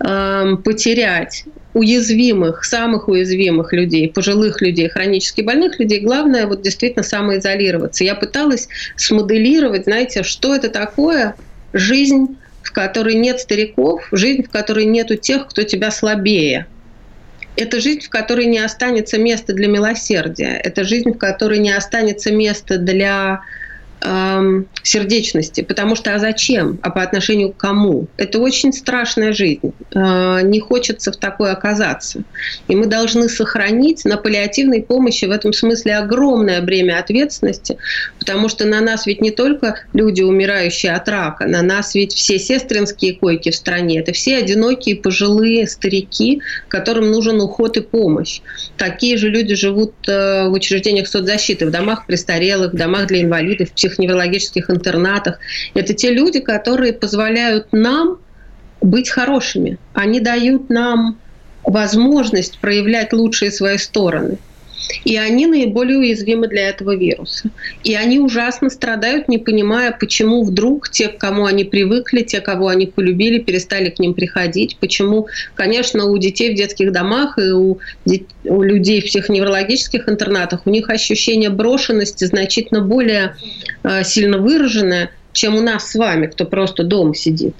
Эм, 0.04 0.56
потерять 0.56 1.44
уязвимых, 1.74 2.64
самых 2.64 3.06
уязвимых 3.06 3.72
людей, 3.72 4.10
пожилых 4.12 4.60
людей, 4.60 4.88
хронически 4.88 5.42
больных 5.42 5.78
людей, 5.78 6.00
главное 6.00 6.46
вот 6.48 6.60
действительно 6.60 7.04
самоизолироваться. 7.04 8.02
Я 8.02 8.16
пыталась 8.16 8.66
смоделировать, 8.96 9.84
знаете, 9.84 10.24
что 10.24 10.56
это 10.56 10.70
такое 10.70 11.36
жизнь, 11.72 12.36
в 12.62 12.72
которой 12.72 13.14
нет 13.14 13.38
стариков, 13.38 14.08
жизнь, 14.10 14.42
в 14.42 14.50
которой 14.50 14.86
нету 14.86 15.14
тех, 15.14 15.46
кто 15.46 15.62
тебя 15.62 15.92
слабее. 15.92 16.66
Это 17.56 17.80
жизнь, 17.80 18.00
в 18.00 18.08
которой 18.08 18.46
не 18.46 18.58
останется 18.58 19.18
места 19.18 19.52
для 19.52 19.68
милосердия. 19.68 20.56
Это 20.62 20.84
жизнь, 20.84 21.12
в 21.12 21.18
которой 21.18 21.58
не 21.58 21.70
останется 21.70 22.32
места 22.32 22.78
для 22.78 23.42
эм, 24.04 24.66
сердечности, 24.82 25.62
потому 25.62 25.96
что 25.96 26.14
а 26.14 26.18
зачем, 26.18 26.78
а 26.82 26.90
по 26.90 27.02
отношению 27.02 27.52
к 27.52 27.56
кому? 27.56 28.08
Это 28.16 28.38
очень 28.38 28.72
страшная 28.72 29.32
жизнь. 29.32 29.72
Э, 29.94 30.40
не 30.42 30.60
хочется 30.60 31.12
в 31.12 31.16
такой 31.16 31.52
оказаться. 31.52 32.24
И 32.68 32.74
мы 32.74 32.86
должны 32.86 33.28
сохранить 33.28 34.04
на 34.04 34.16
паллиативной 34.16 34.82
помощи 34.82 35.24
в 35.24 35.30
этом 35.30 35.52
смысле 35.52 35.96
огромное 35.96 36.60
бремя 36.62 36.98
ответственности, 36.98 37.78
потому 38.18 38.48
что 38.48 38.64
на 38.64 38.80
нас 38.80 39.06
ведь 39.06 39.20
не 39.20 39.30
только 39.30 39.84
люди, 39.92 40.22
умирающие 40.22 40.92
от 40.92 41.08
рака, 41.08 41.46
на 41.46 41.62
нас 41.62 41.94
ведь 41.94 42.12
все 42.12 42.38
сестринские 42.38 43.14
койки 43.14 43.50
в 43.50 43.54
стране, 43.54 44.00
это 44.00 44.12
все 44.12 44.38
одинокие 44.38 44.96
пожилые 44.96 45.66
старики, 45.66 46.42
которым 46.68 47.10
нужен 47.10 47.40
уход 47.40 47.76
и 47.76 47.80
помощь. 47.80 48.40
Такие 48.76 49.16
же 49.16 49.28
люди 49.28 49.54
живут 49.54 49.94
э, 50.08 50.48
в 50.48 50.52
учреждениях 50.52 51.06
соцзащиты, 51.08 51.66
в 51.66 51.70
домах 51.70 52.06
престарелых, 52.06 52.72
в 52.72 52.76
домах 52.76 53.06
для 53.06 53.22
инвалидов, 53.22 53.70
в 53.70 53.74
психоневрологических 53.92 54.70
интернатах. 54.70 55.38
Это 55.74 55.94
те 55.94 56.10
люди, 56.10 56.40
которые 56.40 56.92
позволяют 56.92 57.68
нам 57.72 58.18
быть 58.80 59.10
хорошими. 59.10 59.78
Они 59.92 60.20
дают 60.20 60.70
нам 60.70 61.18
возможность 61.64 62.58
проявлять 62.58 63.12
лучшие 63.12 63.50
свои 63.50 63.78
стороны. 63.78 64.38
И 65.04 65.16
они 65.16 65.46
наиболее 65.46 65.98
уязвимы 65.98 66.48
для 66.48 66.68
этого 66.68 66.94
вируса. 66.96 67.50
И 67.84 67.94
они 67.94 68.18
ужасно 68.18 68.70
страдают, 68.70 69.28
не 69.28 69.38
понимая, 69.38 69.92
почему 69.92 70.44
вдруг 70.44 70.90
те, 70.90 71.08
к 71.08 71.18
кому 71.18 71.46
они 71.46 71.64
привыкли, 71.64 72.22
те, 72.22 72.40
кого 72.40 72.68
они 72.68 72.86
полюбили, 72.86 73.38
перестали 73.38 73.90
к 73.90 73.98
ним 73.98 74.14
приходить. 74.14 74.76
Почему, 74.78 75.28
конечно, 75.54 76.06
у 76.06 76.18
детей 76.18 76.52
в 76.52 76.56
детских 76.56 76.92
домах 76.92 77.38
и 77.38 77.52
у, 77.52 77.78
у 78.44 78.62
людей 78.62 79.00
в 79.00 79.06
психоневрологических 79.06 80.08
интернатах 80.08 80.66
у 80.66 80.70
них 80.70 80.90
ощущение 80.90 81.50
брошенности 81.50 82.24
значительно 82.24 82.80
более 82.80 83.36
э, 83.82 84.04
сильно 84.04 84.38
выраженное, 84.38 85.10
чем 85.32 85.56
у 85.56 85.60
нас 85.60 85.90
с 85.90 85.94
вами, 85.94 86.26
кто 86.26 86.44
просто 86.44 86.84
дома 86.84 87.14
сидит. 87.14 87.54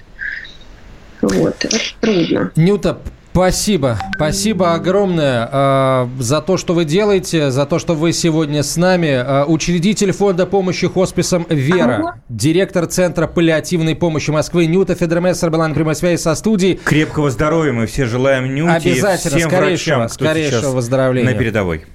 Вот, 1.21 1.63
это 1.63 1.77
трудно. 2.01 2.51
Нюта, 2.55 2.99
Спасибо. 3.33 3.97
Спасибо 4.13 4.75
огромное 4.75 5.49
э, 5.51 6.07
за 6.19 6.39
то, 6.39 6.57
что 6.57 6.75
вы 6.75 6.85
делаете, 6.85 7.49
за 7.49 7.65
то, 7.65 7.79
что 7.79 7.95
вы 7.95 8.13
сегодня 8.13 8.61
с 8.61 8.77
нами. 8.77 9.07
Э, 9.07 9.45
учредитель 9.45 10.11
фонда 10.11 10.45
помощи 10.45 10.87
хосписам 10.87 11.47
«Вера», 11.49 11.95
ага. 11.95 12.15
директор 12.29 12.85
Центра 12.85 13.25
паллиативной 13.25 13.95
помощи 13.95 14.29
Москвы 14.29 14.67
Нюта 14.67 14.93
Федермессер 14.93 15.49
была 15.49 15.67
на 15.67 15.73
прямой 15.73 15.95
связи 15.95 16.21
со 16.21 16.35
студией. 16.35 16.79
Крепкого 16.83 17.31
здоровья 17.31 17.71
мы 17.71 17.87
все 17.87 18.05
желаем 18.05 18.53
Нюте 18.53 18.91
Обязательно, 18.91 19.35
и 19.35 19.39
всем 19.39 19.49
скорейшего, 19.49 19.95
врачам, 19.95 20.09
скорейшего 20.09 20.71
выздоровления. 20.71 21.31
На 21.31 21.35
передовой. 21.35 21.85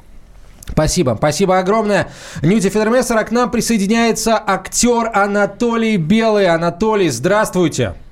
Спасибо. 0.68 1.14
Спасибо 1.16 1.60
огромное. 1.60 2.08
Нюти 2.42 2.68
Федермессера 2.68 3.22
к 3.22 3.30
нам 3.30 3.48
присоединяется 3.52 4.42
актер 4.44 5.08
Анатолий 5.14 5.98
Белый. 5.98 6.48
Анатолий, 6.48 7.10
здравствуйте. 7.10 7.74
Здравствуйте, 7.74 8.07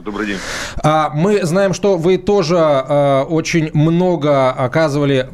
добрый 0.00 0.26
день. 0.26 0.38
А, 0.82 1.10
мы 1.14 1.44
знаем, 1.44 1.74
что 1.74 1.96
вы 1.96 2.16
тоже 2.16 2.56
а, 2.58 3.24
очень 3.24 3.70
много 3.74 4.50
оказывали 4.50 5.28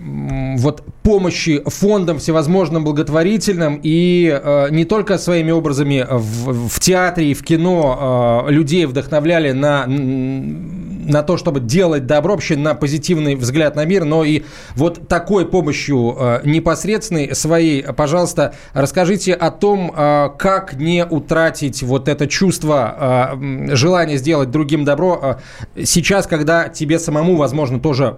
вот 0.58 0.82
помощи 1.04 1.62
фондам 1.66 2.18
всевозможным 2.18 2.82
благотворительным 2.82 3.78
и 3.82 4.40
э, 4.42 4.68
не 4.70 4.86
только 4.86 5.18
своими 5.18 5.50
образами 5.50 6.06
в, 6.10 6.68
в 6.68 6.80
театре 6.80 7.30
и 7.30 7.34
в 7.34 7.44
кино 7.44 8.46
э, 8.48 8.50
людей 8.50 8.86
вдохновляли 8.86 9.52
на, 9.52 9.84
на 9.86 11.22
то, 11.22 11.36
чтобы 11.36 11.60
делать 11.60 12.06
добро, 12.06 12.32
вообще 12.32 12.56
на 12.56 12.74
позитивный 12.74 13.34
взгляд 13.34 13.76
на 13.76 13.84
мир, 13.84 14.04
но 14.06 14.24
и 14.24 14.44
вот 14.76 15.06
такой 15.06 15.46
помощью 15.46 16.16
э, 16.18 16.40
непосредственной 16.44 17.34
своей, 17.34 17.82
пожалуйста, 17.82 18.54
расскажите 18.72 19.34
о 19.34 19.50
том, 19.50 19.92
э, 19.94 20.30
как 20.38 20.72
не 20.72 21.04
утратить 21.04 21.82
вот 21.82 22.08
это 22.08 22.26
чувство, 22.26 23.34
э, 23.38 23.76
желания 23.76 24.16
сделать 24.16 24.50
другим 24.50 24.86
добро 24.86 25.38
э, 25.76 25.84
сейчас, 25.84 26.26
когда 26.26 26.70
тебе 26.70 26.98
самому, 26.98 27.36
возможно, 27.36 27.78
тоже 27.78 28.16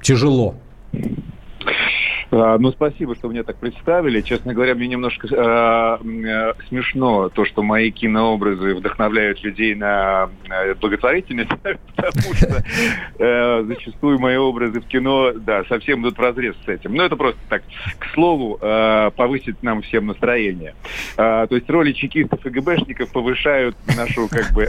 тяжело. 0.00 0.54
А, 2.30 2.58
ну, 2.58 2.70
спасибо, 2.70 3.14
что 3.14 3.28
меня 3.28 3.42
так 3.42 3.56
представили. 3.56 4.20
Честно 4.20 4.54
говоря, 4.54 4.74
мне 4.74 4.88
немножко 4.88 5.26
э, 5.26 5.98
э, 6.04 6.52
смешно 6.68 7.28
то, 7.28 7.44
что 7.44 7.62
мои 7.62 7.90
кинообразы 7.90 8.74
вдохновляют 8.74 9.42
людей 9.42 9.74
на 9.74 10.30
благотворительность, 10.80 11.50
потому 11.96 12.34
что 12.34 12.64
э, 13.18 13.64
зачастую 13.64 14.18
мои 14.18 14.36
образы 14.36 14.80
в 14.80 14.86
кино, 14.86 15.32
да, 15.32 15.64
совсем 15.64 16.02
идут 16.02 16.18
в 16.18 16.20
разрез 16.20 16.54
с 16.64 16.68
этим. 16.68 16.94
Но 16.94 17.04
это 17.04 17.16
просто 17.16 17.40
так, 17.48 17.62
к 17.98 18.06
слову, 18.14 18.58
э, 18.60 19.10
повысить 19.16 19.62
нам 19.62 19.82
всем 19.82 20.06
настроение. 20.06 20.74
Э, 21.16 21.46
то 21.48 21.54
есть 21.54 21.68
роли 21.68 21.92
чекистов 21.92 22.44
и 22.44 22.50
ГБшников 22.50 23.10
повышают 23.12 23.76
нашу, 23.96 24.28
как 24.28 24.52
бы... 24.52 24.68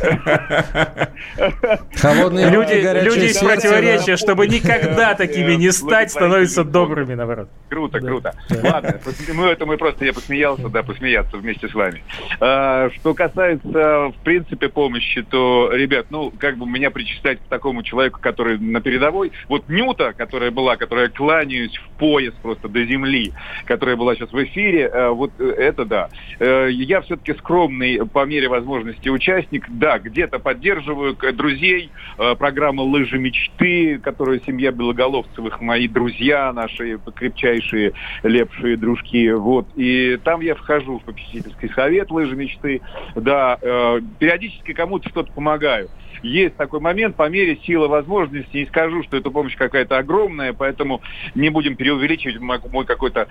Холодные 1.96 2.50
люди, 2.50 2.74
люди 3.04 3.26
из 3.26 3.38
противоречия, 3.38 4.18
чтобы 4.18 4.48
никогда 4.48 5.14
такими 5.16 5.54
не 5.54 5.72
стать, 5.72 6.12
становятся 6.12 6.64
добрыми, 6.64 7.14
наоборот. 7.14 7.50
Круто, 7.70 8.00
круто. 8.00 8.34
Ладно, 8.64 9.00
ну 9.34 9.46
это 9.46 9.66
мы 9.66 9.78
просто, 9.78 10.06
я 10.06 10.14
посмеялся, 10.14 10.70
да, 10.70 10.84
посмеяться 10.84 11.38
вместе 11.38 11.68
с 11.68 11.74
вами. 11.74 12.04
А, 12.40 12.90
что 12.96 13.14
касается, 13.14 14.10
в 14.10 14.16
принципе, 14.24 14.70
помощи, 14.70 15.24
то, 15.24 15.70
ребят, 15.72 16.08
ну, 16.10 16.32
как 16.38 16.58
бы 16.58 16.66
меня 16.66 16.92
причислять 16.92 17.40
к 17.40 17.44
такому 17.44 17.84
человеку, 17.84 18.20
который 18.22 18.58
на 18.58 18.82
передовой, 18.82 19.32
вот 19.48 19.70
Нюта, 19.70 20.14
которая 20.14 20.52
была, 20.52 20.76
которая 20.76 21.10
кланяюсь 21.10 21.78
в 21.78 21.90
пояс 21.98 22.34
просто 22.42 22.68
до 22.68 22.84
земли, 22.86 23.34
которая 23.66 23.96
была 23.96 24.16
сейчас 24.16 24.32
в 24.32 24.44
эфире, 24.44 24.88
а, 24.88 25.12
вот 25.12 25.40
это 25.40 25.86
да. 25.86 26.10
А, 26.42 26.68
я 26.68 27.02
все-таки 27.02 27.34
скромный 27.36 28.06
по 28.08 28.26
мере 28.26 28.50
возможности 28.50 29.10
участник, 29.10 29.66
да, 29.70 30.00
где-то 30.00 30.40
поддерживаю 30.40 31.16
друзей, 31.34 31.92
а, 32.18 32.34
программа 32.36 32.82
«Лыжи 32.82 33.20
мечты», 33.20 34.00
которую 34.00 34.42
семья 34.42 34.72
Белоголовцевых, 34.72 35.62
мои 35.62 35.88
друзья 35.88 36.52
наши, 36.52 37.00
крепчайшие 37.16 37.94
лепшие 38.24 38.76
дружки. 38.76 39.32
Вот. 39.32 39.68
И 39.76 40.18
там 40.24 40.42
я 40.42 40.56
вхожу 40.56 40.98
в 41.00 41.04
попечительский 41.04 41.70
совет 41.70 42.10
лыжи 42.10 42.36
мечты. 42.36 42.82
Да, 43.16 43.60
э, 43.62 44.02
периодически 44.18 44.74
кому-то 44.74 45.10
что-то 45.10 45.32
помогаю 45.32 45.90
есть 46.24 46.56
такой 46.56 46.80
момент, 46.82 47.16
по 47.16 47.28
мере 47.30 47.58
силы 47.66 47.88
возможностей, 47.88 48.60
не 48.60 48.66
скажу, 48.68 49.02
что 49.02 49.18
эта 49.18 49.32
помощь 49.32 49.56
какая-то 49.56 49.98
огромная, 49.98 50.54
поэтому 50.54 51.02
не 51.34 51.50
будем 51.50 51.76
преувеличивать 51.76 52.40
мой 52.40 52.86
какой-то 52.86 53.28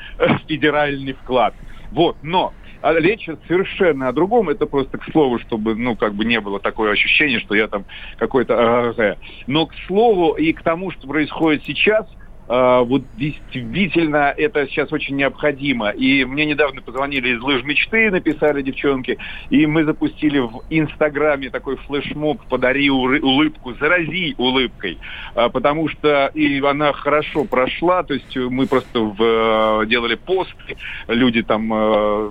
федеральный 0.48 1.12
вклад. 1.12 1.54
Вот, 1.92 2.16
но 2.22 2.52
а 2.82 2.94
речь 2.94 3.28
совершенно 3.46 4.08
о 4.08 4.12
другом. 4.12 4.48
Это 4.48 4.66
просто 4.66 4.98
к 4.98 5.04
слову, 5.12 5.38
чтобы, 5.38 5.74
ну, 5.74 5.96
как 5.96 6.14
бы 6.14 6.24
не 6.24 6.40
было 6.40 6.60
такое 6.60 6.92
ощущение, 6.92 7.40
что 7.40 7.54
я 7.54 7.68
там 7.68 7.84
какой-то... 8.18 9.16
Но 9.46 9.66
к 9.66 9.74
слову 9.86 10.32
и 10.32 10.52
к 10.52 10.62
тому, 10.62 10.90
что 10.90 11.06
происходит 11.06 11.64
сейчас– 11.64 12.06
а, 12.16 12.29
вот 12.50 13.02
действительно 13.16 14.34
это 14.36 14.66
сейчас 14.66 14.92
очень 14.92 15.16
необходимо. 15.16 15.90
И 15.90 16.24
мне 16.24 16.46
недавно 16.46 16.82
позвонили 16.82 17.36
из 17.36 17.40
лыж 17.40 17.62
мечты, 17.62 18.10
написали 18.10 18.62
девчонки, 18.62 19.18
и 19.50 19.66
мы 19.66 19.84
запустили 19.84 20.40
в 20.40 20.62
Инстаграме 20.68 21.50
такой 21.50 21.76
флешмоб 21.76 22.40
«Подари 22.48 22.90
улыбку, 22.90 23.74
зарази 23.74 24.34
улыбкой», 24.36 24.98
а, 25.34 25.48
потому 25.48 25.88
что 25.88 26.30
и 26.34 26.60
она 26.60 26.92
хорошо 26.92 27.44
прошла, 27.44 28.02
то 28.02 28.14
есть 28.14 28.36
мы 28.36 28.66
просто 28.66 29.00
в, 29.00 29.86
делали 29.86 30.14
посты, 30.14 30.76
люди 31.08 31.42
там, 31.42 31.72
э, 31.72 32.30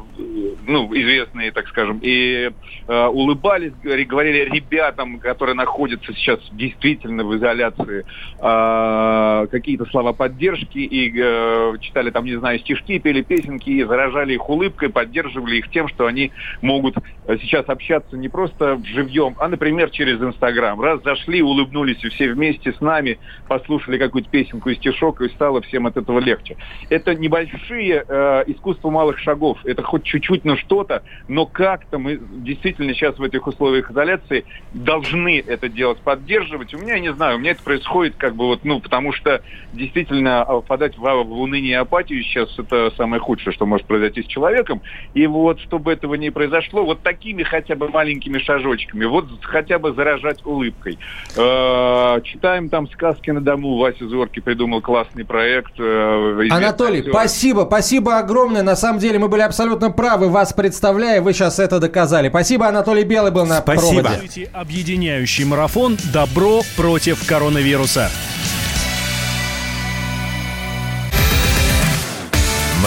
ну, 0.67 0.93
известные, 0.95 1.51
так 1.51 1.67
скажем, 1.67 1.99
и 2.01 2.51
э, 2.87 3.05
улыбались, 3.07 3.73
говорили 3.83 4.49
ребятам, 4.49 5.19
которые 5.19 5.55
находятся 5.55 6.13
сейчас 6.13 6.39
действительно 6.51 7.23
в 7.23 7.35
изоляции, 7.37 8.05
а, 8.39 9.47
какие-то 9.47 9.85
слова 9.85 10.08
слова 10.09 10.13
поддержки 10.13 10.77
и 10.77 11.11
э, 11.15 11.73
читали 11.81 12.09
там, 12.09 12.25
не 12.25 12.37
знаю, 12.37 12.59
стишки, 12.59 12.99
пели 12.99 13.21
песенки 13.21 13.69
и 13.69 13.83
заражали 13.83 14.33
их 14.33 14.49
улыбкой, 14.49 14.89
поддерживали 14.89 15.57
их 15.57 15.69
тем, 15.69 15.87
что 15.87 16.05
они 16.05 16.31
могут 16.61 16.97
э, 17.27 17.37
сейчас 17.41 17.67
общаться 17.67 18.17
не 18.17 18.29
просто 18.29 18.79
живьем, 18.83 19.35
а, 19.39 19.47
например, 19.47 19.89
через 19.89 20.21
Инстаграм. 20.21 20.79
Раз 20.81 21.01
зашли, 21.03 21.41
улыбнулись 21.41 21.97
все 21.97 22.31
вместе 22.31 22.73
с 22.73 22.81
нами, 22.81 23.19
послушали 23.47 23.97
какую-то 23.97 24.29
песенку 24.29 24.69
и 24.69 24.75
стишок, 24.75 25.21
и 25.21 25.29
стало 25.29 25.61
всем 25.61 25.87
от 25.87 25.97
этого 25.97 26.19
легче. 26.19 26.57
Это 26.89 27.15
небольшие 27.15 28.03
э, 28.07 28.43
искусства 28.47 28.89
малых 28.89 29.19
шагов. 29.19 29.59
Это 29.65 29.83
хоть 29.83 30.03
чуть-чуть, 30.03 30.45
но 30.45 30.57
что-то, 30.57 31.03
но 31.27 31.45
как-то 31.45 31.99
мы 31.99 32.19
действительно 32.31 32.93
сейчас 32.93 33.17
в 33.17 33.23
этих 33.23 33.47
условиях 33.47 33.91
изоляции 33.91 34.45
должны 34.73 35.43
это 35.45 35.69
делать, 35.69 35.99
поддерживать. 35.99 36.73
У 36.73 36.77
меня, 36.77 36.95
я 36.95 36.99
не 36.99 37.13
знаю, 37.13 37.37
у 37.37 37.39
меня 37.39 37.51
это 37.51 37.63
происходит 37.63 38.15
как 38.17 38.35
бы 38.35 38.45
вот, 38.47 38.63
ну, 38.63 38.79
потому 38.79 39.13
что 39.13 39.41
действительно 39.73 39.98
действительно 39.99 40.43
а, 40.43 40.61
впадать 40.61 40.97
в, 40.97 41.01
в 41.01 41.41
уныние 41.41 41.71
и 41.71 41.75
апатию 41.75 42.23
сейчас 42.23 42.49
это 42.57 42.91
самое 42.97 43.21
худшее, 43.21 43.53
что 43.53 43.65
может 43.65 43.85
произойти 43.87 44.23
с 44.23 44.25
человеком. 44.25 44.81
И 45.13 45.25
вот, 45.27 45.59
чтобы 45.61 45.91
этого 45.91 46.15
не 46.15 46.29
произошло, 46.29 46.83
вот 46.83 47.01
такими 47.01 47.43
хотя 47.43 47.75
бы 47.75 47.89
маленькими 47.89 48.39
шажочками, 48.39 49.05
вот 49.05 49.25
хотя 49.41 49.79
бы 49.79 49.93
заражать 49.93 50.45
улыбкой. 50.45 50.97
Э, 51.35 52.21
читаем 52.23 52.69
там 52.69 52.89
сказки 52.89 53.29
на 53.31 53.41
дому. 53.41 53.77
Вася 53.77 54.07
Зорки 54.07 54.39
придумал 54.39 54.81
классный 54.81 55.25
проект. 55.25 55.73
Э, 55.79 56.47
Анатолий, 56.49 56.99
актер. 56.99 57.11
спасибо, 57.11 57.65
спасибо 57.67 58.17
огромное. 58.17 58.63
На 58.63 58.75
самом 58.75 58.99
деле 58.99 59.19
мы 59.19 59.27
были 59.27 59.41
абсолютно 59.41 59.91
правы, 59.91 60.29
вас 60.29 60.53
представляя, 60.53 61.21
вы 61.21 61.33
сейчас 61.33 61.59
это 61.59 61.79
доказали. 61.79 62.29
Спасибо, 62.29 62.67
Анатолий 62.67 63.03
Белый 63.03 63.31
был 63.31 63.45
на 63.45 63.59
спасибо. 63.59 64.03
проводе. 64.03 64.49
Объединяющий 64.53 65.45
марафон 65.45 65.97
«Добро 66.13 66.61
против 66.75 67.25
коронавируса». 67.27 68.09